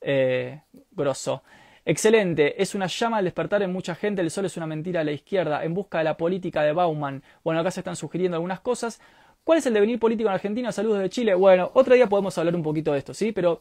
[0.00, 0.60] Eh,
[0.90, 1.42] grosso.
[1.86, 5.04] Excelente, es una llama al despertar en mucha gente, el sol es una mentira a
[5.04, 7.22] la izquierda, en busca de la política de Bauman.
[7.42, 9.00] Bueno, acá se están sugiriendo algunas cosas.
[9.44, 10.72] ¿Cuál es el devenir político en Argentina?
[10.72, 11.34] Saludos de Chile.
[11.34, 13.32] Bueno, otro día podemos hablar un poquito de esto, ¿sí?
[13.32, 13.60] Pero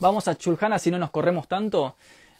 [0.00, 1.94] Vamos a Chulhana si no nos corremos tanto.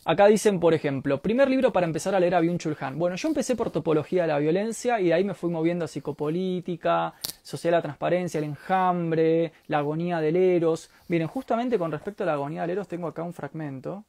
[0.06, 2.98] Acá dicen, por ejemplo, primer libro para empezar a leer a Byung-Chul Han.
[2.98, 5.88] Bueno, yo empecé por topología de la violencia y de ahí me fui moviendo a
[5.88, 7.12] psicopolítica,
[7.42, 10.88] social la transparencia, el enjambre, la agonía del Eros.
[11.08, 14.04] Miren, justamente con respecto a la agonía del Eros tengo acá un fragmento.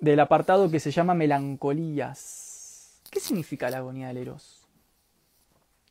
[0.00, 3.02] Del apartado que se llama Melancolías.
[3.10, 4.63] ¿Qué significa la agonía del Eros?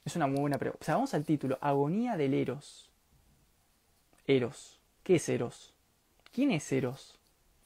[0.05, 0.81] Es una muy buena pregunta.
[0.81, 1.57] O sea, vamos al título.
[1.61, 2.89] Agonía del Eros.
[4.27, 4.80] Eros.
[5.03, 5.73] ¿Qué es Eros?
[6.31, 7.17] ¿Quién es Eros?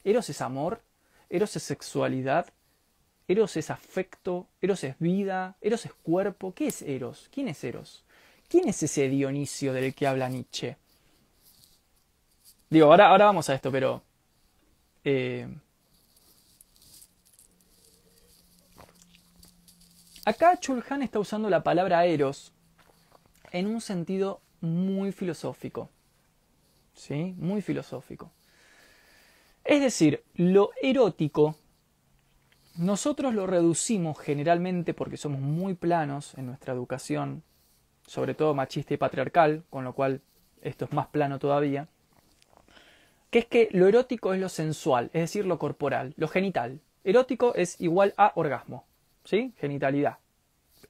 [0.04, 0.80] Eros es amor,
[1.28, 2.46] Eros es sexualidad,
[3.26, 6.54] Eros es afecto, Eros es vida, Eros es cuerpo.
[6.54, 7.28] ¿Qué es Eros?
[7.32, 8.04] ¿Quién es Eros?
[8.48, 10.76] ¿Quién es ese Dionisio del que habla Nietzsche?
[12.70, 14.02] Digo, ahora, ahora vamos a esto, pero...
[15.04, 15.48] Eh,
[20.28, 22.52] acá Chulhan está usando la palabra Eros
[23.50, 25.88] en un sentido muy filosófico.
[26.92, 27.34] ¿sí?
[27.38, 28.30] Muy filosófico.
[29.64, 31.56] Es decir, lo erótico
[32.76, 37.42] nosotros lo reducimos generalmente porque somos muy planos en nuestra educación,
[38.06, 40.20] sobre todo machista y patriarcal, con lo cual
[40.60, 41.88] esto es más plano todavía,
[43.30, 46.80] que es que lo erótico es lo sensual, es decir, lo corporal, lo genital.
[47.02, 48.84] Erótico es igual a orgasmo,
[49.28, 49.52] ¿sí?
[49.58, 50.16] Genitalidad.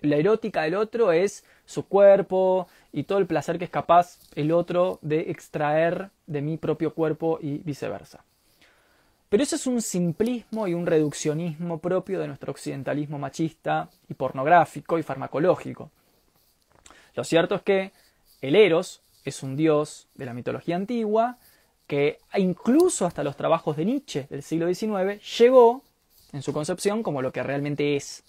[0.01, 4.52] La erótica del otro es su cuerpo, y todo el placer que es capaz el
[4.52, 8.24] otro de extraer de mi propio cuerpo y viceversa.
[9.28, 14.98] Pero eso es un simplismo y un reduccionismo propio de nuestro occidentalismo machista y pornográfico
[14.98, 15.90] y farmacológico.
[17.15, 17.93] Lo cierto es que
[18.40, 21.39] el Eros es un dios de la mitología antigua
[21.89, 25.82] que incluso hasta los trabajos de Nietzsche del siglo XIX llegó
[26.32, 28.24] en su concepción como lo que realmente es,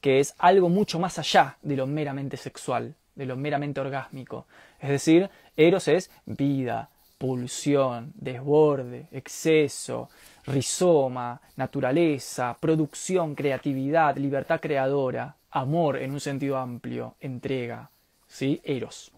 [0.00, 4.46] que es algo mucho más allá de lo meramente sexual, de lo meramente orgásmico.
[4.80, 10.08] Es decir, eros es vida, pulsión, desborde, exceso,
[10.46, 17.90] rizoma, naturaleza, producción, creatividad, libertad creadora, amor en un sentido amplio, entrega,
[18.26, 18.60] ¿sí?
[18.64, 19.12] Eros.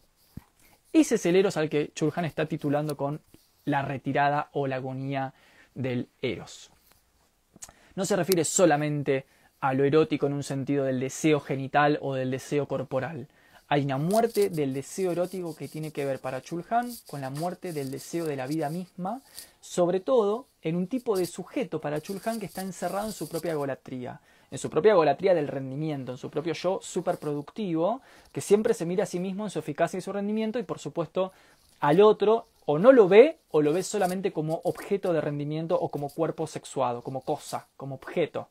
[0.92, 3.20] Ese es el Eros al que Chulhan está titulando con
[3.64, 5.32] la retirada o la agonía
[5.74, 6.70] del Eros.
[7.94, 9.26] No se refiere solamente
[9.60, 13.28] a lo erótico en un sentido del deseo genital o del deseo corporal,
[13.72, 17.72] hay una muerte del deseo erótico que tiene que ver para Chulhan con la muerte
[17.72, 19.22] del deseo de la vida misma,
[19.62, 23.54] sobre todo en un tipo de sujeto para Chulhan que está encerrado en su propia
[23.54, 24.20] golatría,
[24.50, 29.04] en su propia golatría del rendimiento, en su propio yo superproductivo, que siempre se mira
[29.04, 31.32] a sí mismo en su eficacia y su rendimiento y por supuesto
[31.80, 35.90] al otro o no lo ve o lo ve solamente como objeto de rendimiento o
[35.90, 38.48] como cuerpo sexuado, como cosa, como objeto,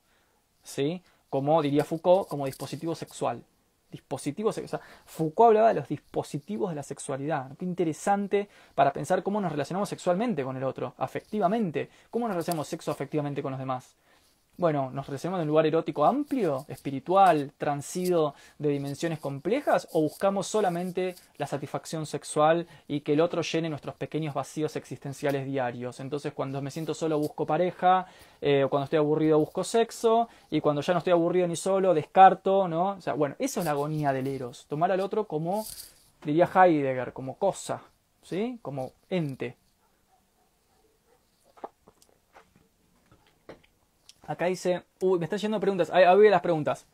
[0.63, 1.01] ¿sí?
[1.29, 3.43] Como diría Foucault, como dispositivo sexual
[3.91, 4.59] dispositivos.
[5.05, 7.55] Foucault hablaba de los dispositivos de la sexualidad.
[7.57, 11.89] Qué interesante para pensar cómo nos relacionamos sexualmente con el otro, afectivamente.
[12.09, 13.95] ¿Cómo nos relacionamos sexo afectivamente con los demás?
[14.61, 20.45] Bueno, ¿nos relacionamos en un lugar erótico amplio, espiritual, transido de dimensiones complejas o buscamos
[20.45, 25.99] solamente la satisfacción sexual y que el otro llene nuestros pequeños vacíos existenciales diarios?
[25.99, 28.05] Entonces cuando me siento solo busco pareja,
[28.39, 31.95] eh, o cuando estoy aburrido busco sexo y cuando ya no estoy aburrido ni solo
[31.95, 32.89] descarto, ¿no?
[32.89, 35.65] O sea, bueno, eso es la agonía del eros, tomar al otro como,
[36.23, 37.81] diría Heidegger, como cosa,
[38.21, 38.59] ¿sí?
[38.61, 39.57] Como ente.
[44.31, 45.89] Acá dice, uy, me están yendo preguntas.
[45.89, 46.85] Ahí, ahí las preguntas.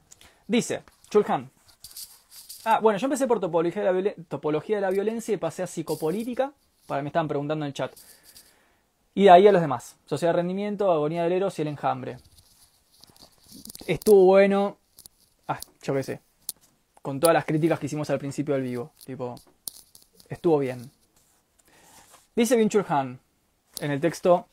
[0.48, 0.82] Dice,
[1.12, 1.52] Chulhan.
[2.66, 5.68] Ah, bueno, yo empecé por topología de, la topología de la violencia y pasé a
[5.68, 6.52] psicopolítica.
[6.88, 7.94] Para me estaban preguntando en el chat.
[9.14, 9.98] Y de ahí a los demás.
[10.08, 12.18] Sociedad de rendimiento, agonía del eros y el enjambre.
[13.86, 14.78] Estuvo bueno.
[15.48, 16.22] Ah, yo qué sé.
[17.04, 18.94] Con todas las críticas que hicimos al principio del vivo.
[19.06, 19.36] Tipo,
[20.28, 20.90] estuvo bien.
[22.36, 23.20] Dice Bin Chulhan
[23.80, 24.48] en el texto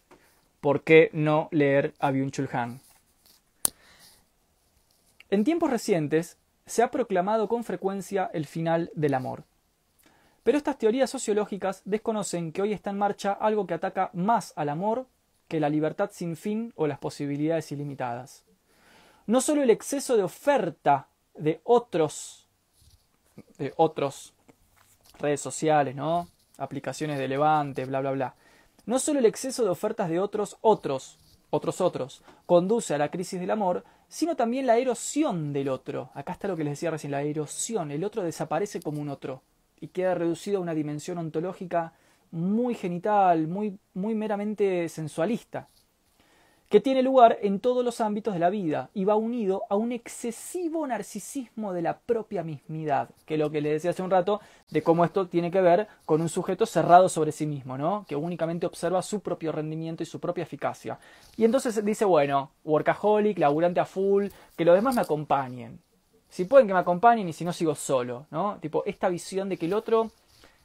[0.65, 2.81] ¿por qué no leer a Byung-Chul Han?
[5.29, 9.45] En tiempos recientes se ha proclamado con frecuencia el final del amor.
[10.43, 14.71] Pero estas teorías sociológicas desconocen que hoy está en marcha algo que ataca más al
[14.71, 15.07] amor
[15.49, 18.43] que la libertad sin fin o las posibilidades ilimitadas.
[19.27, 22.49] No solo el exceso de oferta de otros,
[23.59, 24.33] de otros
[25.19, 26.27] redes sociales, ¿no?
[26.57, 28.35] aplicaciones de levante, bla, bla, bla,
[28.87, 31.19] no solo el exceso de ofertas de otros otros,
[31.51, 36.11] otros otros, conduce a la crisis del amor, sino también la erosión del otro.
[36.15, 37.91] Acá está lo que les decía recién, la erosión.
[37.91, 39.43] El otro desaparece como un otro
[39.81, 41.95] y queda reducido a una dimensión ontológica
[42.31, 45.69] muy genital, muy, muy meramente sensualista.
[46.75, 49.93] Que tiene lugar en todos los ámbitos de la vida y va unido a un
[49.93, 54.41] excesivo narcisismo de la propia mismidad, que es lo que le decía hace un rato,
[54.73, 58.05] de cómo esto tiene que ver con un sujeto cerrado sobre sí mismo, ¿no?
[58.09, 60.99] que únicamente observa su propio rendimiento y su propia eficacia.
[61.37, 64.27] Y entonces dice, bueno, workaholic, laburante a full,
[64.57, 65.79] que los demás me acompañen.
[66.29, 68.59] Si pueden que me acompañen y si no sigo solo, ¿no?
[68.61, 70.11] Tipo, esta visión de que el otro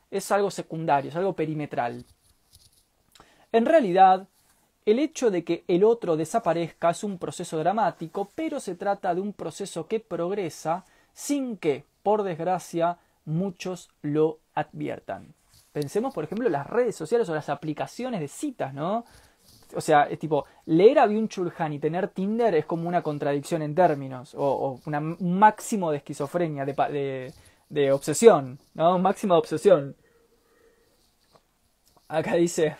[0.09, 2.03] es algo secundario, es algo perimetral.
[3.51, 4.27] En realidad,
[4.91, 9.21] el hecho de que el otro desaparezca es un proceso dramático, pero se trata de
[9.21, 15.33] un proceso que progresa sin que, por desgracia, muchos lo adviertan.
[15.71, 19.05] Pensemos, por ejemplo, las redes sociales o las aplicaciones de citas, ¿no?
[19.75, 23.03] O sea, es tipo, leer a Byung Chul Han y tener Tinder es como una
[23.03, 27.33] contradicción en términos, o, un máximo de esquizofrenia, de,
[27.69, 28.95] de obsesión, ¿no?
[28.95, 29.95] Un máximo de obsesión.
[32.07, 32.75] Acá dice,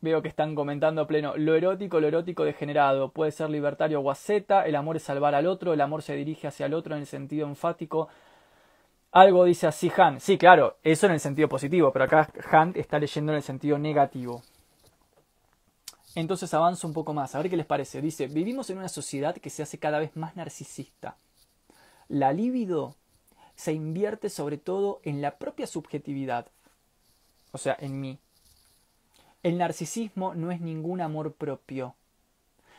[0.00, 1.36] Veo que están comentando pleno.
[1.36, 3.10] Lo erótico, lo erótico degenerado.
[3.10, 4.64] Puede ser libertario o asceta.
[4.64, 5.72] El amor es salvar al otro.
[5.72, 8.08] El amor se dirige hacia el otro en el sentido enfático.
[9.10, 10.20] Algo dice así Han.
[10.20, 11.92] Sí, claro, eso en el sentido positivo.
[11.92, 14.42] Pero acá Han está leyendo en el sentido negativo.
[16.14, 17.34] Entonces avanzo un poco más.
[17.34, 18.00] A ver qué les parece.
[18.00, 21.16] Dice: Vivimos en una sociedad que se hace cada vez más narcisista.
[22.06, 22.94] La libido
[23.56, 26.46] se invierte sobre todo en la propia subjetividad.
[27.50, 28.20] O sea, en mí
[29.42, 31.94] el narcisismo no es ningún amor propio.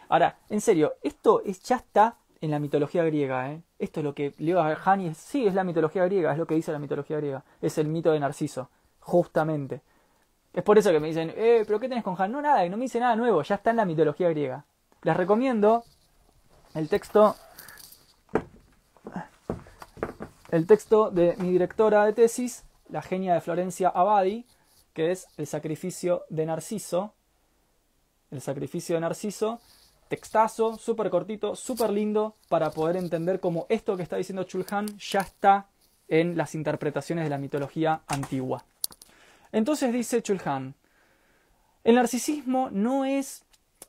[0.09, 3.51] Ahora, en serio, esto es, ya está en la mitología griega.
[3.51, 3.61] ¿eh?
[3.77, 5.13] Esto es lo que leo a Hani.
[5.13, 7.43] Sí, es la mitología griega, es lo que dice la mitología griega.
[7.61, 8.69] Es el mito de Narciso,
[8.99, 9.81] justamente.
[10.53, 12.31] Es por eso que me dicen, eh, pero ¿qué tenés con Han?
[12.31, 14.65] No, nada, no me dice nada nuevo, ya está en la mitología griega.
[15.03, 15.83] Les recomiendo
[16.73, 17.35] el texto.
[20.49, 24.47] El texto de mi directora de tesis, la genia de Florencia Abadi,
[24.99, 27.13] que es el sacrificio de Narciso.
[28.31, 29.61] El sacrificio de Narciso,
[30.09, 35.21] textazo, súper cortito, súper lindo, para poder entender cómo esto que está diciendo Chulhan ya
[35.21, 35.69] está
[36.09, 38.65] en las interpretaciones de la mitología antigua.
[39.53, 40.75] Entonces dice Chulhan,
[41.85, 43.45] el narcisismo no es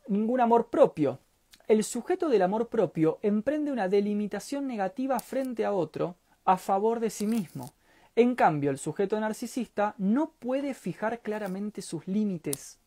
[0.07, 1.19] ningún amor propio.
[1.67, 6.15] El sujeto del amor propio emprende una delimitación negativa frente a otro
[6.45, 7.73] a favor de sí mismo.
[8.17, 12.79] En cambio, el sujeto narcisista no puede fijar claramente sus límites.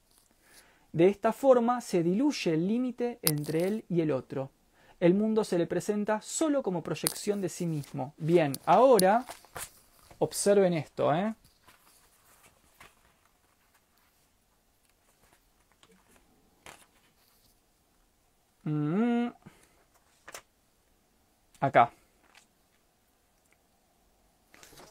[0.91, 4.51] De esta forma se diluye el límite entre él y el otro.
[4.99, 8.13] El mundo se le presenta solo como proyección de sí mismo.
[8.17, 9.25] Bien, ahora
[10.19, 11.33] observen esto, ¿eh?
[18.65, 19.27] Mm.
[21.59, 21.91] Acá.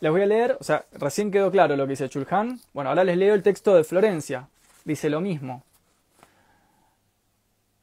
[0.02, 2.58] Les voy a leer, o sea, recién quedó claro lo que dice Chulhan.
[2.74, 4.48] Bueno, ahora les leo el texto de Florencia.
[4.84, 5.62] Dice lo mismo.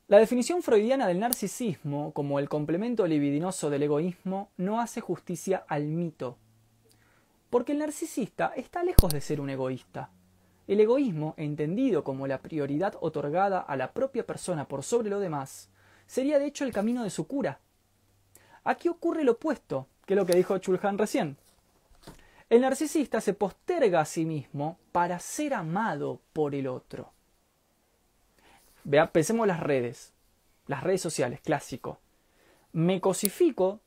[0.10, 5.86] La definición freudiana del narcisismo como el complemento libidinoso del egoísmo no hace justicia al
[5.86, 6.36] mito.
[7.50, 10.10] Porque el narcisista está lejos de ser un egoísta.
[10.68, 15.70] El egoísmo, entendido como la prioridad otorgada a la propia persona por sobre lo demás,
[16.06, 17.62] sería de hecho el camino de su cura.
[18.66, 21.38] Aquí ocurre lo opuesto, que es lo que dijo Chulhan recién.
[22.50, 27.12] El narcisista se posterga a sí mismo para ser amado por el otro.
[28.84, 30.14] Vea, pensemos las redes,
[30.66, 32.00] las redes sociales, clásico.
[32.72, 33.82] Me cosifico,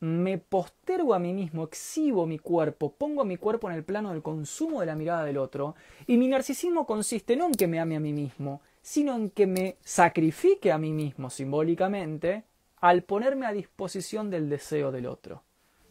[0.00, 4.22] me postergo a mí mismo, exhibo mi cuerpo, pongo mi cuerpo en el plano del
[4.22, 5.76] consumo de la mirada del otro,
[6.08, 9.46] y mi narcisismo consiste no en que me ame a mí mismo, sino en que
[9.46, 12.42] me sacrifique a mí mismo simbólicamente
[12.80, 15.44] al ponerme a disposición del deseo del otro.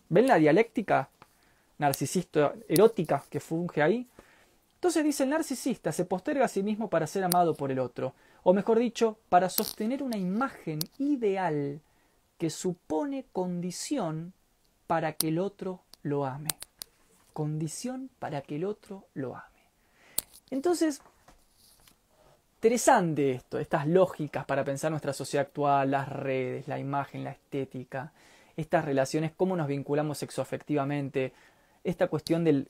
[0.10, 1.10] ¿Ven la dialéctica
[1.82, 4.08] narcisista erótica que funge ahí.
[4.76, 8.14] Entonces dice, el narcisista se posterga a sí mismo para ser amado por el otro,
[8.44, 11.82] o mejor dicho, para sostener una imagen ideal
[12.38, 14.34] que supone condición
[14.88, 16.50] para que el otro lo ame.
[17.34, 19.62] Condición para que el otro lo ame.
[20.50, 21.02] Entonces,
[22.56, 28.12] interesante esto, estas lógicas para pensar nuestra sociedad actual, las redes, la imagen, la estética,
[28.58, 31.34] estas relaciones, cómo nos vinculamos sexoafectivamente,
[31.84, 32.70] esta cuestión del,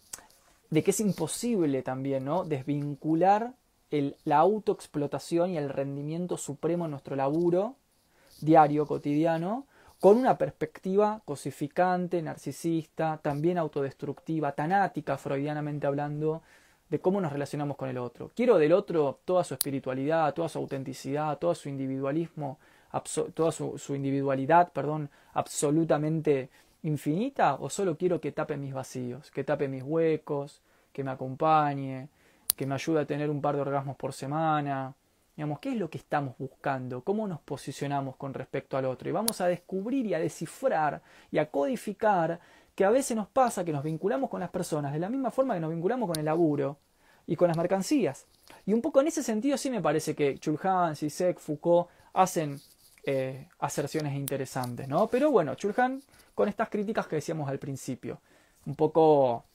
[0.70, 2.44] de que es imposible también ¿no?
[2.44, 3.54] desvincular
[3.92, 7.76] el, la autoexplotación y el rendimiento supremo en nuestro laburo
[8.42, 9.66] diario, cotidiano,
[10.00, 16.42] con una perspectiva cosificante, narcisista, también autodestructiva, tanática, freudianamente hablando,
[16.90, 18.32] de cómo nos relacionamos con el otro.
[18.36, 22.60] Quiero del otro toda su espiritualidad, toda su autenticidad, todo su individualismo,
[23.34, 26.50] toda su, su individualidad, perdón, absolutamente
[26.84, 32.10] infinita o solo quiero que tape mis vacíos, que tape mis huecos, que me acompañe,
[32.56, 34.94] que me ayude a tener un par de orgasmos por semana.
[35.36, 37.04] Digamos, ¿qué es lo que estamos buscando?
[37.04, 39.10] ¿Cómo nos posicionamos con respecto al otro?
[39.10, 41.02] Y vamos a descubrir y a descifrar
[41.32, 42.40] y a codificar
[42.76, 45.54] que a veces nos pasa que nos vinculamos con las personas de la misma forma
[45.54, 46.78] que nos vinculamos con el laburo
[47.28, 48.26] y con las mercancías.
[48.66, 52.60] Y un poco en ese sentido sí me parece que Chulhan, Zizek, Foucault hacen
[53.04, 55.08] eh, aserciones interesantes, ¿no?
[55.08, 56.02] Pero bueno, Chulhan
[56.36, 58.20] con estas críticas que decíamos al principio,
[58.66, 59.46] un poco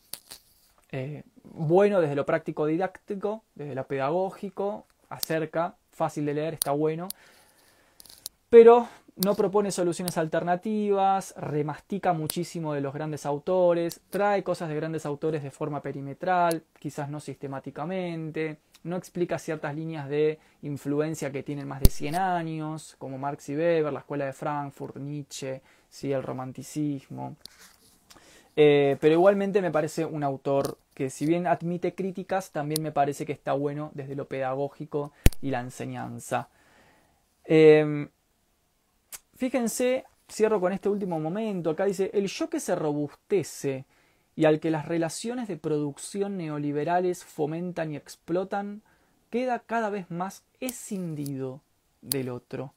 [0.90, 7.08] eh, bueno desde lo práctico didáctico, desde lo pedagógico, acerca, fácil de leer, está bueno,
[8.50, 15.06] pero no propone soluciones alternativas, remastica muchísimo de los grandes autores, trae cosas de grandes
[15.06, 21.66] autores de forma perimetral, quizás no sistemáticamente, no explica ciertas líneas de influencia que tienen
[21.66, 26.12] más de 100 años, como Marx y Weber, la Escuela de Frankfurt, Nietzsche, ¿sí?
[26.12, 27.36] el romanticismo.
[28.54, 33.26] Eh, pero igualmente me parece un autor que si bien admite críticas, también me parece
[33.26, 35.12] que está bueno desde lo pedagógico
[35.42, 36.48] y la enseñanza.
[37.44, 38.08] Em,
[39.36, 43.84] fíjense, cierro con este último momento, acá dice, el yo que se robustece
[44.36, 48.82] y al que las relaciones de producción neoliberales fomentan y explotan,
[49.30, 51.62] queda cada vez más escindido
[52.02, 52.74] del otro.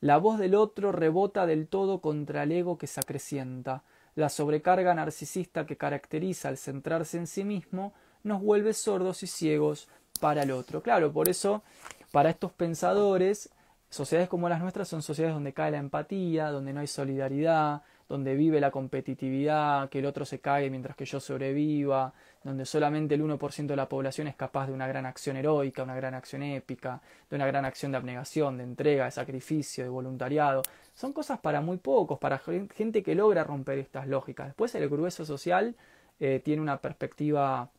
[0.00, 3.84] La voz del otro rebota del todo contra el ego que se acrecienta.
[4.16, 7.94] La sobrecarga narcisista que caracteriza al centrarse en sí mismo
[8.24, 9.88] nos vuelve sordos y ciegos
[10.20, 10.82] para el otro.
[10.82, 11.62] Claro, por eso,
[12.10, 13.50] para estos pensadores,
[13.88, 17.82] sociedades como las nuestras son sociedades donde cae la empatía, donde no hay solidaridad,
[18.12, 22.12] donde vive la competitividad, que el otro se cae mientras que yo sobreviva,
[22.44, 25.94] donde solamente el 1% de la población es capaz de una gran acción heroica, una
[25.96, 30.60] gran acción épica, de una gran acción de abnegación, de entrega, de sacrificio, de voluntariado.
[30.94, 34.48] Son cosas para muy pocos, para gente que logra romper estas lógicas.
[34.48, 35.74] Después el grueso social
[36.20, 37.70] eh, tiene una perspectiva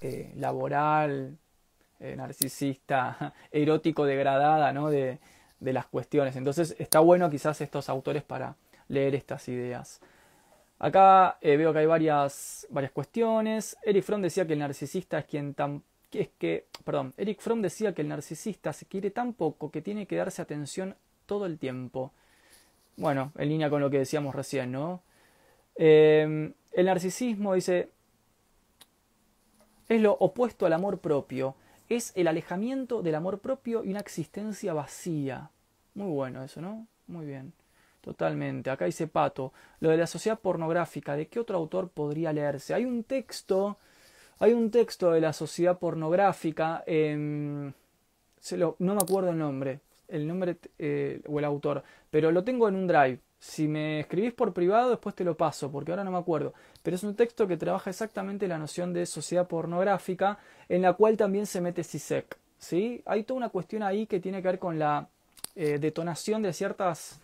[0.00, 1.36] eh, laboral,
[2.00, 4.88] eh, narcisista, erótico, degradada, ¿no?
[4.88, 5.18] De,
[5.60, 6.36] de las cuestiones.
[6.36, 8.56] Entonces está bueno quizás estos autores para
[8.88, 10.00] leer estas ideas.
[10.78, 13.76] Acá eh, veo que hay varias, varias cuestiones.
[13.82, 15.82] Eric Fromm decía que el narcisista es quien tan
[16.12, 20.06] es que, perdón, Eric Fromm decía que el narcisista se quiere tan poco que tiene
[20.06, 20.94] que darse atención
[21.26, 22.12] todo el tiempo.
[22.96, 25.02] Bueno, en línea con lo que decíamos recién, ¿no?
[25.74, 27.90] Em, el narcisismo dice
[29.88, 31.54] es lo opuesto al amor propio,
[31.88, 35.50] es el alejamiento del amor propio y una existencia vacía.
[35.94, 36.86] Muy bueno eso, ¿no?
[37.06, 37.52] Muy bien.
[38.06, 38.70] Totalmente.
[38.70, 42.72] Acá dice Pato, lo de la sociedad pornográfica, ¿de qué otro autor podría leerse?
[42.72, 43.78] Hay un texto,
[44.38, 50.28] hay un texto de la sociedad pornográfica, se lo, no me acuerdo el nombre, el
[50.28, 53.18] nombre eh, o el autor, pero lo tengo en un drive.
[53.40, 56.54] Si me escribís por privado, después te lo paso, porque ahora no me acuerdo.
[56.84, 60.38] Pero es un texto que trabaja exactamente la noción de sociedad pornográfica,
[60.68, 62.38] en la cual también se mete CISEC.
[62.56, 63.02] ¿sí?
[63.04, 65.08] Hay toda una cuestión ahí que tiene que ver con la
[65.56, 67.20] eh, detonación de ciertas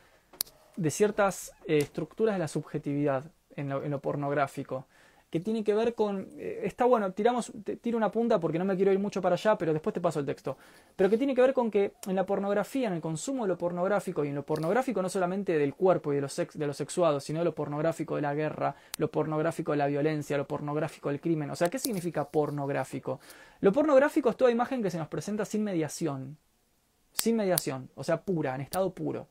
[0.77, 3.25] de ciertas eh, estructuras de la subjetividad
[3.57, 4.87] en lo, pornográfico,
[5.31, 6.29] que tiene que ver con...
[6.37, 9.57] Eh, está bueno, tiramos, tiro una punta porque no me quiero ir mucho para allá,
[9.57, 10.57] pero después te paso el texto.
[10.97, 13.59] Pero que tiene que ver con que en la pornografía, en el consumo de lo
[13.59, 16.75] pornográfico, y en lo pornográfico no solamente del cuerpo y de lo, sex, de lo
[16.75, 21.09] sexuado, sino de lo pornográfico de la guerra, lo pornográfico de la violencia, lo pornográfico
[21.09, 21.51] del crimen.
[21.51, 23.21] O sea, ¿qué significa pornográfico?
[23.61, 26.37] Lo pornográfico es toda imagen que se nos presenta sin mediación.
[27.13, 29.29] Sin mediación, o sea, pura, en estado puro.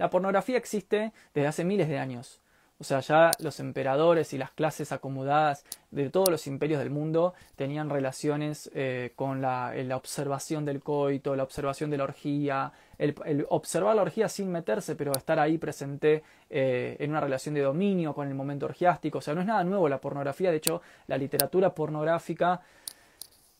[0.00, 2.40] La pornografía existe desde hace miles de años.
[2.78, 7.34] O sea, ya los emperadores y las clases acomodadas de todos los imperios del mundo
[7.54, 13.94] tenían relaciones eh, con la, observación del coito, la observación de la orgía, el, observar
[13.94, 18.26] la orgía sin meterse, pero estar ahí presente eh, en una relación de dominio con
[18.26, 19.18] el momento orgiástico.
[19.18, 20.50] O sea, no es nada nuevo la pornografía.
[20.50, 22.62] De hecho, la literatura pornográfica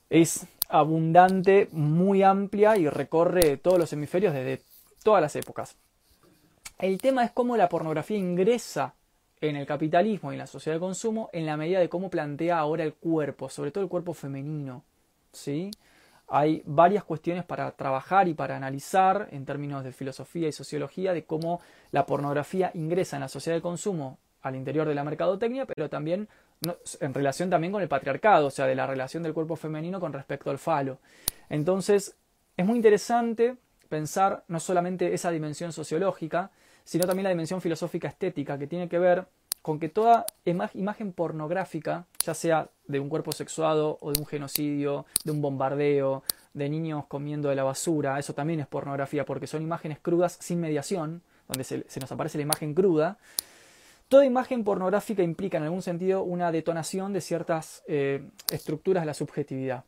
[0.09, 4.62] es abundante, muy amplia y recorre todos los hemisferios desde
[5.05, 5.77] todas las épocas.
[6.81, 8.94] El tema es cómo la pornografía ingresa
[9.39, 12.59] en el capitalismo y en la sociedad de consumo en la medida de cómo plantea
[12.59, 14.82] ahora el cuerpo, sobre todo el cuerpo femenino.
[15.31, 15.70] ¿sí?
[16.28, 21.24] Hay varias cuestiones para trabajar y para analizar en términos de filosofía y sociología de
[21.24, 25.90] cómo la pornografía ingresa en la sociedad de consumo al interior de la mercadotecnia, pero
[25.90, 26.28] también
[27.01, 30.15] en relación también con el patriarcado, o sea, de la relación del cuerpo femenino con
[30.15, 30.98] respecto al falo.
[31.51, 32.16] Entonces,
[32.57, 33.57] es muy interesante
[33.90, 36.51] pensar no solamente esa dimensión sociológica,
[36.91, 39.25] sino también la dimensión filosófica estética, que tiene que ver
[39.62, 45.07] con que toda imagen pornográfica, ya sea de un cuerpo sexuado o de un genocidio,
[45.23, 49.62] de un bombardeo, de niños comiendo de la basura, eso también es pornografía, porque son
[49.62, 53.19] imágenes crudas sin mediación, donde se, nos aparece la imagen cruda,
[54.09, 59.15] Toda imagen pornográfica implica en algún sentido una detonación de ciertas eh, estructuras de la
[59.15, 59.85] subjetividad,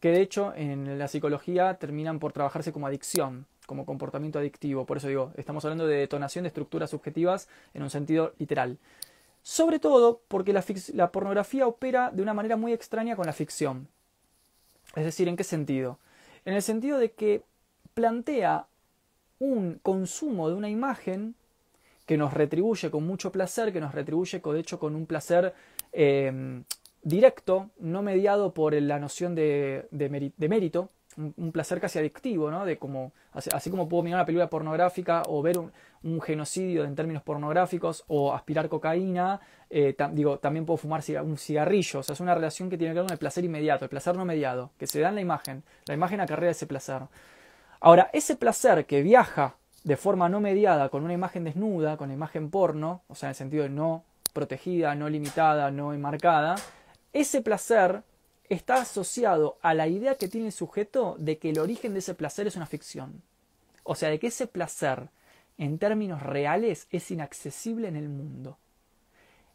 [0.00, 4.86] que de hecho en la psicología terminan por trabajarse como adicción, como comportamiento adictivo.
[4.86, 8.78] Por eso digo, estamos hablando de detonación de estructuras subjetivas en un sentido literal.
[9.42, 10.64] Sobre todo porque la,
[10.94, 13.88] la pornografía opera de una manera muy extraña con la ficción.
[14.94, 15.98] Es decir, ¿en qué sentido?
[16.44, 17.42] En el sentido de que
[17.94, 18.66] plantea
[19.38, 21.34] un consumo de una imagen
[22.06, 25.54] que nos retribuye con mucho placer, que nos retribuye de hecho con un placer
[25.92, 26.64] em,
[27.06, 32.66] directo, no mediado por la noción de, mérito, un, placer casi adictivo, ¿no?
[32.66, 35.70] De como, así, como puedo mirar una película pornográfica o ver un,
[36.20, 42.02] genocidio en términos pornográficos o aspirar cocaína, eh, digo, también puedo fumar un cigarrillo, o
[42.02, 44.24] sea, es una relación que tiene que ver con el placer inmediato, el placer no
[44.24, 47.02] mediado, que se da en la imagen, la imagen acarrea ese placer.
[47.80, 49.54] Ahora, ese placer que viaja
[49.84, 53.30] de forma no mediada con una imagen desnuda, con una imagen porno, o sea, en
[53.30, 54.02] el sentido de no
[54.32, 56.56] protegida, no limitada, no enmarcada,
[57.20, 58.02] ese placer
[58.48, 62.14] está asociado a la idea que tiene el sujeto de que el origen de ese
[62.14, 63.22] placer es una ficción.
[63.82, 65.08] O sea, de que ese placer,
[65.58, 68.58] en términos reales, es inaccesible en el mundo.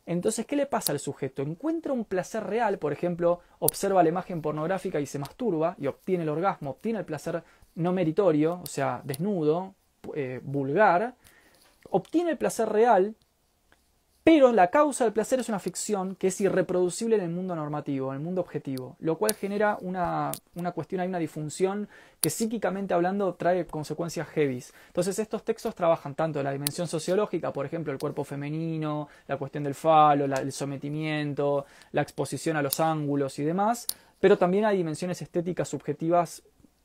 [0.06, 1.44] Entonces, ¿qué le pasa al sujeto?
[1.44, 6.24] Encuentra un placer real, por ejemplo, observa la imagen pornográfica y se masturba y obtiene
[6.24, 7.44] el orgasmo, obtiene el placer
[7.76, 9.76] no meritorio, o sea, desnudo,
[10.16, 11.16] eh, vulgar,
[11.92, 13.16] obtiene el placer real,
[14.34, 18.12] pero la causa del placer es una ficción que es irreproducible en el mundo normativo,
[18.12, 21.90] en el mundo objetivo, lo cual genera una, una cuestión, hay una disfunción
[22.22, 24.74] que psíquicamente hablando trae consecuencias heavies.
[24.88, 29.66] Entonces estos textos trabajan tanto la dimensión sociológica, por ejemplo, el cuerpo femenino, la cuestión
[29.66, 33.86] del falo, el sometimiento, la exposición a los ángulos y demás,
[34.22, 36.42] pero también hay dimensiones estéticas subjetivas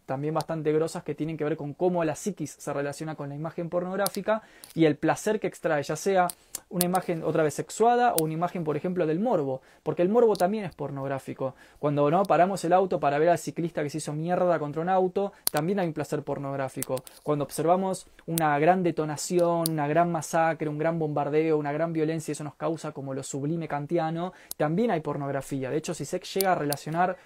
[0.07, 3.35] también bastante grosas que tienen que ver con cómo la psiquis se relaciona con la
[3.35, 4.43] imagen pornográfica
[4.75, 6.29] y el placer que extrae, ya sea
[6.71, 10.37] una imagen otra vez sexuada o una imagen, por ejemplo, del morbo, porque el morbo
[10.37, 11.55] también es pornográfico.
[11.79, 14.89] Cuando no paramos el auto para ver al ciclista que se hizo mierda contra un
[14.89, 17.03] auto, también hay un placer pornográfico.
[17.23, 22.45] Cuando observamos una gran detonación, una gran masacre, un gran bombardeo, una gran violencia, eso
[22.45, 25.71] nos causa como lo sublime kantiano, también hay pornografía.
[25.71, 27.17] De hecho, si se llega a relacionar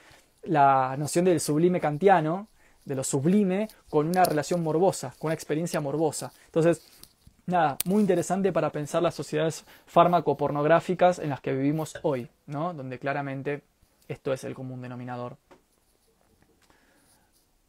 [0.42, 2.48] la noción del sublime kantiano,
[2.90, 6.32] de lo sublime con una relación morbosa, con una experiencia morbosa.
[6.46, 6.84] Entonces,
[7.46, 12.74] nada, muy interesante para pensar las sociedades fármaco-pornográficas en las que vivimos hoy, ¿no?
[12.74, 13.62] Donde claramente
[14.08, 15.36] esto es el común denominador.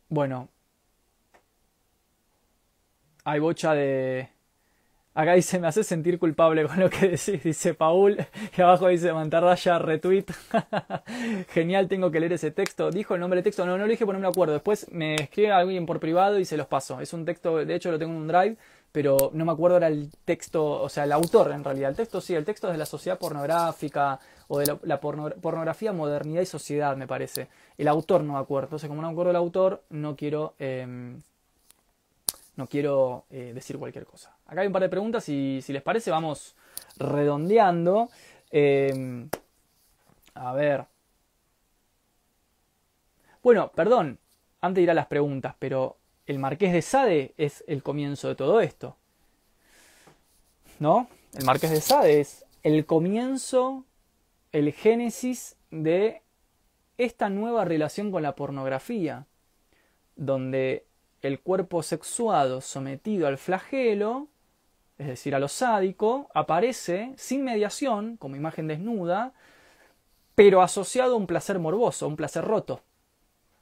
[0.10, 0.50] Bueno,
[3.24, 4.28] hay bocha de,
[5.14, 8.18] Acá dice, me hace sentir culpable con lo que decís, dice Paul.
[8.58, 10.26] Y abajo dice, mantarraya, retweet.
[11.50, 12.92] Genial, tengo que leer ese texto.
[12.92, 14.54] Dijo el nombre del texto, no, no lo dije porque no me acuerdo.
[14.54, 17.02] Después me escribe alguien por privado y se los paso.
[17.02, 18.56] Es un texto, de hecho lo tengo en un drive,
[18.94, 21.90] pero no me acuerdo era el texto, o sea, el autor en realidad.
[21.90, 24.18] El texto sí, el texto es de la sociedad pornográfica
[24.48, 27.50] o de la, pornografía, modernidad y sociedad, me parece.
[27.78, 28.68] El autor no me acuerdo.
[28.68, 30.56] Entonces, como no me acuerdo el autor, no quiero...
[30.58, 31.22] Em,
[32.56, 34.36] no quiero eh, decir cualquier cosa.
[34.46, 36.56] Acá hay un par de preguntas y si les parece vamos
[36.98, 38.10] redondeando.
[38.50, 39.30] Em,
[40.34, 40.86] a ver.
[43.42, 44.20] Bueno, perdón,
[44.60, 45.98] antes de ir a las preguntas, pero
[46.28, 48.96] el Marqués de Sade es el comienzo de todo esto.
[50.80, 51.08] ¿No?
[51.34, 53.86] El Marqués de Sade es el comienzo,
[54.52, 56.22] el génesis de
[56.98, 59.26] esta nueva relación con la pornografía,
[60.16, 60.86] donde
[61.22, 64.28] el cuerpo sexuado sometido al flagelo,
[64.98, 69.34] es decir, a lo sádico, aparece sin mediación, como imagen desnuda,
[70.36, 72.82] pero asociado a un placer morboso, un placer roto,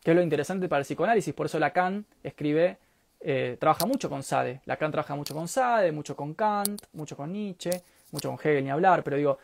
[0.04, 1.34] que es lo interesante para el psicoanálisis.
[1.34, 2.78] Por eso Lacan escribe,
[3.20, 4.62] eh, trabaja mucho con Sade.
[4.66, 8.70] Lacan trabaja mucho con Sade, mucho con Kant, mucho con Nietzsche, mucho con Hegel, ni
[8.70, 9.40] hablar, pero digo,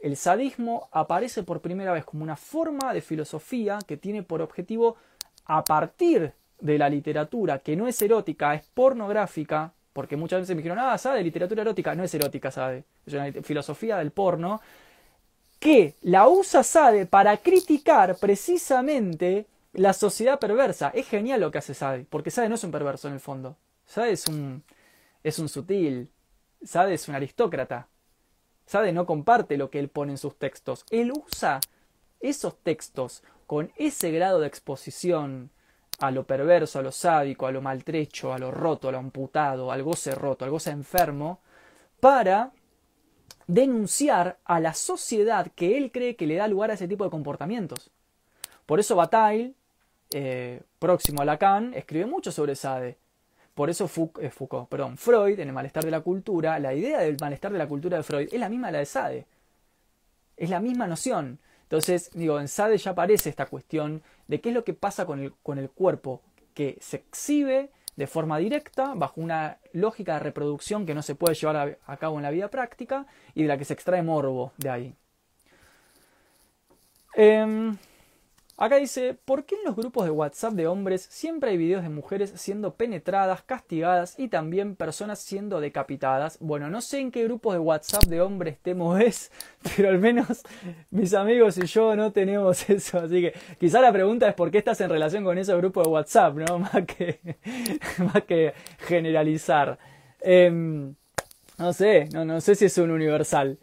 [0.00, 4.96] el sadismo aparece por primera vez como una forma de filosofía que tiene por objetivo,
[5.46, 10.62] a partir de la literatura que no es erótica, es pornográfica, porque muchas veces me
[10.62, 14.60] dijeron, ah, sabe, literatura erótica, no es erótica, sabe, es una filosofía del porno,
[15.58, 20.90] que la usa Sade para criticar precisamente la sociedad perversa.
[20.94, 23.56] Es genial lo que hace Sade, porque Sade no es un perverso en el fondo.
[23.86, 24.62] Sade es un,
[25.24, 26.10] es un sutil,
[26.62, 27.88] Sade es un aristócrata.
[28.66, 30.84] Sade no comparte lo que él pone en sus textos.
[30.90, 31.60] Él usa
[32.20, 35.50] esos textos con ese grado de exposición,
[35.98, 39.72] a lo perverso, a lo sádico, a lo maltrecho, a lo roto, a lo amputado,
[39.72, 41.40] al goce roto, al goce enfermo,
[42.00, 42.52] para
[43.46, 47.10] denunciar a la sociedad que él cree que le da lugar a ese tipo de
[47.10, 47.90] comportamientos.
[48.66, 49.54] Por eso Bataille,
[50.10, 52.98] eh, próximo a Lacan, escribe mucho sobre Sade,
[53.58, 57.16] por eso eh, Foucault, perdón, Freud, en el malestar de la cultura, la idea del
[57.20, 59.26] malestar de la cultura de Freud es la misma la de Sade.
[60.36, 61.40] Es la misma noción.
[61.68, 65.20] Entonces, digo, en Sade ya aparece esta cuestión de qué es lo que pasa con
[65.20, 66.22] el, con el cuerpo
[66.54, 71.34] que se exhibe de forma directa, bajo una lógica de reproducción que no se puede
[71.34, 74.70] llevar a, cabo en la vida práctica y de la que se extrae morbo de
[74.70, 74.94] ahí.
[77.14, 77.76] Em,
[78.60, 81.90] Acá dice, ¿por qué en los grupos de WhatsApp de hombres siempre hay videos de
[81.90, 86.38] mujeres siendo penetradas, castigadas y también personas siendo decapitadas?
[86.40, 89.30] Bueno, no sé en qué grupos de WhatsApp de hombres temo es,
[89.76, 90.42] pero al menos
[90.90, 92.98] mis amigos y yo no tenemos eso.
[92.98, 95.92] Así que quizá la pregunta es por qué estás en relación con esos grupos de
[95.92, 96.58] WhatsApp, ¿no?
[96.58, 97.20] Más que,
[97.98, 99.78] más que generalizar.
[100.20, 100.96] Em,
[101.58, 103.56] no sé, no, no sé si es un universal.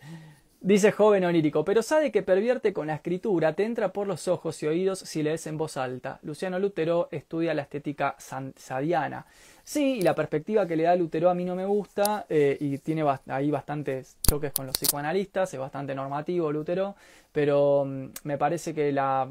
[0.66, 4.64] Dice joven onírico, pero sabe que pervierte con la escritura, te entra por los ojos
[4.64, 6.18] y oídos si lees en voz alta.
[6.24, 9.28] Luciano Lutero estudia la estética sadiana.
[9.64, 12.80] Sí, y la perspectiva que le da Lutero a mí no me gusta eh, y
[12.80, 16.96] tiene ahí bastantes choques con los psicoanalistas, es bastante normativo Lutero,
[17.32, 19.30] pero mm, me parece que la,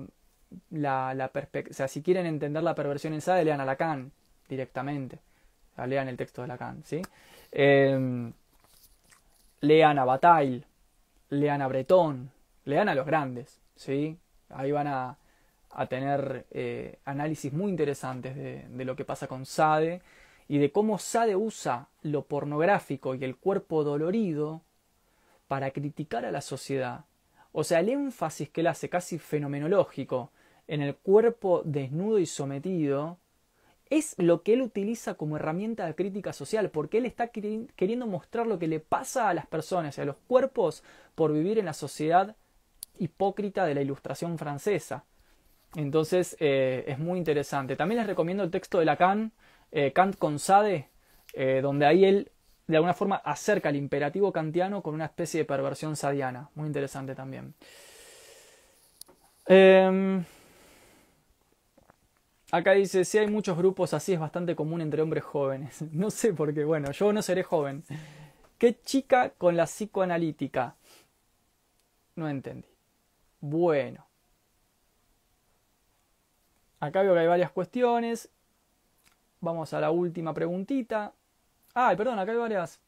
[0.70, 4.12] la, o sea, si quieren entender la perversión en Sade, lean a Lacan
[4.48, 5.18] directamente,
[5.84, 7.02] lean el texto de Lacan, ¿sí?
[7.50, 8.32] Em,
[9.62, 10.62] lean a Bataille,
[11.40, 12.30] lean a Bretón,
[12.64, 14.18] lean a los grandes, ¿sí?
[14.48, 15.18] Ahí van a,
[15.88, 20.02] tener eh, análisis muy interesantes de, lo que pasa con Sade
[20.46, 24.62] y de cómo Sade usa lo pornográfico y el cuerpo dolorido
[25.48, 27.06] para criticar a la sociedad.
[27.50, 30.30] O sea, el énfasis que él hace casi fenomenológico
[30.68, 33.18] en el cuerpo desnudo y sometido
[33.96, 38.46] es lo que él utiliza como herramienta de crítica social, porque él está queriendo mostrar
[38.46, 40.82] lo que le pasa a las personas y a los cuerpos
[41.14, 42.36] por vivir en la sociedad
[42.98, 45.04] hipócrita de la ilustración francesa.
[45.74, 47.76] Entonces eh, es muy interesante.
[47.76, 49.32] También les recomiendo el texto de Lacan,
[49.72, 50.88] eh, Kant con Sade,
[51.32, 52.30] eh, donde ahí él
[52.66, 56.48] de alguna forma acerca el imperativo kantiano con una especie de perversión sadiana.
[56.54, 57.54] Muy interesante también.
[59.46, 60.24] Em,
[62.54, 65.82] Acá dice, si hay muchos grupos así es bastante común entre hombres jóvenes.
[65.90, 67.82] No sé por qué, bueno, yo no seré joven.
[68.58, 70.76] ¿Qué chica con la psicoanalítica?
[72.14, 72.68] No entendí.
[73.40, 74.06] Bueno.
[76.78, 78.30] Acá veo que hay varias cuestiones.
[79.40, 81.12] Vamos a la última preguntita.
[81.74, 82.78] Ay, perdón, acá hay varias.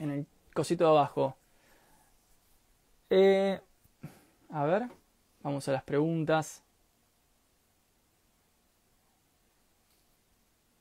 [0.00, 1.34] En el cosito de abajo.
[3.08, 3.58] Eh,
[4.50, 4.86] a ver,
[5.42, 6.62] vamos a las preguntas.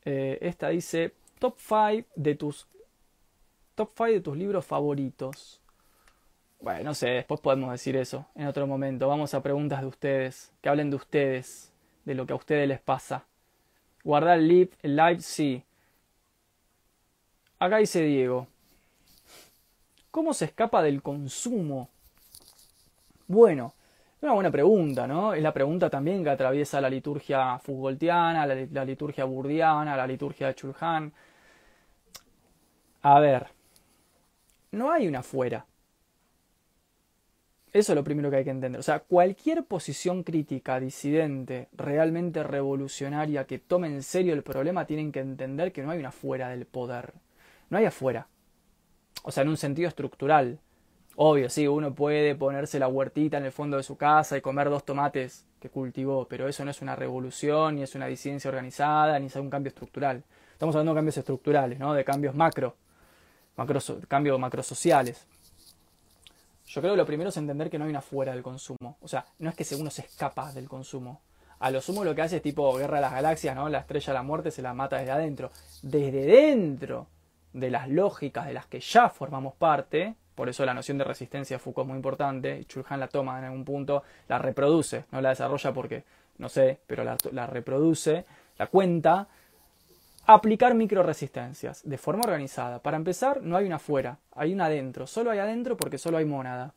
[0.05, 2.67] Eh, esta dice top 5 de tus
[3.75, 5.61] top 5 de tus libros favoritos.
[6.61, 9.07] Bueno, no sé, después podemos decir eso en otro momento.
[9.07, 11.71] Vamos a preguntas de ustedes, que hablen de ustedes,
[12.03, 13.25] de lo que a ustedes les pasa.
[14.03, 15.63] Guardar el live, el live, sí.
[17.59, 18.47] Acá dice Diego.
[20.11, 21.89] ¿Cómo se escapa del consumo?
[23.27, 23.73] Bueno,
[24.21, 25.33] una buena pregunta, ¿no?
[25.33, 30.55] Es la pregunta también que atraviesa la liturgia Foucaultiana, la, liturgia burdiana, la liturgia de
[30.55, 31.13] Chulhan.
[33.01, 33.47] A ver,
[34.71, 35.65] no hay una fuera.
[37.71, 38.79] Eso es lo primero que hay que entender.
[38.79, 45.11] O sea, cualquier posición crítica, disidente, realmente revolucionaria, que tome en serio el problema, tienen
[45.11, 47.13] que entender que no hay una fuera del poder.
[47.69, 48.27] No hay afuera.
[49.23, 50.59] O sea, en un sentido estructural.
[51.21, 54.69] Obvio, sí, uno puede ponerse la huertita en el fondo de su casa y comer
[54.69, 59.19] dos tomates que cultivó, pero eso no es una revolución, ni es una disidencia organizada,
[59.19, 60.23] ni es un cambio estructural.
[60.53, 61.93] Estamos hablando de cambios estructurales, ¿no?
[61.93, 62.73] De cambios macro,
[63.57, 65.27] macro cambios macrosociales.
[66.67, 68.95] Yo creo que lo primero es entender que no hay una fuera del consumo.
[69.01, 71.19] O sea, no es que uno se escapa del consumo.
[71.59, 73.67] A lo sumo lo que hace es tipo Guerra de las Galaxias, ¿no?
[73.67, 75.51] La estrella de la muerte se la mata desde adentro.
[75.81, 77.07] Desde dentro
[77.51, 81.59] de las lógicas de las que ya formamos parte, por eso la noción de resistencia
[81.59, 82.63] Foucault es muy importante.
[82.63, 86.05] Chulhan la toma en algún punto, la reproduce, no la desarrolla porque
[86.37, 88.23] no sé, pero la, reproduce,
[88.57, 89.27] la cuenta.
[90.27, 92.79] Aplicar microresistencias de forma organizada.
[92.79, 95.07] Para empezar, no hay una afuera, hay una adentro.
[95.07, 96.73] Solo hay adentro porque solo hay mónada.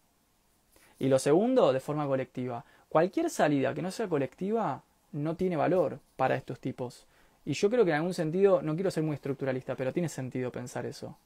[0.98, 2.64] Y lo segundo, de forma colectiva.
[2.89, 4.82] Cualquier salida que no sea colectiva
[5.12, 7.06] no tiene valor para estos tipos.
[7.44, 10.51] Y yo creo que en algún sentido, no quiero ser muy estructuralista, pero tiene sentido
[10.51, 11.16] pensar eso.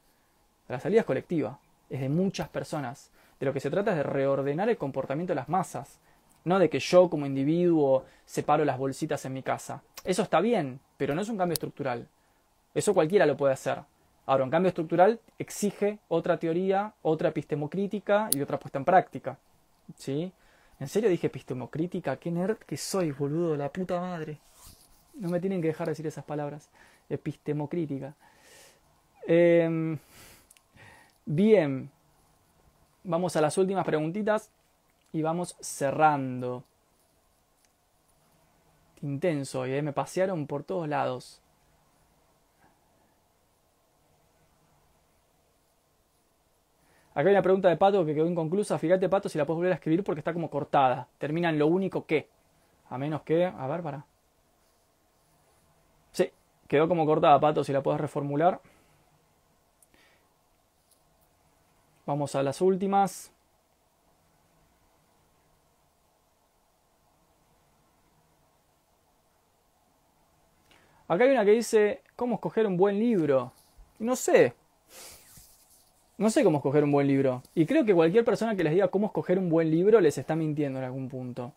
[0.69, 1.61] La salida es colectiva
[1.91, 3.11] es de muchas personas.
[3.39, 5.99] De lo que se trata es de reordenar el comportamiento de las masas,
[6.45, 9.83] no de que yo como individuo separo las bolsitas en mi casa.
[10.05, 12.07] Eso está bien, pero no es un cambio estructural.
[12.75, 13.81] Eso cualquiera lo puede hacer.
[14.27, 19.39] Ahora, un cambio estructural exige otra teoría, otra epistemocrítica y otra puesta en práctica.
[19.97, 20.33] ¿Sí?
[20.81, 22.17] ¿En serio dije epistemocrítica?
[22.17, 23.57] ¿Qué nerd que soy, boludo?
[23.57, 24.39] La puta madre.
[25.15, 26.71] No me tienen que dejar decir esas palabras.
[27.09, 28.15] epistemocrítica.
[29.27, 29.97] Em,
[31.27, 31.91] bien,
[33.05, 34.51] vamos a las últimas preguntitas
[35.13, 36.65] y vamos cerrando.
[39.03, 39.83] Intenso, y ¿eh?
[39.83, 41.43] me pasearon por todos lados.
[47.17, 48.79] Acá hay una pregunta de Pato que quedó inconclusa.
[48.79, 51.09] Fíjate, Pato, si la puedes volver a escribir porque está como cortada.
[51.17, 52.29] Termina en lo único que.
[52.91, 53.47] A menos que.
[53.47, 54.05] A ver, para.
[56.13, 56.31] Sí,
[56.69, 58.61] quedó como cortada, Pato, si la puedes reformular.
[62.07, 63.33] Vamos a las últimas.
[71.09, 73.53] Acá hay una que dice, ¿cómo escoger un buen libro?
[73.99, 74.55] No sé.
[76.19, 77.43] No sé cómo escoger un buen libro.
[77.55, 80.35] Y creo que cualquier persona que les diga cómo escoger un buen libro les está
[80.35, 81.53] mintiendo en algún punto.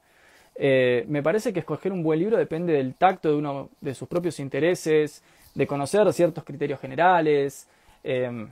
[0.55, 4.07] Eh, me parece que escoger un buen libro depende del tacto de uno de sus
[4.07, 5.23] propios intereses,
[5.55, 7.67] de conocer ciertos criterios generales.
[8.03, 8.49] Em,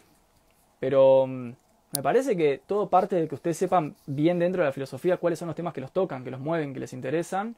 [0.80, 1.52] pero mm,
[1.92, 5.40] me parece que todo parte de que ustedes sepan bien dentro de la filosofía cuáles
[5.40, 7.56] son los temas que los tocan, que los mueven, que les interesan.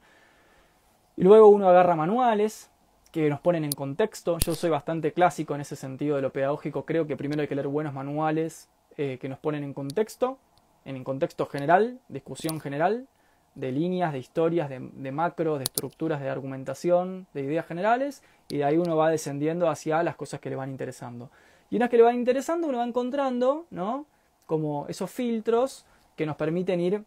[1.17, 2.69] Y luego uno agarra manuales,
[3.11, 4.37] que nos ponen en contexto.
[4.39, 6.85] Yo soy bastante clásico en ese sentido de lo pedagógico.
[6.85, 10.37] Creo que primero hay que leer buenos manuales eh, que nos ponen en contexto,
[10.85, 13.07] en contexto general, discusión general,
[13.55, 18.57] de líneas, de historias, de, de macros, de estructuras de argumentación, de ideas generales, y
[18.57, 21.31] de ahí uno va descendiendo hacia las cosas que le van interesando.
[21.71, 24.05] Y unas que le van interesando, uno va encontrando, ¿no?
[24.49, 25.85] Como esos filtros
[26.15, 27.03] que nos permiten ir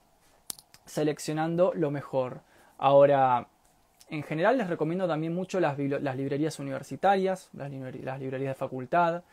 [0.84, 2.38] seleccionando lo mejor.
[2.78, 3.48] Ahora,
[4.10, 9.24] en general les recomiendo también mucho las, librerías universitarias, las, librerías de facultad.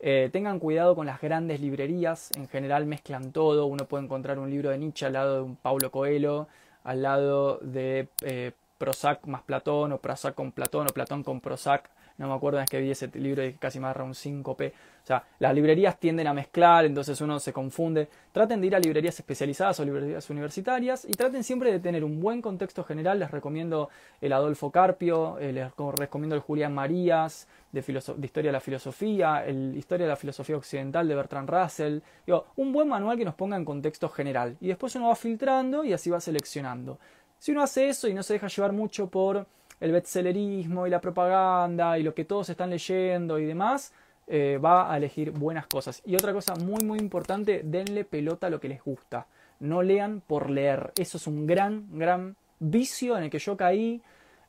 [0.00, 3.66] Eh, tengan cuidado con las grandes librerías, en general mezclan todo.
[3.66, 6.48] Uno puede encontrar un libro de Nietzsche al lado de un Paulo Coelho,
[6.82, 11.88] al lado de eh, Prozac más Platón, o Prozac con Platón, o Platón con Prozac
[12.18, 14.72] no me acuerdo es que vi ese libro y casi me agarra un 5P.
[15.02, 18.08] O sea, las librerías tienden a mezclar, entonces uno se confunde.
[18.30, 22.20] Traten de ir a librerías especializadas o librerías universitarias y traten siempre de tener un
[22.20, 23.18] buen contexto general.
[23.18, 23.88] Les recomiendo
[24.20, 29.44] el Adolfo Carpio, eh, les recomiendo el Julián Marías, de, de, Historia de la Filosofía,
[29.44, 31.98] el Historia de la Filosofía Occidental de Bertrand Russell.
[32.24, 34.56] Digo, un buen manual que nos ponga en contexto general.
[34.60, 36.98] Y después uno va filtrando y así va seleccionando.
[37.38, 39.48] Si uno hace eso y no se deja llevar mucho por
[39.82, 43.92] el bestsellerismo y la propaganda y lo que todos están leyendo y demás,
[44.28, 46.00] eh, va a elegir buenas cosas.
[46.06, 49.26] Y otra cosa muy muy importante, denle pelota a lo que les gusta.
[49.58, 50.92] No lean por leer.
[50.96, 54.00] Eso es un gran, gran vicio en el que yo caí,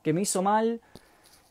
[0.03, 0.81] que me hizo mal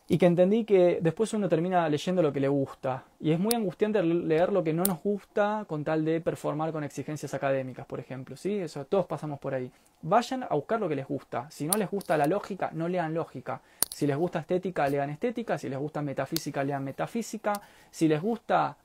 [0.09, 3.05] y que entendí que después uno termina leyendo lo que le gusta.
[3.21, 6.85] Y es muy angustiante leer lo que no nos gusta con tal de performar con
[6.85, 8.37] exigencias académicas, por ejemplo.
[8.37, 8.59] ¿sí?
[8.59, 9.71] Eso, todos pasamos por ahí.
[10.03, 11.49] Vayan a buscar lo que les gusta.
[11.51, 13.61] Si no les gusta la lógica, no lean lógica.
[13.89, 15.57] Si les gusta estética, lean estética.
[15.57, 17.53] Si les gusta metafísica, lean metafísica.
[17.91, 18.77] Si les gusta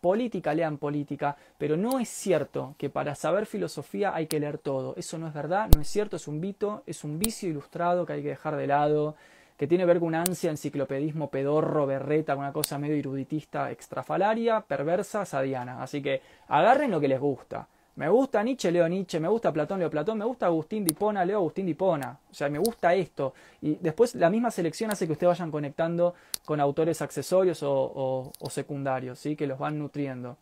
[0.00, 1.36] política, lean política.
[1.58, 4.94] Pero no es cierto que para saber filosofía hay que leer todo.
[4.96, 8.14] Eso no es verdad, no es cierto, es un vito, es un vicio ilustrado que
[8.14, 9.16] hay que dejar de lado
[9.56, 14.60] que tiene que ver con una ansia enciclopedismo pedorro, berreta, una cosa medio eruditista, extrafalaria,
[14.60, 15.82] perversa, sadiana.
[15.82, 17.66] Así que agarren lo que les gusta.
[17.96, 21.38] Me gusta Nietzsche, leo Nietzsche, me gusta Platón, leo Platón, me gusta Agustín Dipona, leo
[21.38, 22.18] Agustín Dipona.
[22.30, 23.32] O sea, me gusta esto.
[23.62, 26.14] Y después la misma selección hace que ustedes vayan conectando
[26.44, 29.34] con autores accesorios o, secundarios, ¿sí?
[29.34, 30.36] que los van nutriendo.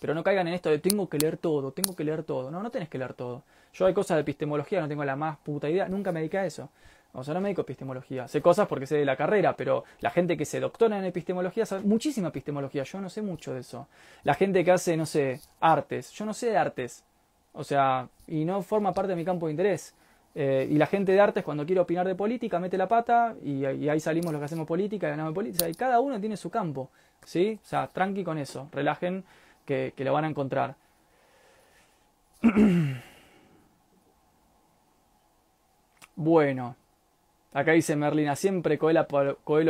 [0.00, 2.50] Pero no caigan en esto de tengo que leer todo, tengo que leer todo.
[2.50, 3.42] No, no tenés que leer todo.
[3.72, 6.46] Yo hay cosas de epistemología, no tengo la más puta idea, nunca me dediqué a
[6.46, 6.68] eso.
[7.12, 8.28] O sea, no me dedico epistemología.
[8.28, 11.66] Sé cosas porque sé de la carrera, pero la gente que se doctora en epistemología
[11.66, 12.84] sabe muchísima epistemología.
[12.84, 13.88] Yo no sé mucho de eso.
[14.22, 16.12] La gente que hace, no sé, artes.
[16.12, 17.04] Yo no sé de artes.
[17.52, 19.94] O sea, y no forma parte de mi campo de interés.
[20.34, 23.64] Eh, y la gente de artes, cuando quiere opinar de política, mete la pata y,
[23.64, 25.68] ahí salimos los que hacemos política y ganamos política.
[25.68, 26.90] Y cada uno tiene su campo.
[27.24, 27.58] ¿Sí?
[27.62, 28.68] O sea, tranqui con eso.
[28.72, 29.24] Relajen
[29.66, 30.76] que lo van a encontrar.
[36.16, 36.76] bueno.
[37.52, 39.06] Acá dice Merlina, siempre Coelho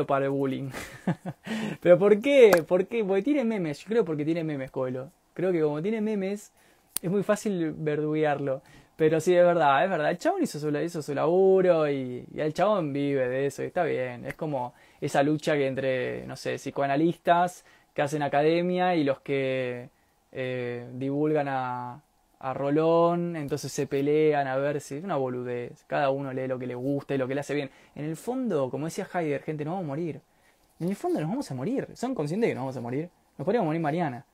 [0.06, 0.70] para, el bullying.
[1.80, 2.62] ¿Pero por qué?
[2.68, 3.02] ¿Por qué?
[3.02, 3.78] Porque tiene memes.
[3.78, 5.10] Yo creo porque tiene memes Coelho.
[5.32, 6.52] Creo que como tiene memes,
[7.00, 8.60] es muy fácil verduguearlo.
[8.96, 10.10] Pero sí, es verdad, es verdad.
[10.10, 14.26] El chabón hizo su, hizo laburo y, el chabón vive de eso y está bien.
[14.26, 19.88] Es como esa lucha que entre, no sé, psicoanalistas que hacen academia y los que
[20.32, 22.02] eh, divulgan a,
[22.40, 25.84] a Rolón, entonces se pelean a ver si es una boludez.
[25.86, 27.70] Cada uno lee lo que le gusta y lo que le hace bien.
[27.94, 30.20] En el fondo, como decía Heidegger, gente, nos vamos a morir.
[30.80, 31.88] En el fondo nos vamos a morir.
[31.94, 33.10] ¿Son conscientes de que nos vamos a morir?
[33.36, 34.24] Nos podríamos morir mañana.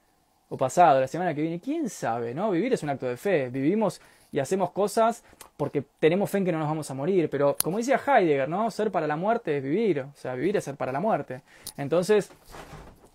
[0.49, 2.53] o pasado, la semana que viene, quién sabe, ¿no?
[2.53, 4.01] Vivir es un acto de fe, vivimos
[4.31, 5.25] y hacemos cosas
[5.57, 8.71] porque tenemos fe en que no nos vamos a morir, pero como decía Heidegger, ¿no?
[8.71, 11.41] Ser para la muerte es vivir, o sea, vivir es ser para la muerte.
[11.77, 12.31] Entonces,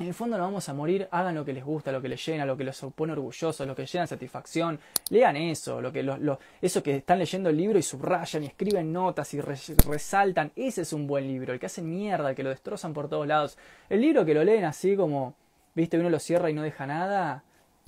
[0.02, 2.26] en el fondo no vamos a morir, hagan lo que les gusta, lo que les
[2.26, 4.80] llena, lo que los pone orgullosos, lo que llena satisfacción,
[5.10, 8.91] lean eso, lo que lo, eso que están leyendo el libro y subrayan y escriben
[8.91, 12.49] notas y resaltan, ese es un buen libro, el que hacen mierda, el que lo
[12.49, 13.57] destrozan por todos lados.
[13.90, 15.36] El libro que lo leen así como,
[15.76, 17.44] viste, uno lo cierra y no deja nada,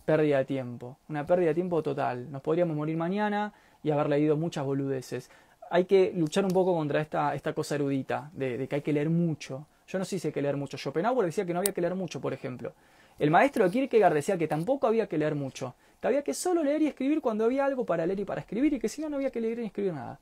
[0.06, 2.31] pérdida de tiempo, una pérdida de tiempo total.
[2.31, 5.31] Nos podríamos morir mañana y haber leído muchas boludeces.
[5.72, 9.10] Hay que luchar un poco contra esta, esta cosa erudita, de que hay que leer
[9.10, 10.77] mucho yo no sé si hay que leer mucho.
[10.77, 12.73] Schopenhauer decía que no había que leer mucho, por ejemplo.
[13.19, 16.81] El maestro Kierkegaard decía que tampoco había que leer mucho, que había que solo leer
[16.81, 19.18] y escribir cuando había algo para leer y para escribir y que si no, no
[19.18, 20.19] había que leer ni escribir nada.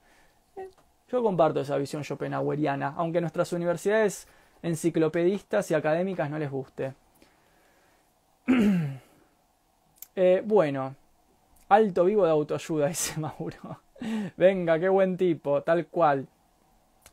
[0.58, 0.70] Eh,
[1.10, 4.28] yo comparto esa visión schopenhaueriana, aunque nuestras universidades
[4.62, 6.94] enciclopedistas y académicas no les guste.
[10.14, 10.94] Eh, bueno,
[11.70, 13.80] alto vivo de autoayuda, dice Mauro.
[14.36, 16.28] Venga, qué buen tipo, tal cual.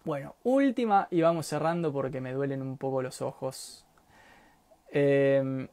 [0.08, 3.84] Bueno, última y vamos cerrando porque me duelen un poco los ojos.
[4.90, 5.68] Em,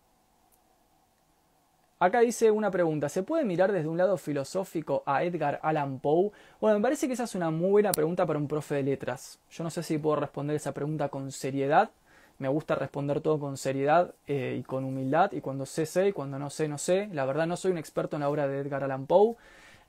[1.99, 6.31] acá dice una pregunta, ¿se puede mirar desde un lado filosófico a Edgar Allan Poe?
[6.59, 9.39] Bueno, me parece que esa es una muy buena pregunta para un profe de letras.
[9.49, 11.91] Yo no sé si puedo responder esa pregunta con seriedad.
[12.37, 15.31] Me gusta responder todo con seriedad eh, y con humildad.
[15.31, 16.09] Y cuando sé, sé.
[16.09, 17.07] Y cuando no sé, no sé.
[17.13, 19.37] La verdad no soy un experto en la obra de Edgar Allan Poe.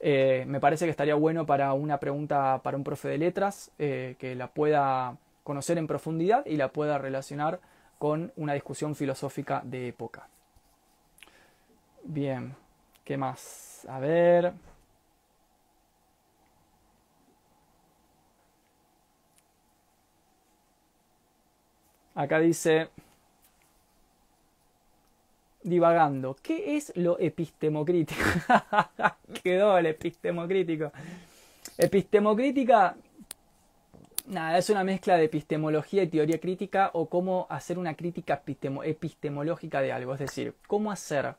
[0.01, 4.17] Eh, me parece que estaría bueno para una pregunta para un profe de letras eh,
[4.19, 7.61] que la pueda conocer en profundidad y la pueda relacionar
[7.99, 10.29] con una discusión filosófica de época.
[12.05, 12.55] Bien,
[13.05, 13.87] ¿qué más?
[13.89, 14.53] A ver.
[22.15, 22.89] Acá dice,
[25.67, 26.37] divagando.
[26.43, 28.21] ¿Qué es lo epistemocrítico?
[29.43, 30.93] Quedó el epistemocrítico.
[31.77, 32.97] Epistemocrítica,
[34.29, 39.81] nada, es una mezcla de epistemología y teoría crítica o cómo hacer una crítica epistemológica
[39.81, 40.15] de algo.
[40.15, 41.35] Es decir, cómo hacer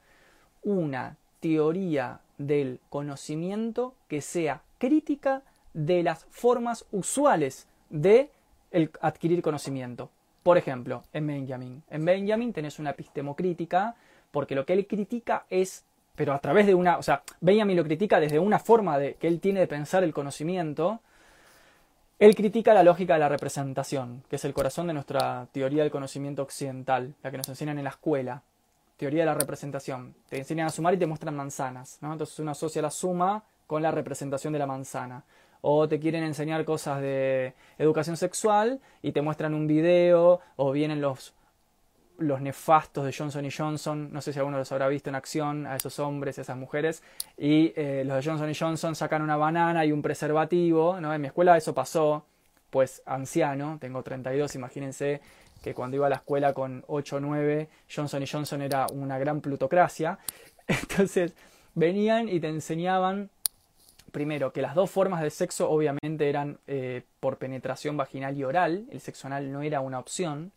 [0.63, 5.41] una teoría del conocimiento que sea crítica
[5.73, 8.29] de las formas usuales de
[9.01, 10.09] adquirir conocimiento.
[10.43, 11.83] Por ejemplo, en Benjamin.
[11.89, 13.95] En Benjamin tenés una epistemocrítica
[14.31, 15.85] porque lo que él critica es,
[16.15, 19.27] pero a través de una, o sea, Benjamin lo critica desde una forma de, que
[19.27, 21.01] él tiene de pensar el conocimiento,
[22.19, 25.91] él critica la lógica de la representación, que es el corazón de nuestra teoría del
[25.91, 28.41] conocimiento occidental, la que nos enseñan en la escuela.
[28.97, 30.15] Teoría de la representación.
[30.27, 32.11] Te enseñan a sumar y te muestran manzanas, ¿no?
[32.11, 35.23] Entonces uno asocia la suma con la representación de la manzana.
[35.61, 41.01] O te quieren enseñar cosas de educación sexual y te muestran un video o vienen
[41.01, 41.35] los
[42.19, 45.67] los nefastos de Johnson y Johnson, no sé si alguno los habrá visto en acción,
[45.67, 47.03] a esos hombres, a esas mujeres,
[47.37, 51.13] y eh, los de Johnson y Johnson sacan una banana y un preservativo, ¿no?
[51.13, 52.25] En mi escuela eso pasó,
[52.69, 55.21] pues anciano, tengo 32, imagínense
[55.63, 59.17] que cuando iba a la escuela con 8 o 9, Johnson y Johnson era una
[59.17, 60.19] gran plutocracia,
[60.67, 61.33] entonces
[61.75, 63.29] venían y te enseñaban
[64.11, 68.85] primero, que las dos formas de sexo obviamente eran eh, por penetración vaginal y oral,
[68.91, 70.51] el sexo anal no era una opción,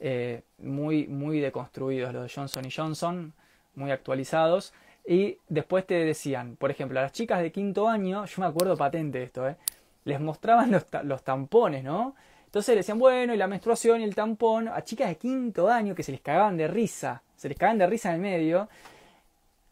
[0.00, 3.32] eh, muy, muy deconstruidos, los de Johnson y Johnson,
[3.74, 4.72] muy actualizados.
[5.06, 8.76] Y después te decían, por ejemplo, a las chicas de quinto año, yo me acuerdo
[8.76, 9.56] patente esto, ¿eh?
[10.04, 12.14] les mostraban los, los tampones, ¿no?
[12.46, 15.94] Entonces le decían, bueno, y la menstruación y el tampón, a chicas de quinto año
[15.94, 18.68] que se les cagaban de risa, se les cagaban de risa en el medio,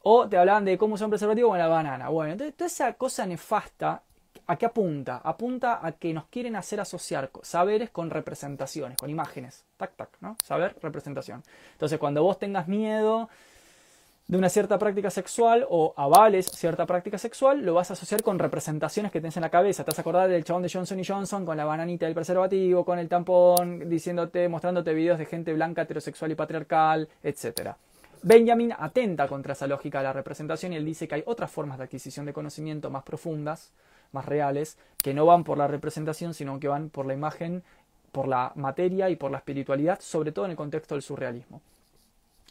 [0.02, 2.08] o te hablaban de cómo usar un preservativo con la banana.
[2.08, 4.02] Bueno, entonces toda esa cosa nefasta
[4.46, 5.20] ¿A qué apunta?
[5.22, 9.64] Apunta a que nos quieren hacer asociar saberes con representaciones, con imágenes.
[9.76, 10.36] Tac, tac, ¿no?
[10.42, 11.42] Saber, representación.
[11.72, 13.28] Entonces, cuando vos tengas miedo
[14.26, 18.38] de una cierta práctica sexual o avales cierta práctica sexual, lo vas a asociar con
[18.38, 19.84] representaciones que tenés en la cabeza.
[19.84, 22.84] Te vas a acordar del chabón de Johnson y Johnson con la bananita del preservativo,
[22.84, 27.72] con el tampón, diciéndote, mostrándote videos de gente blanca, heterosexual y patriarcal, etc.
[28.22, 31.78] Benjamin atenta contra esa lógica de la representación y él dice que hay otras formas
[31.78, 33.72] de adquisición de conocimiento más profundas,
[34.12, 37.62] más reales, que no van por la representación, sino que van por la imagen,
[38.12, 41.60] por la materia y por la espiritualidad, sobre todo en el contexto del surrealismo.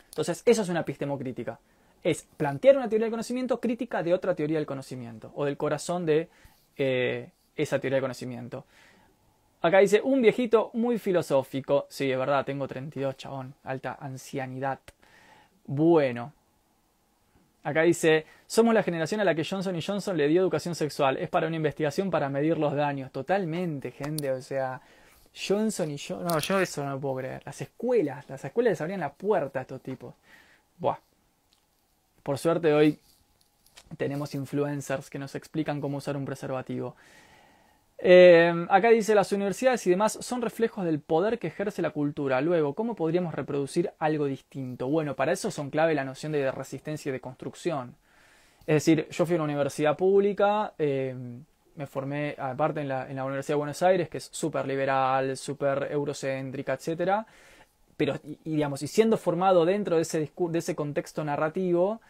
[0.09, 1.59] Entonces, eso es una epistemocrítica.
[2.03, 6.05] Es plantear una teoría del conocimiento crítica de otra teoría del conocimiento, o del corazón
[6.05, 6.29] de
[6.77, 8.65] eh, esa teoría del conocimiento.
[9.61, 11.85] Acá dice, un viejito muy filosófico.
[11.89, 13.53] Sí, es verdad, tengo 32, chabón.
[13.63, 14.79] Alta ancianidad.
[15.65, 16.33] Bueno,
[17.63, 21.17] Acá dice, somos la generación a la que Johnson y Johnson le dio educación sexual.
[21.17, 23.11] Es para una investigación para medir los daños.
[23.11, 24.31] Totalmente, gente.
[24.31, 24.81] O sea,
[25.35, 26.27] Johnson y Johnson...
[26.27, 27.41] No, yo eso no lo puedo creer.
[27.45, 30.15] Las escuelas, las escuelas les abrían la puerta a estos tipos.
[30.77, 30.97] Buah.
[32.23, 32.97] por suerte hoy
[33.97, 36.95] tenemos influencers que nos explican cómo usar un preservativo.
[38.03, 42.41] Eh, acá dice, las universidades y demás son reflejos del poder que ejerce la cultura.
[42.41, 44.87] Luego, ¿cómo podríamos reproducir algo distinto?
[44.87, 47.95] Bueno, para eso son clave la noción de resistencia y de construcción.
[48.65, 51.15] Es decir, yo fui a una universidad pública, eh,
[51.75, 56.73] me formé aparte en la, Universidad de Buenos Aires, que es súper liberal, súper eurocéntrica,
[56.73, 57.25] etc.
[57.97, 62.01] Pero, y, digamos, y siendo formado dentro de ese, de ese contexto narrativo,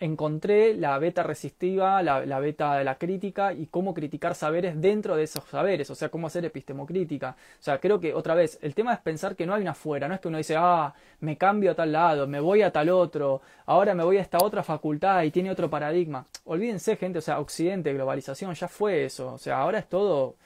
[0.00, 5.24] encontré la beta resistiva, la, beta de la crítica y cómo criticar saberes dentro de
[5.24, 7.36] esos saberes, o sea, cómo hacer epistemocrítica.
[7.60, 10.08] O sea, creo que otra vez, el tema es pensar que no hay una afuera,
[10.08, 12.88] no es que uno dice, ah, me cambio a tal lado, me voy a tal
[12.88, 16.26] otro, ahora me voy a esta otra facultad y tiene otro paradigma.
[16.44, 20.36] Olvídense, gente, o sea, Occidente, globalización, ya fue eso, o sea, ahora es todo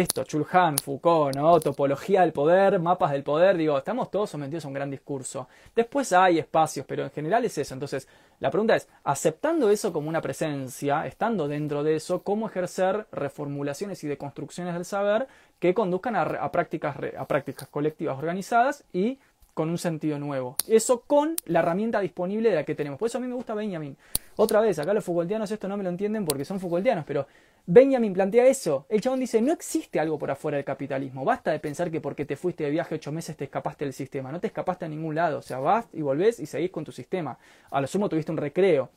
[0.00, 1.60] esto, Chulhan, Foucault, ¿no?
[1.60, 5.48] Topología del poder, mapas del poder, digo, estamos todos sometidos a un gran discurso.
[5.74, 7.74] Después hay espacios, pero en general es eso.
[7.74, 8.08] Entonces,
[8.40, 14.02] la pregunta es, aceptando eso como una presencia, estando dentro de eso, ¿cómo ejercer reformulaciones
[14.04, 19.18] y deconstrucciones del saber que conduzcan a, prácticas, a prácticas colectivas organizadas y
[19.54, 20.56] con un sentido nuevo.
[20.66, 22.98] Eso con la herramienta disponible de la que tenemos.
[22.98, 23.96] Por eso a mí me gusta Benjamin.
[24.36, 27.26] Otra vez, acá los Foucaultianos esto no me lo entienden porque son Foucaultianos, pero
[27.66, 28.84] Benjamin plantea eso.
[28.90, 31.24] El chabón dice, no existe algo por afuera del capitalismo.
[31.24, 34.30] Basta de pensar que porque te fuiste de viaje ocho meses te escapaste del sistema.
[34.30, 35.38] No te escapaste a ningún lado.
[35.38, 37.38] O sea, vas y volvés y seguís con tu sistema.
[37.70, 38.90] A lo sumo tuviste un recreo.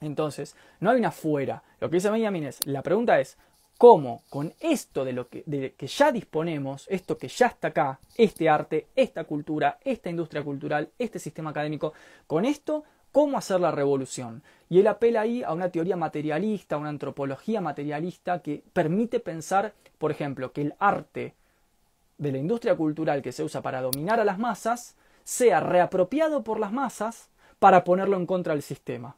[0.00, 1.62] Entonces, no hay una afuera.
[1.80, 3.36] Lo que dice Benjamin es, la pregunta es,
[3.76, 8.00] ¿cómo con esto de lo que, de que ya disponemos, esto que ya está acá,
[8.16, 11.92] este arte, esta cultura, esta industria cultural, este sistema académico,
[12.26, 14.42] con esto cómo hacer la revolución.
[14.68, 19.74] Y él apela ahí a una teoría materialista, a una antropología materialista que permite pensar,
[19.98, 21.34] por ejemplo, que el arte
[22.18, 26.58] de la industria cultural que se usa para dominar a las masas sea reapropiado por
[26.58, 27.28] las masas
[27.58, 29.16] para ponerlo en contra del sistema.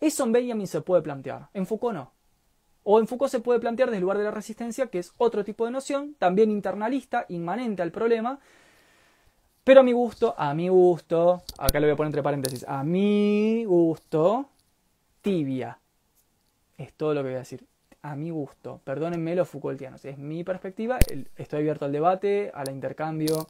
[0.00, 2.12] Eso en Benjamin se puede plantear, en Foucault no.
[2.84, 5.44] O en Foucault se puede plantear desde el lugar de la resistencia, que es otro
[5.44, 8.40] tipo de noción, también internalista, inmanente al problema,
[9.64, 12.82] pero a mi gusto, a mi gusto, acá lo voy a poner entre paréntesis, a
[12.82, 14.46] mi gusto,
[15.20, 15.78] tibia.
[16.76, 17.64] Es todo lo que voy a decir.
[18.02, 18.80] A mi gusto.
[18.82, 20.04] Perdónenme los Foucaultianos.
[20.04, 20.98] Es mi perspectiva.
[21.36, 23.46] Estoy abierto al debate, al intercambio.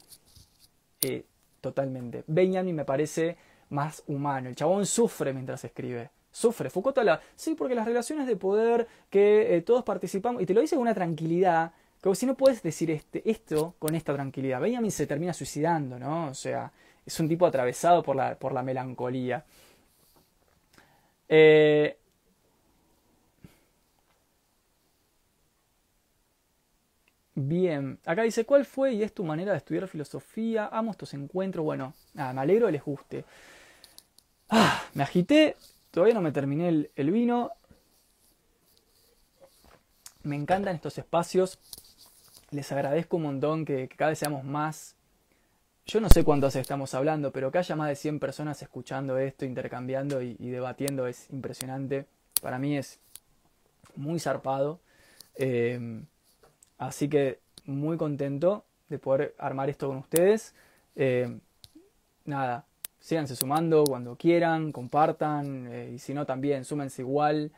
[1.01, 1.25] Eh,
[1.59, 2.23] totalmente.
[2.27, 3.35] Benjamin me parece
[3.69, 4.49] más humano.
[4.49, 6.11] El chabón sufre mientras escribe.
[6.31, 6.69] Sufre.
[6.69, 10.61] Foucault habla, sí, porque las relaciones de poder que eh, todos participamos, y te lo
[10.61, 11.73] dice con una tranquilidad
[12.03, 14.59] como si no puedes decir este, esto con esta tranquilidad.
[14.59, 16.27] Benjamin se termina suicidando, ¿no?
[16.27, 16.69] O sea,
[17.05, 19.45] es un tipo atravesado por la, por la melancolía.
[21.29, 21.97] Eh,
[27.35, 30.67] bien, acá dice, ¿cuál fue y es tu manera de estudiar filosofía?
[30.73, 31.63] Amo estos encuentros.
[31.63, 33.23] Bueno, nada, me alegro que les guste.
[34.49, 35.55] Ah, me agité,
[35.91, 37.51] todavía no me terminé el, el vino.
[40.23, 41.59] Me encantan estos espacios
[42.53, 44.95] les agradezco un montón que, cada vez seamos más.
[45.85, 49.43] Yo no sé cuántos estamos hablando, pero que haya más de 100 personas escuchando esto,
[49.45, 52.05] intercambiando y, debatiendo es impresionante.
[52.41, 52.99] Para mí es
[53.95, 54.79] muy zarpado.
[55.35, 56.03] Eh,
[56.77, 60.53] así que muy contento de poder armar esto con ustedes.
[60.95, 61.37] Eh,
[62.25, 62.65] nada,
[62.99, 67.51] síganse sumando cuando quieran, compartan, eh, y si no también, súmense igual.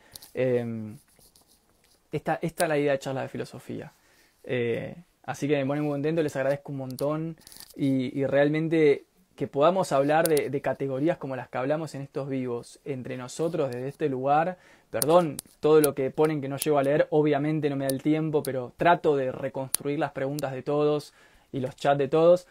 [2.10, 3.92] esta, esta es la idea de charla de filosofía.
[4.46, 4.94] Eh,
[5.24, 7.36] así que me pone muy contento, les agradezco un montón
[7.74, 9.04] y, realmente
[9.34, 13.88] que podamos hablar de, categorías como las que hablamos en estos vivos entre nosotros desde
[13.88, 14.56] este lugar.
[14.90, 18.02] Perdón, todo lo que ponen que no llego a leer, obviamente no me da el
[18.02, 21.12] tiempo, pero trato de reconstruir las preguntas de todos
[21.52, 22.46] y los chats de todos.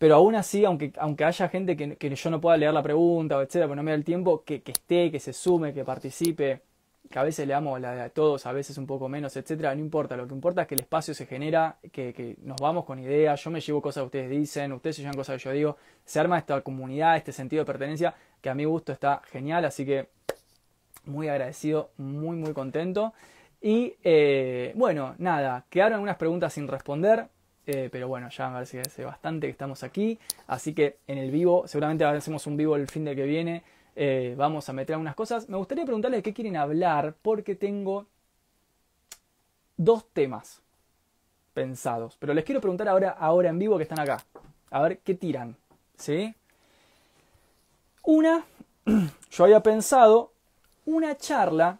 [0.00, 3.42] Pero aún así, aunque, aunque haya gente que, yo no pueda leer la pregunta o
[3.42, 6.62] etcétera, pero no me da el tiempo, que, que esté, que se sume, que participe
[7.10, 9.74] que a veces le damos la de a todos, a veces un poco menos, etcétera,
[9.74, 12.98] no importa, lo que importa es que el espacio se genera, que, nos vamos con
[12.98, 15.76] ideas, yo me llevo cosas que ustedes dicen, ustedes se llevan cosas que yo digo,
[16.04, 19.84] se arma esta comunidad, este sentido de pertenencia, que a mi gusto está genial, así
[19.84, 20.08] que
[21.04, 23.12] muy agradecido, muy muy contento.
[23.60, 27.28] Y eh, bueno, nada, quedaron algunas preguntas sin responder,
[27.66, 31.18] eh, pero bueno, ya me parece que hace bastante que estamos aquí, así que en
[31.18, 33.62] el vivo, seguramente hacemos un vivo el fin de que viene,
[33.96, 35.48] eh, vamos a meter algunas cosas.
[35.48, 38.06] Me gustaría preguntarles de qué quieren hablar porque tengo
[39.76, 40.62] dos temas
[41.52, 42.16] pensados.
[42.18, 44.24] Pero les quiero preguntar ahora, ahora en vivo que están acá.
[44.70, 45.56] A ver qué tiran.
[45.96, 46.34] ¿Sí?
[48.02, 48.44] Una,
[49.30, 50.32] yo había pensado
[50.84, 51.78] una charla,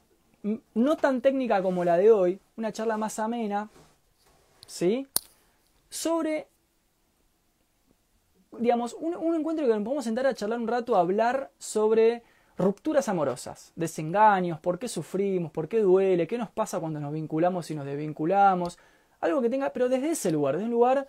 [0.74, 3.68] no tan técnica como la de hoy, una charla más amena,
[4.66, 5.06] ¿sí?
[5.90, 6.48] Sobre
[8.58, 12.22] digamos, un, encuentro que nos podemos sentar a charlar un rato, a hablar sobre
[12.56, 17.70] rupturas amorosas, desengaños, por qué sufrimos, por qué duele, qué nos pasa cuando nos vinculamos
[17.70, 18.78] y nos desvinculamos,
[19.20, 21.08] algo que tenga, pero desde ese lugar, desde un lugar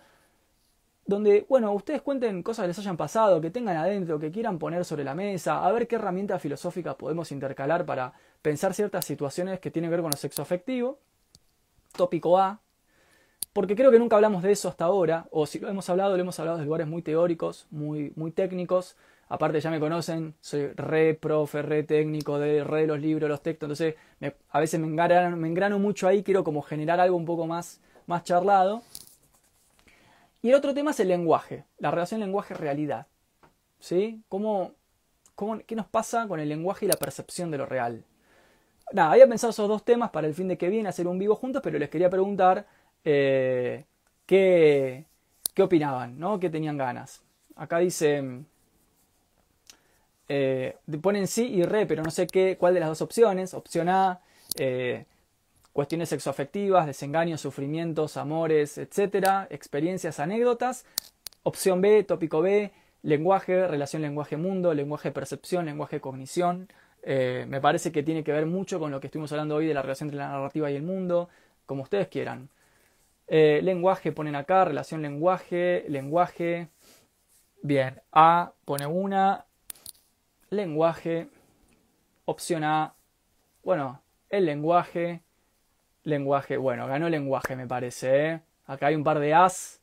[1.06, 4.84] donde, bueno, ustedes cuenten cosas que les hayan pasado, que tengan adentro, que quieran poner
[4.84, 8.12] sobre la mesa, a ver qué herramientas filosóficas podemos intercalar para
[8.42, 10.98] pensar ciertas situaciones que tienen que ver con lo sexo afectivo.
[11.92, 12.60] Tópico A,
[13.56, 16.20] porque creo que nunca hablamos de eso hasta ahora, o si lo hemos hablado, lo
[16.20, 18.98] hemos hablado de lugares muy teóricos, muy, muy técnicos.
[19.30, 23.66] Aparte ya me conocen, soy re profe, re técnico de re los libros, los textos,
[23.66, 23.94] entonces
[24.50, 28.24] a veces me engrano, me mucho ahí, quiero como generar algo un poco más, más
[28.24, 28.82] charlado.
[30.42, 33.06] Y el otro tema es el lenguaje, la relación lenguaje-realidad.
[33.78, 34.22] ¿Sí?
[34.28, 34.72] ¿Cómo,
[35.34, 38.04] cómo, qué nos pasa con el lenguaje y la percepción de lo real?
[38.92, 41.34] Nada, había pensado esos dos temas para el fin de que viene hacer un vivo
[41.36, 42.66] juntos, pero les quería preguntar
[43.06, 43.86] eh,
[44.26, 45.06] qué,
[45.54, 46.38] qué opinaban, ¿no?
[46.40, 47.22] ¿Qué tenían ganas?
[47.54, 48.42] Acá dice,
[50.28, 53.54] eh, ponen sí y re, pero no sé qué, cuál de las dos opciones.
[53.54, 54.20] Opción A,
[54.58, 55.06] eh,
[55.72, 60.84] cuestiones sexoafectivas, desengaños, sufrimientos, amores, etcétera, experiencias, anécdotas.
[61.44, 62.72] Opción B, tópico B,
[63.02, 66.68] lenguaje, relación lenguaje-mundo, lenguaje percepción, lenguaje cognición.
[67.02, 69.74] Eh, me parece que tiene que ver mucho con lo que estuvimos hablando hoy de
[69.74, 71.28] la relación entre la narrativa y el mundo,
[71.66, 72.48] como ustedes quieran.
[73.28, 76.68] Eh, lenguaje ponen acá, relación lenguaje, lenguaje.
[77.62, 79.46] Bien, A pone una,
[80.50, 81.28] lenguaje,
[82.24, 82.94] opción A,
[83.64, 84.00] bueno,
[84.30, 85.22] el lenguaje,
[86.04, 88.28] lenguaje, bueno, ganó lenguaje me parece.
[88.30, 88.40] ¿eh?
[88.66, 89.80] Acá hay un par de as,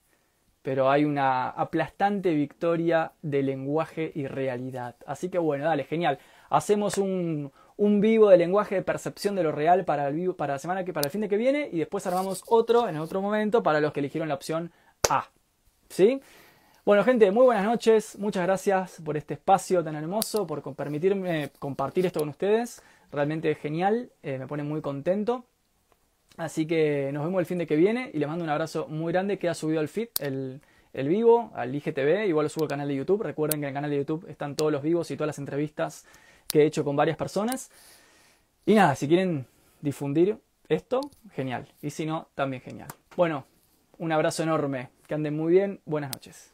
[0.62, 4.96] pero hay una aplastante victoria de lenguaje y realidad.
[5.06, 6.20] Así que bueno, dale, genial.
[6.50, 10.54] Hacemos un, un vivo de lenguaje de percepción de lo real para el, vivo, para
[10.54, 13.22] la semana que para el fin de que viene y después armamos otro en otro
[13.22, 14.72] momento para los que eligieron la opción
[15.10, 15.30] A.
[15.90, 16.22] ¿Sí?
[16.86, 18.18] Bueno, gente, muy buenas noches.
[18.20, 22.82] Muchas gracias por este espacio tan hermoso, por permitirme compartir esto con ustedes.
[23.12, 25.46] Realmente genial, eh, me pone muy contento.
[26.36, 29.14] Así que nos vemos el fin de que viene y les mando un abrazo muy
[29.14, 29.38] grande.
[29.40, 30.62] Queda subido al feed, el,
[30.94, 33.24] el vivo, al IGTV, igual lo subo al canal de YouTube.
[33.24, 36.06] Recuerden que en el canal de YouTube están todos los vivos y todas las entrevistas
[36.54, 37.72] que he hecho con varias personas.
[38.64, 39.48] Y nada, si quieren
[39.82, 40.38] difundir
[40.70, 41.02] esto,
[41.32, 41.68] genial.
[41.82, 42.90] Y si no, también genial.
[43.18, 43.48] Bueno,
[43.98, 44.92] un abrazo enorme.
[45.08, 45.82] Que anden muy bien.
[45.84, 46.53] Buenas noches.